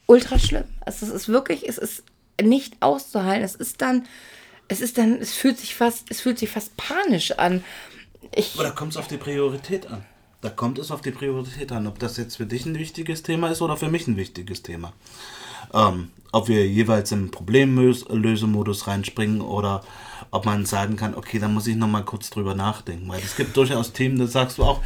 ultra 0.08 0.40
schlimm. 0.40 0.66
Also 0.86 1.06
es 1.06 1.12
ist 1.12 1.30
wirklich, 1.30 1.68
es 1.68 1.78
ist 1.78 2.04
nicht 2.42 2.76
auszuhalten. 2.82 3.44
Es 3.44 3.56
ist 3.56 3.82
dann, 3.82 4.06
es 4.68 4.82
ist 4.82 4.98
dann, 4.98 5.20
es 5.20 5.34
fühlt 5.34 5.58
sich 5.58 5.76
fast, 5.76 6.10
es 6.10 6.22
fühlt 6.22 6.40
sich 6.40 6.50
fast 6.50 6.76
panisch 6.78 7.32
an. 7.32 7.64
Ich, 8.36 8.54
Aber 8.56 8.64
da 8.64 8.72
kommt 8.72 8.94
es 8.94 8.98
auf 8.98 9.08
die 9.08 9.18
Priorität 9.18 9.88
an. 9.88 10.06
Da 10.42 10.50
kommt 10.50 10.78
es 10.78 10.92
auf 10.92 11.02
die 11.02 11.12
Priorität 11.12 11.72
an, 11.72 11.88
ob 11.88 12.00
das 12.00 12.18
jetzt 12.18 12.36
für 12.36 12.46
dich 12.46 12.66
ein 12.66 12.78
wichtiges 12.78 13.24
Thema 13.24 13.50
ist 13.50 13.62
oder 13.62 13.78
für 13.78 13.90
mich 13.90 14.08
ein 14.08 14.18
wichtiges 14.18 14.62
Thema. 14.62 14.92
Ähm, 15.74 16.10
ob 16.34 16.50
wir 16.50 16.68
jeweils 16.68 17.12
im 17.12 17.32
Problemlösemodus 17.32 18.88
reinspringen 18.88 19.40
oder 19.40 19.84
ob 20.34 20.46
man 20.46 20.66
sagen 20.66 20.96
kann, 20.96 21.14
okay, 21.14 21.38
da 21.38 21.48
muss 21.48 21.68
ich 21.68 21.76
nochmal 21.76 22.04
kurz 22.04 22.32
drüber 22.32 22.56
nachdenken. 22.56 23.08
Weil 23.08 23.22
es 23.24 23.36
gibt 23.36 23.56
durchaus 23.56 23.94
Themen, 23.94 24.18
da 24.18 24.26
sagst 24.26 24.58
du 24.58 24.64
auch, 24.64 24.82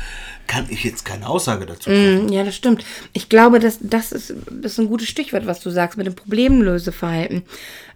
kann 0.45 0.67
ich 0.69 0.83
jetzt 0.83 1.05
keine 1.05 1.27
Aussage 1.27 1.65
dazu 1.65 1.89
treffen. 1.89 2.25
Mm, 2.25 2.33
ja, 2.33 2.43
das 2.43 2.53
stimmt. 2.53 2.83
Ich 3.13 3.29
glaube, 3.29 3.59
dass, 3.59 3.77
das, 3.79 4.11
ist, 4.11 4.33
das 4.51 4.73
ist 4.73 4.79
ein 4.79 4.89
gutes 4.89 5.07
Stichwort, 5.07 5.47
was 5.47 5.61
du 5.61 5.69
sagst, 5.69 5.97
mit 5.97 6.05
dem 6.05 6.15
Problemlöseverhalten. 6.15 7.43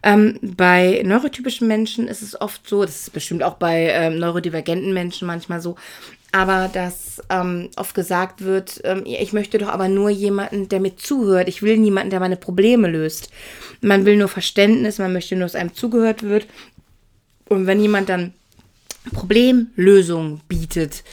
Ähm, 0.01 0.39
bei 0.41 1.01
neurotypischen 1.03 1.67
Menschen 1.67 2.07
ist 2.07 2.21
es 2.21 2.39
oft 2.39 2.67
so, 2.69 2.85
das 2.85 3.01
ist 3.01 3.13
bestimmt 3.13 3.43
auch 3.43 3.55
bei 3.55 3.89
ähm, 3.89 4.17
neurodivergenten 4.17 4.93
Menschen 4.93 5.27
manchmal 5.27 5.59
so, 5.59 5.75
aber 6.31 6.69
dass 6.71 7.21
ähm, 7.29 7.69
oft 7.75 7.93
gesagt 7.93 8.43
wird, 8.43 8.79
ähm, 8.85 9.03
ich 9.05 9.33
möchte 9.33 9.57
doch 9.57 9.67
aber 9.67 9.89
nur 9.89 10.09
jemanden, 10.09 10.69
der 10.69 10.79
mir 10.79 10.95
zuhört. 10.95 11.49
Ich 11.49 11.61
will 11.61 11.77
niemanden, 11.77 12.09
der 12.09 12.21
meine 12.21 12.37
Probleme 12.37 12.87
löst. 12.87 13.29
Man 13.81 14.05
will 14.05 14.15
nur 14.15 14.29
Verständnis, 14.29 14.97
man 14.97 15.11
möchte 15.11 15.35
nur, 15.35 15.45
dass 15.45 15.55
einem 15.55 15.73
zugehört 15.73 16.23
wird. 16.23 16.47
Und 17.51 17.67
wenn 17.67 17.81
jemand 17.81 18.07
dann 18.07 18.33
Problemlösung 19.11 20.39
bietet, 20.47 21.03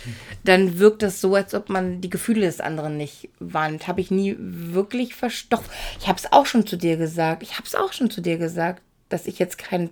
dann 0.44 0.78
wirkt 0.78 1.02
das 1.02 1.20
so, 1.20 1.34
als 1.34 1.52
ob 1.52 1.68
man 1.68 2.00
die 2.00 2.10
Gefühle 2.10 2.42
des 2.42 2.60
anderen 2.60 2.96
nicht 2.96 3.28
wahrnimmt. 3.40 3.88
Habe 3.88 4.00
ich 4.00 4.12
nie 4.12 4.36
wirklich 4.38 5.16
verstopft. 5.16 5.68
Ich 5.98 6.06
habe 6.06 6.16
es 6.16 6.30
auch 6.30 6.46
schon 6.46 6.64
zu 6.64 6.76
dir 6.76 6.96
gesagt. 6.96 7.42
Ich 7.42 7.54
habe 7.54 7.64
es 7.66 7.74
auch 7.74 7.92
schon 7.92 8.08
zu 8.08 8.20
dir 8.20 8.38
gesagt, 8.38 8.82
dass 9.08 9.26
ich 9.26 9.40
jetzt 9.40 9.58
kein, 9.58 9.90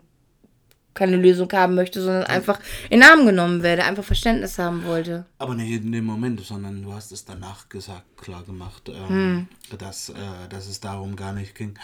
keine 0.95 1.17
Lösung 1.17 1.51
haben 1.53 1.75
möchte, 1.75 2.01
sondern 2.01 2.25
einfach 2.27 2.61
in 2.91 3.01
den 3.01 3.11
Arm 3.11 3.27
genommen 3.27 3.65
werde, 3.65 3.83
einfach 3.83 4.05
Verständnis 4.05 4.57
haben 4.57 4.85
wollte. 4.85 5.27
Aber 5.39 5.57
nicht 5.57 5.73
in 5.73 5.91
dem 5.91 6.05
Moment, 6.05 6.41
sondern 6.43 6.81
du 6.81 6.93
hast 6.93 7.11
es 7.11 7.25
danach 7.25 7.69
gesagt, 7.69 8.17
klar 8.17 8.45
gemacht, 8.45 8.89
ähm, 8.89 9.09
hm. 9.09 9.79
dass, 9.79 10.11
äh, 10.11 10.15
dass 10.49 10.69
es 10.69 10.79
darum 10.79 11.17
gar 11.17 11.33
nicht 11.33 11.57
ging 11.57 11.77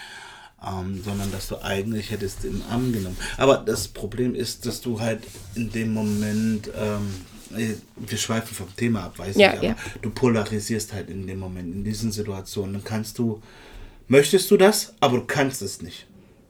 ähm, 0.66 1.02
sondern 1.04 1.30
dass 1.32 1.48
du 1.48 1.62
eigentlich 1.62 2.10
hättest 2.10 2.44
im 2.44 2.62
Arm 2.70 2.92
genommen. 2.92 3.16
Aber 3.36 3.58
das 3.58 3.88
Problem 3.88 4.34
ist, 4.34 4.66
dass 4.66 4.80
du 4.80 5.00
halt 5.00 5.20
in 5.54 5.70
dem 5.70 5.92
Moment, 5.92 6.70
ähm, 6.76 7.14
äh, 7.56 7.74
wir 7.96 8.18
schweifen 8.18 8.54
vom 8.54 8.74
Thema 8.76 9.04
ab, 9.04 9.18
weiß 9.18 9.36
ja, 9.36 9.52
aber 9.52 9.64
ja. 9.64 9.76
du 10.00 10.10
polarisierst 10.10 10.92
halt 10.92 11.10
in 11.10 11.26
dem 11.26 11.38
Moment, 11.38 11.74
in 11.74 11.84
diesen 11.84 12.12
Situationen. 12.12 12.74
Dann 12.74 12.84
kannst 12.84 13.18
du, 13.18 13.42
möchtest 14.08 14.50
du 14.50 14.56
das, 14.56 14.94
aber 15.00 15.18
du 15.18 15.24
kannst 15.24 15.62
es 15.62 15.82
nicht. 15.82 16.06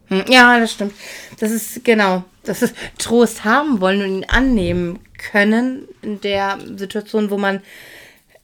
Hm, 0.08 0.24
ja, 0.28 0.58
das 0.58 0.72
stimmt. 0.72 0.94
Das 1.38 1.50
ist 1.50 1.84
genau, 1.84 2.24
das 2.44 2.62
ist 2.62 2.74
Trost 2.98 3.44
haben 3.44 3.80
wollen 3.80 4.02
und 4.02 4.22
ihn 4.22 4.24
annehmen 4.24 4.98
können 5.16 5.88
in 6.02 6.20
der 6.20 6.58
Situation, 6.76 7.30
wo 7.30 7.38
man 7.38 7.60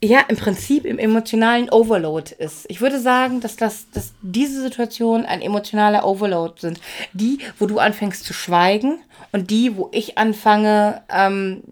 ja 0.03 0.20
im 0.28 0.36
Prinzip 0.36 0.84
im 0.84 0.99
emotionalen 0.99 1.70
Overload 1.70 2.34
ist. 2.38 2.66
Ich 2.68 2.80
würde 2.80 3.01
sagen, 3.01 3.40
dass, 3.40 3.57
das, 3.57 3.90
dass 3.90 4.12
diese 4.22 4.62
Situationen 4.62 5.26
ein 5.26 5.42
emotionaler 5.42 6.07
Overload 6.07 6.61
sind. 6.61 6.80
Die, 7.12 7.38
wo 7.59 7.66
du 7.66 7.78
anfängst 7.78 8.24
zu 8.24 8.32
schweigen 8.32 9.01
und 9.32 9.51
die, 9.51 9.76
wo 9.76 9.88
ich 9.92 10.16
anfange, 10.16 11.03
ähm, 11.11 11.62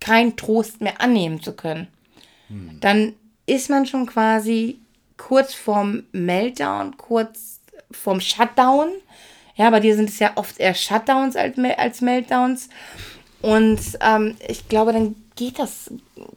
keinen 0.00 0.36
Trost 0.36 0.82
mehr 0.82 1.00
annehmen 1.00 1.40
zu 1.40 1.54
können. 1.54 1.88
Hm. 2.48 2.78
Dann 2.80 3.14
ist 3.46 3.70
man 3.70 3.86
schon 3.86 4.06
quasi 4.06 4.78
kurz 5.16 5.54
vorm 5.54 6.04
Meltdown, 6.12 6.96
kurz 6.98 7.60
vorm 7.90 8.20
Shutdown. 8.20 8.88
Ja, 9.56 9.70
bei 9.70 9.80
dir 9.80 9.96
sind 9.96 10.10
es 10.10 10.18
ja 10.18 10.32
oft 10.34 10.58
eher 10.58 10.74
Shutdowns 10.74 11.36
als, 11.36 11.56
als 11.78 12.00
Meltdowns. 12.02 12.68
Und 13.40 13.80
ähm, 14.00 14.36
ich 14.46 14.68
glaube, 14.68 14.92
dann 14.92 15.14
geht 15.36 15.58
das, 15.58 15.90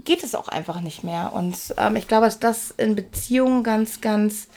geht 0.04 0.24
es 0.24 0.36
auch 0.36 0.48
einfach 0.48 0.82
nicht 0.82 1.04
mehr. 1.04 1.34
Und 1.34 1.56
ähm, 1.78 1.96
ich 1.96 2.08
glaube, 2.08 2.26
dass 2.26 2.40
das 2.40 2.72
in 2.72 2.96
Beziehungen 2.96 3.64
ganz, 3.64 4.02
ganz 4.02 4.48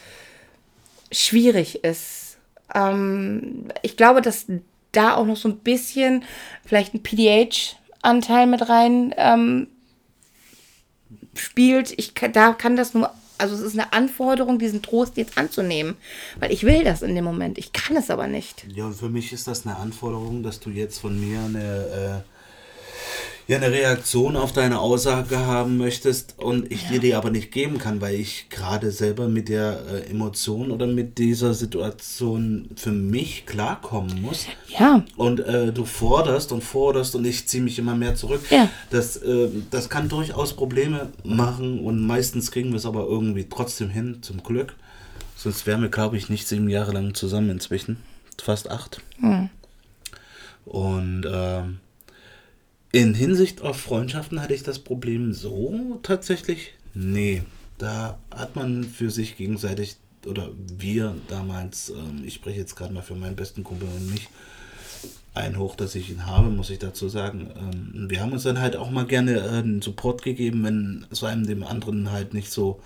schwierig 1.11 1.83
ist. 1.83 2.37
Ähm, 2.73 3.69
ich 3.81 3.97
glaube, 3.97 4.21
dass 4.21 4.45
da 4.91 5.15
auch 5.15 5.25
noch 5.25 5.37
so 5.37 5.49
ein 5.49 5.57
bisschen 5.57 6.23
vielleicht 6.65 6.93
ein 6.93 7.03
PDH-Anteil 7.03 8.47
mit 8.47 8.67
rein 8.67 9.13
ähm, 9.17 9.67
spielt. 11.35 11.93
Ich 11.97 12.13
da 12.13 12.53
kann 12.53 12.75
das 12.75 12.93
nur, 12.93 13.11
also 13.37 13.55
es 13.55 13.61
ist 13.61 13.73
eine 13.73 13.93
Anforderung, 13.93 14.57
diesen 14.57 14.81
Trost 14.81 15.17
jetzt 15.17 15.37
anzunehmen, 15.37 15.95
weil 16.39 16.51
ich 16.51 16.63
will 16.63 16.83
das 16.83 17.03
in 17.03 17.15
dem 17.15 17.23
Moment. 17.23 17.57
Ich 17.57 17.73
kann 17.73 17.95
es 17.95 18.09
aber 18.09 18.27
nicht. 18.27 18.65
Ja, 18.73 18.85
und 18.85 18.95
für 18.95 19.09
mich 19.09 19.31
ist 19.33 19.47
das 19.47 19.65
eine 19.65 19.77
Anforderung, 19.77 20.43
dass 20.43 20.59
du 20.59 20.71
jetzt 20.71 20.99
von 20.99 21.19
mir 21.19 21.41
eine 21.41 22.23
äh 22.25 22.31
ja 23.47 23.57
eine 23.57 23.71
Reaktion 23.71 24.37
auf 24.37 24.53
deine 24.53 24.79
Aussage 24.79 25.39
haben 25.39 25.77
möchtest 25.77 26.35
und 26.37 26.71
ich 26.71 26.83
ja. 26.83 26.91
dir 26.91 26.99
die 26.99 27.15
aber 27.15 27.31
nicht 27.31 27.51
geben 27.51 27.79
kann, 27.79 27.99
weil 27.99 28.15
ich 28.15 28.47
gerade 28.49 28.91
selber 28.91 29.27
mit 29.27 29.49
der 29.49 29.79
äh, 29.91 30.09
Emotion 30.09 30.71
oder 30.71 30.87
mit 30.87 31.17
dieser 31.17 31.53
Situation 31.53 32.69
für 32.75 32.91
mich 32.91 33.45
klarkommen 33.45 34.21
muss. 34.21 34.45
Ja. 34.67 35.03
Und 35.17 35.41
äh, 35.41 35.73
du 35.73 35.83
forderst 35.83 36.51
und 36.51 36.63
forderst 36.63 37.15
und 37.15 37.25
ich 37.25 37.47
ziehe 37.47 37.63
mich 37.63 37.77
immer 37.77 37.95
mehr 37.95 38.15
zurück. 38.15 38.41
Ja. 38.49 38.69
Das, 38.89 39.17
äh, 39.17 39.49
das 39.69 39.89
kann 39.89 40.07
durchaus 40.07 40.53
Probleme 40.53 41.09
machen 41.23 41.79
und 41.79 41.99
meistens 41.99 42.51
kriegen 42.51 42.69
wir 42.69 42.77
es 42.77 42.85
aber 42.85 43.05
irgendwie 43.05 43.47
trotzdem 43.49 43.89
hin, 43.89 44.19
zum 44.21 44.43
Glück. 44.43 44.75
Sonst 45.35 45.65
wären 45.65 45.81
wir, 45.81 45.89
glaube 45.89 46.17
ich, 46.17 46.29
nicht 46.29 46.47
sieben 46.47 46.69
Jahre 46.69 46.91
lang 46.93 47.15
zusammen 47.15 47.49
inzwischen. 47.49 47.97
Fast 48.41 48.71
acht. 48.71 49.01
Mhm. 49.19 49.49
Und 50.65 51.25
ähm, 51.29 51.79
in 52.91 53.13
Hinsicht 53.13 53.61
auf 53.61 53.79
Freundschaften 53.79 54.41
hatte 54.41 54.53
ich 54.53 54.63
das 54.63 54.79
Problem 54.79 55.33
so 55.33 55.99
tatsächlich, 56.03 56.73
nee. 56.93 57.43
Da 57.77 58.19
hat 58.29 58.55
man 58.55 58.83
für 58.83 59.09
sich 59.09 59.37
gegenseitig, 59.37 59.95
oder 60.27 60.49
wir 60.77 61.15
damals, 61.29 61.89
ähm, 61.89 62.23
ich 62.23 62.35
spreche 62.35 62.59
jetzt 62.59 62.75
gerade 62.75 62.93
mal 62.93 63.01
für 63.01 63.15
meinen 63.15 63.35
besten 63.35 63.63
Kumpel 63.63 63.87
und 63.87 64.11
mich, 64.11 64.29
ein 65.33 65.57
Hoch, 65.57 65.75
dass 65.75 65.95
ich 65.95 66.09
ihn 66.09 66.25
habe, 66.25 66.49
muss 66.49 66.69
ich 66.69 66.79
dazu 66.79 67.07
sagen. 67.07 67.51
Ähm, 67.55 68.09
wir 68.09 68.21
haben 68.21 68.33
uns 68.33 68.43
dann 68.43 68.59
halt 68.59 68.75
auch 68.75 68.91
mal 68.91 69.05
gerne 69.05 69.37
äh, 69.37 69.59
einen 69.59 69.81
Support 69.81 70.23
gegeben, 70.23 70.63
wenn 70.63 71.05
es 71.09 71.23
einem 71.23 71.47
dem 71.47 71.63
anderen 71.63 72.11
halt 72.11 72.33
nicht 72.33 72.51
so 72.51 72.81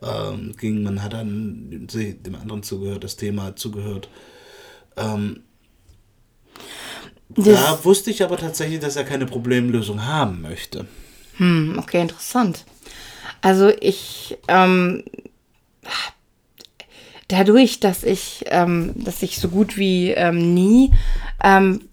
ähm, 0.00 0.54
ging. 0.56 0.82
Man 0.82 1.02
hat 1.02 1.12
dann 1.12 1.88
dem 1.90 2.34
anderen 2.34 2.62
zugehört, 2.62 3.04
das 3.04 3.16
Thema 3.16 3.56
zugehört. 3.56 4.08
Ähm, 4.96 5.40
das 7.28 7.44
da 7.44 7.84
wusste 7.84 8.10
ich 8.10 8.22
aber 8.22 8.36
tatsächlich, 8.36 8.80
dass 8.80 8.96
er 8.96 9.04
keine 9.04 9.26
Problemlösung 9.26 10.04
haben 10.06 10.42
möchte. 10.42 10.86
Hm, 11.36 11.76
okay, 11.78 12.00
interessant. 12.00 12.64
Also 13.42 13.68
ich, 13.80 14.38
ähm, 14.48 15.02
dadurch, 17.28 17.80
dass 17.80 18.04
ich, 18.04 18.44
ähm, 18.46 18.92
dass 18.96 19.22
ich 19.22 19.38
so 19.38 19.48
gut 19.48 19.76
wie 19.76 20.10
ähm, 20.10 20.54
nie 20.54 20.92
ähm, 21.42 21.88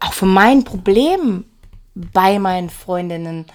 auch 0.00 0.12
von 0.12 0.32
meinen 0.32 0.64
Problemen 0.64 1.44
bei 1.94 2.38
meinen 2.38 2.70
Freundinnen 2.70 3.46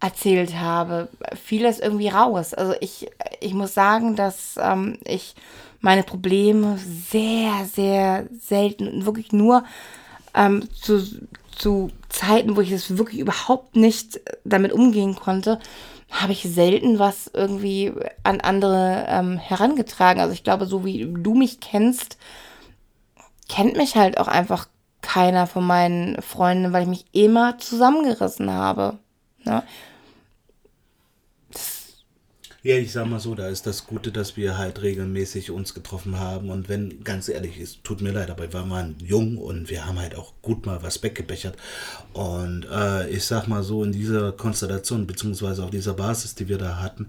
erzählt 0.00 0.56
habe, 0.56 1.08
fiel 1.44 1.62
das 1.62 1.78
irgendwie 1.78 2.08
raus. 2.08 2.54
Also 2.54 2.74
ich, 2.80 3.08
ich 3.40 3.52
muss 3.52 3.74
sagen, 3.74 4.16
dass 4.16 4.54
ähm, 4.60 4.98
ich 5.04 5.34
meine 5.80 6.02
Probleme 6.02 6.78
sehr, 7.10 7.66
sehr 7.72 8.26
selten 8.38 9.04
wirklich 9.04 9.32
nur 9.32 9.64
ähm, 10.34 10.68
zu, 10.72 11.02
zu 11.56 11.90
Zeiten, 12.08 12.56
wo 12.56 12.60
ich 12.60 12.72
es 12.72 12.96
wirklich 12.96 13.20
überhaupt 13.20 13.76
nicht 13.76 14.20
damit 14.44 14.72
umgehen 14.72 15.16
konnte, 15.16 15.58
habe 16.10 16.32
ich 16.32 16.42
selten 16.42 16.98
was 16.98 17.30
irgendwie 17.32 17.92
an 18.24 18.40
andere 18.40 19.06
ähm, 19.08 19.38
herangetragen. 19.38 20.20
Also 20.20 20.32
ich 20.32 20.42
glaube, 20.42 20.66
so 20.66 20.84
wie 20.84 21.06
du 21.06 21.34
mich 21.34 21.60
kennst, 21.60 22.18
kennt 23.48 23.76
mich 23.76 23.96
halt 23.96 24.18
auch 24.18 24.28
einfach 24.28 24.68
keiner 25.02 25.46
von 25.46 25.66
meinen 25.66 26.20
Freunden, 26.20 26.72
weil 26.72 26.82
ich 26.82 26.88
mich 26.88 27.04
immer 27.12 27.58
zusammengerissen 27.58 28.50
habe. 28.50 28.98
Ne? 29.44 29.62
Ja, 32.62 32.76
ich 32.76 32.92
sag 32.92 33.06
mal 33.06 33.20
so, 33.20 33.34
da 33.34 33.48
ist 33.48 33.66
das 33.66 33.86
Gute, 33.86 34.12
dass 34.12 34.36
wir 34.36 34.58
halt 34.58 34.82
regelmäßig 34.82 35.50
uns 35.50 35.72
getroffen 35.72 36.18
haben. 36.18 36.50
Und 36.50 36.68
wenn, 36.68 37.02
ganz 37.04 37.30
ehrlich, 37.30 37.58
es 37.58 37.82
tut 37.82 38.02
mir 38.02 38.12
leid, 38.12 38.28
aber 38.30 38.52
wir 38.52 38.68
waren 38.68 38.96
jung 39.02 39.38
und 39.38 39.70
wir 39.70 39.86
haben 39.86 39.98
halt 39.98 40.14
auch 40.14 40.34
gut 40.42 40.66
mal 40.66 40.82
was 40.82 41.02
weggebechert. 41.02 41.56
Und 42.12 42.66
äh, 42.70 43.08
ich 43.08 43.24
sag 43.24 43.48
mal 43.48 43.62
so, 43.62 43.82
in 43.82 43.92
dieser 43.92 44.32
Konstellation, 44.32 45.06
beziehungsweise 45.06 45.64
auf 45.64 45.70
dieser 45.70 45.94
Basis, 45.94 46.34
die 46.34 46.48
wir 46.48 46.58
da 46.58 46.80
hatten, 46.80 47.08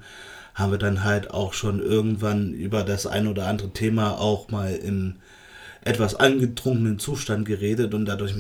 haben 0.56 0.72
wir 0.72 0.78
dann 0.78 1.04
halt 1.04 1.32
auch 1.32 1.52
schon 1.52 1.82
irgendwann 1.82 2.54
über 2.54 2.84
das 2.84 3.06
ein 3.06 3.28
oder 3.28 3.48
andere 3.48 3.72
Thema 3.72 4.20
auch 4.20 4.50
mal 4.52 4.74
im 4.74 5.18
etwas 5.84 6.16
angetrunkenen 6.16 6.98
Zustand 6.98 7.46
geredet 7.46 7.94
und 7.94 8.06
dadurch 8.06 8.36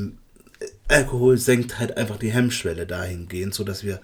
Alkohol 0.92 1.38
senkt 1.38 1.80
halt 1.80 1.98
einfach 1.98 2.18
die 2.18 2.32
Hemmschwelle 2.32 2.86
dahingehend, 2.86 3.54
sodass 3.54 3.84
wir 3.84 4.00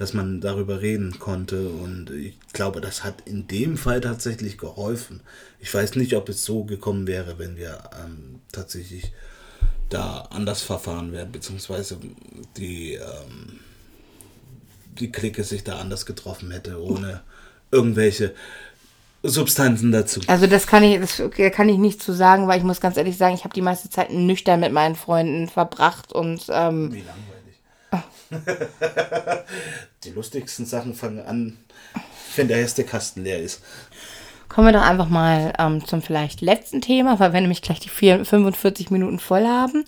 dass 0.00 0.14
man 0.14 0.40
darüber 0.40 0.80
reden 0.80 1.18
konnte. 1.18 1.68
Und 1.68 2.10
ich 2.10 2.38
glaube, 2.54 2.80
das 2.80 3.04
hat 3.04 3.20
in 3.26 3.46
dem 3.46 3.76
Fall 3.76 4.00
tatsächlich 4.00 4.56
geholfen. 4.56 5.20
Ich 5.58 5.72
weiß 5.72 5.96
nicht, 5.96 6.14
ob 6.14 6.30
es 6.30 6.42
so 6.42 6.64
gekommen 6.64 7.06
wäre, 7.06 7.38
wenn 7.38 7.58
wir 7.58 7.82
ähm, 8.02 8.40
tatsächlich 8.50 9.12
da 9.90 10.20
anders 10.30 10.62
verfahren 10.62 11.12
wären, 11.12 11.32
beziehungsweise 11.32 11.98
die, 12.56 12.94
ähm, 12.94 13.60
die 14.98 15.12
Clique 15.12 15.44
sich 15.44 15.64
da 15.64 15.78
anders 15.78 16.06
getroffen 16.06 16.50
hätte, 16.50 16.82
ohne 16.82 17.20
irgendwelche 17.70 18.34
Substanzen 19.22 19.92
dazu. 19.92 20.20
Also 20.26 20.46
das 20.46 20.66
kann 20.66 20.82
ich, 20.82 21.00
das 21.00 21.22
kann 21.52 21.68
ich 21.68 21.78
nicht 21.78 22.02
zu 22.02 22.12
sagen, 22.12 22.48
weil 22.48 22.58
ich 22.58 22.64
muss 22.64 22.80
ganz 22.80 22.96
ehrlich 22.96 23.16
sagen, 23.16 23.34
ich 23.34 23.44
habe 23.44 23.54
die 23.54 23.62
meiste 23.62 23.90
Zeit 23.90 24.10
nüchtern 24.12 24.60
mit 24.60 24.72
meinen 24.72 24.96
Freunden 24.96 25.48
verbracht 25.48 26.12
und 26.12 26.46
ähm, 26.50 26.92
Wie 26.92 27.04
langweilig. 27.04 27.40
Die 30.04 30.10
lustigsten 30.10 30.64
Sachen 30.64 30.94
fangen 30.94 31.24
an, 31.26 31.58
wenn 32.36 32.48
der 32.48 32.58
erste 32.58 32.84
Kasten 32.84 33.24
leer 33.24 33.40
ist. 33.40 33.62
Kommen 34.48 34.68
wir 34.68 34.72
doch 34.72 34.86
einfach 34.86 35.08
mal 35.08 35.52
ähm, 35.58 35.84
zum 35.84 36.02
vielleicht 36.02 36.40
letzten 36.40 36.80
Thema, 36.80 37.20
weil 37.20 37.32
wir 37.32 37.40
nämlich 37.40 37.62
gleich 37.62 37.80
die 37.80 37.88
4, 37.88 38.24
45 38.24 38.90
Minuten 38.90 39.18
voll 39.18 39.46
haben. 39.46 39.84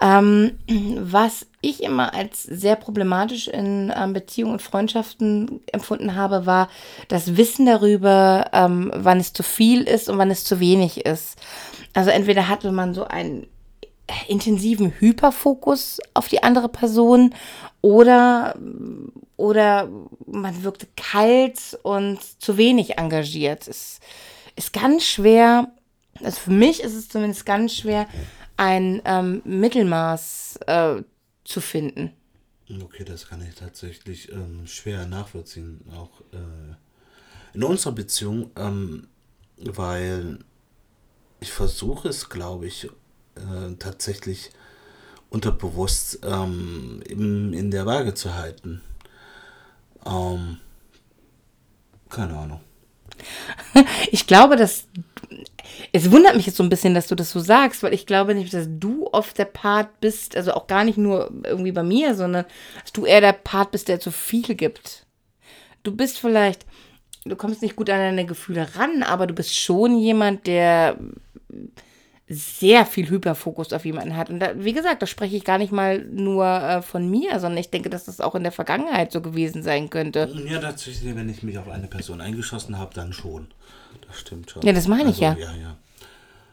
Ähm, 0.00 0.58
was 0.98 1.46
ich 1.60 1.82
immer 1.82 2.14
als 2.14 2.42
sehr 2.42 2.76
problematisch 2.76 3.48
in 3.48 3.92
ähm, 3.94 4.12
Beziehungen 4.12 4.54
und 4.54 4.62
Freundschaften 4.62 5.60
empfunden 5.72 6.14
habe, 6.14 6.46
war 6.46 6.68
das 7.08 7.36
Wissen 7.36 7.66
darüber, 7.66 8.50
ähm, 8.52 8.90
wann 8.94 9.20
es 9.20 9.32
zu 9.32 9.42
viel 9.42 9.82
ist 9.82 10.08
und 10.08 10.18
wann 10.18 10.30
es 10.30 10.44
zu 10.44 10.60
wenig 10.60 11.04
ist. 11.04 11.38
Also 11.92 12.10
entweder 12.10 12.48
hatte 12.48 12.72
man 12.72 12.94
so 12.94 13.04
ein 13.04 13.46
intensiven 14.28 14.92
Hyperfokus 14.98 16.00
auf 16.14 16.28
die 16.28 16.42
andere 16.42 16.68
Person 16.68 17.34
oder, 17.80 18.56
oder 19.36 19.88
man 20.26 20.62
wirkte 20.64 20.86
kalt 20.96 21.78
und 21.82 22.18
zu 22.40 22.56
wenig 22.56 22.98
engagiert. 22.98 23.68
Es 23.68 24.00
ist 24.56 24.72
ganz 24.72 25.04
schwer, 25.04 25.68
also 26.22 26.40
für 26.40 26.50
mich 26.50 26.82
ist 26.82 26.94
es 26.94 27.08
zumindest 27.08 27.46
ganz 27.46 27.74
schwer, 27.74 28.06
ein 28.56 29.00
ähm, 29.06 29.40
Mittelmaß 29.44 30.58
äh, 30.66 31.02
zu 31.44 31.60
finden. 31.60 32.12
Okay, 32.82 33.04
das 33.04 33.26
kann 33.26 33.42
ich 33.42 33.56
tatsächlich 33.56 34.30
ähm, 34.30 34.66
schwer 34.66 35.06
nachvollziehen, 35.06 35.80
auch 35.92 36.20
äh, 36.32 36.76
in 37.54 37.64
unserer 37.64 37.92
Beziehung, 37.92 38.50
ähm, 38.56 39.08
weil 39.56 40.38
ich 41.40 41.50
versuche 41.50 42.08
es, 42.08 42.28
glaube 42.28 42.66
ich, 42.66 42.88
äh, 43.34 43.74
tatsächlich 43.78 44.50
unterbewusst 45.30 46.20
ähm, 46.22 47.02
in, 47.08 47.52
in 47.52 47.70
der 47.70 47.86
Waage 47.86 48.14
zu 48.14 48.34
halten. 48.34 48.82
Ähm, 50.06 50.58
keine 52.08 52.36
Ahnung. 52.36 52.60
Ich 54.10 54.26
glaube, 54.26 54.56
dass. 54.56 54.86
Es 55.92 56.10
wundert 56.10 56.36
mich 56.36 56.46
jetzt 56.46 56.56
so 56.56 56.62
ein 56.62 56.68
bisschen, 56.68 56.94
dass 56.94 57.08
du 57.08 57.14
das 57.14 57.30
so 57.30 57.40
sagst, 57.40 57.82
weil 57.82 57.94
ich 57.94 58.06
glaube 58.06 58.34
nicht, 58.34 58.52
dass 58.54 58.66
du 58.68 59.08
oft 59.12 59.38
der 59.38 59.44
Part 59.46 60.00
bist, 60.00 60.36
also 60.36 60.52
auch 60.52 60.66
gar 60.66 60.84
nicht 60.84 60.98
nur 60.98 61.30
irgendwie 61.44 61.72
bei 61.72 61.82
mir, 61.82 62.14
sondern 62.14 62.44
dass 62.82 62.92
du 62.92 63.06
eher 63.06 63.20
der 63.20 63.32
Part 63.32 63.70
bist, 63.72 63.88
der 63.88 64.00
zu 64.00 64.10
viel 64.10 64.54
gibt. 64.54 65.06
Du 65.82 65.94
bist 65.96 66.18
vielleicht, 66.18 66.66
du 67.24 67.36
kommst 67.36 67.62
nicht 67.62 67.76
gut 67.76 67.90
an 67.90 67.98
deine 67.98 68.26
Gefühle 68.26 68.68
ran, 68.76 69.02
aber 69.02 69.26
du 69.26 69.34
bist 69.34 69.56
schon 69.56 69.98
jemand, 69.98 70.46
der 70.46 70.96
sehr 72.32 72.86
viel 72.86 73.10
Hyperfokus 73.10 73.72
auf 73.72 73.84
jemanden 73.84 74.16
hat. 74.16 74.30
Und 74.30 74.38
da, 74.38 74.52
wie 74.54 74.72
gesagt, 74.72 75.02
da 75.02 75.06
spreche 75.06 75.34
ich 75.34 75.44
gar 75.44 75.58
nicht 75.58 75.72
mal 75.72 75.98
nur 76.04 76.46
äh, 76.46 76.80
von 76.80 77.10
mir, 77.10 77.40
sondern 77.40 77.58
ich 77.58 77.70
denke, 77.70 77.90
dass 77.90 78.04
das 78.04 78.20
auch 78.20 78.36
in 78.36 78.44
der 78.44 78.52
Vergangenheit 78.52 79.10
so 79.10 79.20
gewesen 79.20 79.64
sein 79.64 79.90
könnte. 79.90 80.32
Ja, 80.46 80.60
tatsächlich, 80.60 81.16
wenn 81.16 81.28
ich 81.28 81.42
mich 81.42 81.58
auf 81.58 81.68
eine 81.68 81.88
Person 81.88 82.20
eingeschossen 82.20 82.78
habe, 82.78 82.94
dann 82.94 83.12
schon. 83.12 83.48
Stimmt 84.12 84.50
schon. 84.50 84.62
Ja, 84.62 84.72
das 84.72 84.88
meine 84.88 85.06
also, 85.06 85.12
ich 85.12 85.20
ja. 85.20 85.34
Ja, 85.34 85.54
ja. 85.54 85.76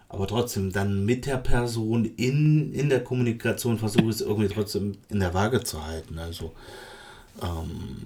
Aber 0.09 0.27
trotzdem, 0.27 0.71
dann 0.71 1.05
mit 1.05 1.25
der 1.25 1.37
Person 1.37 2.05
in, 2.05 2.73
in 2.73 2.89
der 2.89 3.03
Kommunikation 3.03 3.77
versuche 3.77 4.05
ich 4.05 4.15
es 4.15 4.21
irgendwie 4.21 4.47
trotzdem 4.47 4.97
in 5.09 5.19
der 5.19 5.33
Waage 5.33 5.63
zu 5.63 5.85
halten. 5.85 6.17
Also, 6.17 6.53
ähm, 7.41 7.97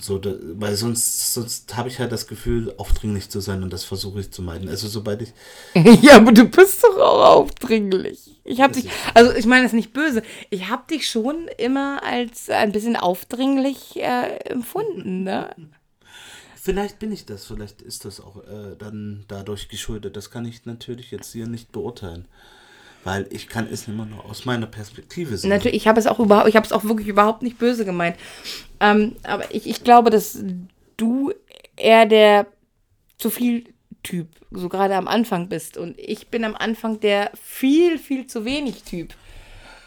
so, 0.00 0.18
da, 0.18 0.32
weil 0.54 0.74
sonst, 0.76 1.34
sonst 1.34 1.76
habe 1.76 1.88
ich 1.88 1.98
halt 1.98 2.12
das 2.12 2.26
Gefühl, 2.26 2.72
aufdringlich 2.78 3.28
zu 3.28 3.40
sein 3.40 3.62
und 3.62 3.72
das 3.72 3.84
versuche 3.84 4.20
ich 4.20 4.30
zu 4.30 4.42
meiden. 4.42 4.68
Also 4.68 4.88
sobald 4.88 5.22
ich. 5.22 5.32
ja, 6.02 6.16
aber 6.16 6.32
du 6.32 6.44
bist 6.44 6.82
doch 6.82 6.96
auch 6.96 7.36
aufdringlich. 7.36 8.40
Ich 8.44 8.60
habe 8.60 8.72
dich, 8.72 8.88
also 9.14 9.32
ich 9.32 9.46
meine 9.46 9.64
das 9.64 9.72
nicht 9.72 9.92
böse, 9.92 10.22
ich 10.48 10.68
habe 10.68 10.84
dich 10.90 11.08
schon 11.08 11.48
immer 11.58 12.02
als 12.02 12.48
ein 12.48 12.72
bisschen 12.72 12.96
aufdringlich 12.96 13.96
äh, 13.96 14.38
empfunden, 14.44 15.24
ne? 15.24 15.50
Vielleicht 16.62 16.98
bin 16.98 17.10
ich 17.10 17.24
das, 17.24 17.46
vielleicht 17.46 17.80
ist 17.80 18.04
das 18.04 18.20
auch 18.20 18.44
äh, 18.44 18.76
dann 18.78 19.24
dadurch 19.28 19.68
geschuldet. 19.68 20.16
Das 20.16 20.30
kann 20.30 20.44
ich 20.44 20.66
natürlich 20.66 21.10
jetzt 21.10 21.32
hier 21.32 21.46
nicht 21.46 21.72
beurteilen 21.72 22.26
weil 23.04 23.26
ich 23.30 23.48
kann 23.48 23.66
es 23.70 23.88
immer 23.88 24.04
nur 24.04 24.24
aus 24.24 24.44
meiner 24.44 24.66
Perspektive 24.66 25.36
sehen. 25.36 25.50
Natürlich, 25.50 25.76
ich 25.76 25.88
habe 25.88 25.98
es 25.98 26.06
auch 26.06 26.18
überhaupt, 26.18 26.48
ich 26.48 26.56
habe 26.56 26.66
es 26.66 26.72
auch 26.72 26.84
wirklich 26.84 27.08
überhaupt 27.08 27.42
nicht 27.42 27.58
böse 27.58 27.84
gemeint. 27.84 28.16
Ähm, 28.78 29.16
aber 29.22 29.54
ich, 29.54 29.66
ich 29.66 29.84
glaube, 29.84 30.10
dass 30.10 30.38
du 30.96 31.32
eher 31.76 32.06
der 32.06 32.46
zu 33.18 33.30
viel 33.30 33.64
Typ, 34.02 34.28
so 34.50 34.68
gerade 34.68 34.96
am 34.96 35.08
Anfang 35.08 35.48
bist. 35.48 35.76
Und 35.76 35.98
ich 35.98 36.28
bin 36.28 36.44
am 36.44 36.54
Anfang 36.54 37.00
der 37.00 37.30
viel, 37.42 37.98
viel 37.98 38.26
zu 38.26 38.44
wenig 38.44 38.82
Typ. 38.82 39.14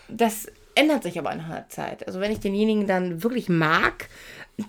Das 0.08 0.48
ändert 0.76 1.04
sich 1.04 1.18
aber 1.18 1.32
in 1.34 1.40
einer 1.40 1.70
Zeit. 1.70 2.06
Also 2.08 2.20
wenn 2.20 2.32
ich 2.32 2.40
denjenigen 2.40 2.88
dann 2.88 3.24
wirklich 3.24 3.50
mag, 3.50 4.10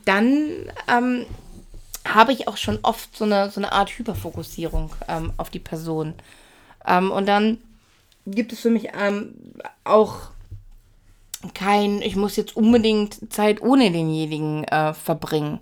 dann 0.05 0.71
ähm, 0.89 1.27
habe 2.07 2.33
ich 2.33 2.49
auch 2.49 2.57
schon 2.57 2.79
oft 2.83 3.17
so 3.17 3.25
eine, 3.25 3.51
so 3.51 3.61
eine 3.61 3.73
Art 3.73 3.91
Hyperfokussierung 3.91 4.91
ähm, 5.09 5.33
auf 5.37 5.51
die 5.51 5.59
Person. 5.59 6.15
Ähm, 6.87 7.11
und 7.11 7.27
dann 7.27 7.59
gibt 8.27 8.53
es 8.53 8.61
für 8.61 8.71
mich 8.71 8.89
ähm, 8.99 9.35
auch 9.85 10.31
kein, 11.53 12.01
ich 12.01 12.17
muss 12.17 12.37
jetzt 12.37 12.57
unbedingt 12.57 13.33
Zeit 13.33 13.61
ohne 13.61 13.91
denjenigen 13.91 14.65
äh, 14.65 14.95
verbringen. 14.95 15.61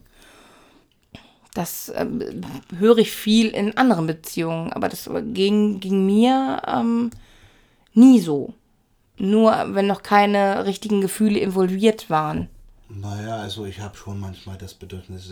Das 1.54 1.92
ähm, 1.94 2.42
höre 2.78 2.98
ich 2.98 3.10
viel 3.10 3.48
in 3.48 3.76
anderen 3.76 4.06
Beziehungen, 4.06 4.72
aber 4.72 4.88
das 4.88 5.10
ging, 5.32 5.80
ging 5.80 6.06
mir 6.06 6.62
ähm, 6.66 7.10
nie 7.94 8.20
so. 8.20 8.54
Nur 9.18 9.54
wenn 9.74 9.86
noch 9.86 10.02
keine 10.02 10.64
richtigen 10.64 11.00
Gefühle 11.00 11.38
involviert 11.38 12.08
waren. 12.08 12.48
Naja, 12.94 13.36
also 13.36 13.64
ich 13.64 13.80
habe 13.80 13.96
schon 13.96 14.20
manchmal 14.20 14.58
das 14.58 14.74
Bedürfnis, 14.74 15.30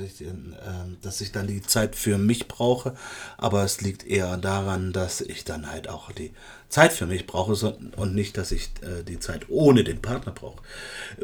dass 1.03 1.21
ich 1.21 1.33
dann 1.33 1.47
die 1.47 1.63
Zeit 1.63 1.95
für 1.95 2.17
mich 2.17 2.49
brauche, 2.49 2.95
aber 3.37 3.65
es 3.65 3.81
liegt 3.81 4.07
eher 4.07 4.37
daran, 4.37 4.93
dass 4.93 5.21
ich 5.21 5.45
dann 5.45 5.71
halt 5.71 5.89
auch 5.89 6.11
die 6.13 6.33
Zeit 6.71 6.93
für 6.93 7.07
mich 7.07 7.27
brauche 7.27 7.75
und 7.97 8.15
nicht, 8.15 8.39
dass 8.39 8.53
ich 8.53 8.71
äh, 8.83 9.03
die 9.03 9.19
Zeit 9.19 9.47
ohne 9.49 9.85
den 9.85 10.01
Partner 10.01 10.33
brauche. 10.33 10.63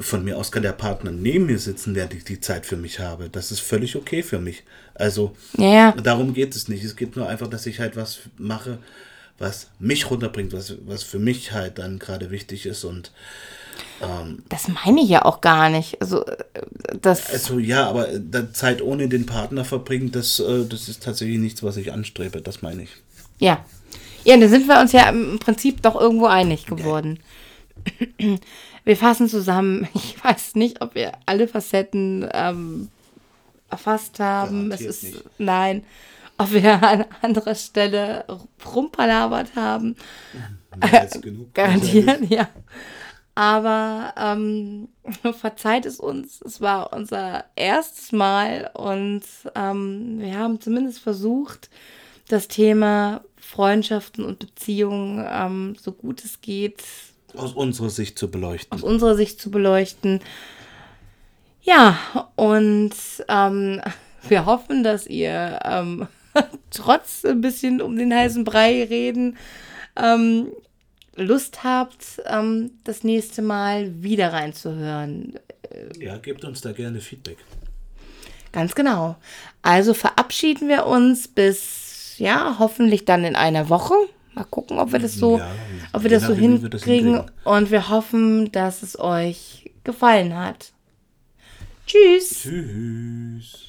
Von 0.01 0.25
mir 0.25 0.37
aus 0.37 0.53
kann 0.53 0.65
der 0.65 0.73
Partner 0.73 1.11
neben 1.11 1.47
mir 1.47 1.59
sitzen, 1.59 1.95
während 1.95 2.15
ich 2.15 2.25
die 2.25 2.41
Zeit 2.41 2.67
für 2.67 2.77
mich 2.77 2.99
habe. 2.99 3.31
Das 3.31 3.53
ist 3.53 3.61
völlig 3.61 3.97
okay 3.97 4.23
für 4.23 4.41
mich. 4.41 4.65
Also 4.95 5.37
ja. 5.57 5.93
darum 5.93 6.35
geht 6.35 6.55
es 6.57 6.69
nicht. 6.69 6.85
Es 6.85 6.97
geht 6.97 7.17
nur 7.17 7.29
einfach, 7.29 7.47
dass 7.47 7.67
ich 7.67 7.81
halt 7.81 7.97
was 7.97 8.21
mache, 8.37 8.79
was 9.39 9.69
mich 9.79 10.11
runterbringt, 10.11 10.53
was, 10.53 10.75
was 10.87 11.03
für 11.03 11.19
mich 11.19 11.53
halt 11.53 11.79
dann 11.79 11.99
gerade 11.99 12.31
wichtig 12.31 12.67
ist 12.67 12.85
und 12.85 13.13
ähm, 14.01 14.43
das 14.49 14.69
meine 14.69 15.01
ich 15.01 15.09
ja 15.09 15.25
auch 15.25 15.41
gar 15.41 15.69
nicht. 15.69 16.01
Also, 16.01 16.25
äh, 16.25 16.39
das 17.01 17.31
also 17.31 17.59
ja, 17.59 17.87
aber 17.89 18.13
äh, 18.13 18.53
Zeit 18.53 18.83
ohne 18.83 19.09
den 19.09 19.27
Partner 19.27 19.65
verbringen, 19.65 20.13
das, 20.13 20.41
äh, 20.41 20.65
das 20.67 20.89
ist 20.89 21.03
tatsächlich 21.03 21.39
nichts, 21.39 21.63
was 21.63 21.77
ich 21.77 21.93
anstrebe, 21.93 22.41
das 22.41 22.63
meine 22.63 22.85
ich. 22.85 22.91
Ja. 23.39 23.65
Ja, 24.25 24.37
da 24.37 24.49
sind 24.49 24.67
wir 24.67 24.81
uns 24.81 24.93
ja 24.93 25.09
im 25.09 25.39
Prinzip 25.39 25.83
doch 25.83 25.99
irgendwo 25.99 26.27
einig 26.27 26.67
geworden. 26.67 27.21
Wir 28.85 28.97
fassen 28.97 29.29
zusammen. 29.29 29.89
Ich 29.95 30.23
weiß 30.23 30.55
nicht, 30.55 30.81
ob 30.81 30.95
wir 30.95 31.13
alle 31.27 31.49
Facetten 31.49 32.29
ähm, 32.33 32.89
erfasst 33.71 34.19
haben. 34.21 34.71
Garantiert 34.71 34.91
es 34.91 35.03
ist, 35.03 35.15
nicht. 35.15 35.25
nein, 35.39 35.85
ob 36.39 36.53
wir 36.53 36.83
an 36.83 37.05
anderer 37.23 37.55
Stelle 37.55 38.25
rumpalabert 38.75 39.55
haben. 39.57 39.97
Als 40.81 41.21
genug. 41.21 41.55
Garantiert, 41.55 42.31
ja. 42.31 42.49
Aber 43.35 44.15
ähm, 44.17 44.89
verzeiht 45.39 45.85
es 45.85 46.01
uns, 46.01 46.41
es 46.41 46.61
war 46.61 46.93
unser 46.95 47.45
erstes 47.55 48.11
Mal 48.13 48.71
und 48.73 49.23
ähm, 49.55 50.17
wir 50.19 50.39
haben 50.39 50.61
zumindest 50.61 51.01
versucht, 51.01 51.69
das 52.29 52.49
Thema 52.49 53.21
Freundschaften 53.37 54.25
und 54.25 54.39
Beziehungen 54.39 55.25
ähm, 55.31 55.77
so 55.81 55.93
gut 55.93 56.25
es 56.25 56.41
geht 56.41 56.83
Aus 57.37 57.53
unserer 57.53 57.91
Sicht 57.91 58.19
zu 58.19 58.31
beleuchten. 58.31 58.77
aus 58.77 58.83
unserer 58.83 59.15
Sicht 59.15 59.41
zu 59.41 59.51
beleuchten. 59.51 60.21
Ja, 61.63 61.99
und 62.37 62.95
ähm, 63.29 63.83
wir 64.29 64.47
hoffen, 64.47 64.83
dass 64.83 65.07
ihr 65.07 65.61
ähm, 65.65 66.09
trotz 66.71 67.25
ein 67.25 67.41
bisschen 67.41 67.81
um 67.83 67.97
den 67.97 68.15
heißen 68.15 68.45
Brei 68.45 68.85
reden 68.85 69.37
ähm, 69.97 70.49
Lust 71.17 71.65
habt, 71.65 72.23
ähm, 72.27 72.73
das 72.85 73.03
nächste 73.03 73.43
Mal 73.43 74.03
wieder 74.03 74.33
reinzuhören. 74.33 75.35
Ja, 75.99 76.19
gebt 76.19 76.45
uns 76.45 76.61
da 76.61 76.73
gerne 76.73 77.01
Feedback. 77.01 77.39
Ganz 78.53 78.75
genau. 78.75 79.17
Also 79.63 79.95
verabschieden 79.95 80.69
wir 80.69 80.87
uns 80.87 81.29
bis, 81.29 82.15
ja, 82.19 82.57
hoffentlich 82.59 83.05
dann 83.05 83.25
in 83.25 83.35
einer 83.37 83.69
Woche. 83.69 83.95
Mal 84.35 84.45
gucken, 84.45 84.79
ob 84.79 84.93
wir 84.93 84.99
das 84.99 85.15
so, 85.15 85.39
Ja, 85.39 85.51
ob 85.93 86.03
wir 86.03 86.11
das 86.11 86.25
so 86.25 86.39
wir 86.39 86.69
das 86.69 86.85
hinkriegen. 86.85 87.15
hinkriegen. 87.15 87.31
Und 87.45 87.71
wir 87.71 87.89
hoffen, 87.89 88.53
dass 88.53 88.83
es 88.83 88.99
euch 88.99 89.71
gefallen 89.85 90.37
hat. 90.37 90.73
Tschüss. 91.87 92.43
Tschüss. 92.43 93.66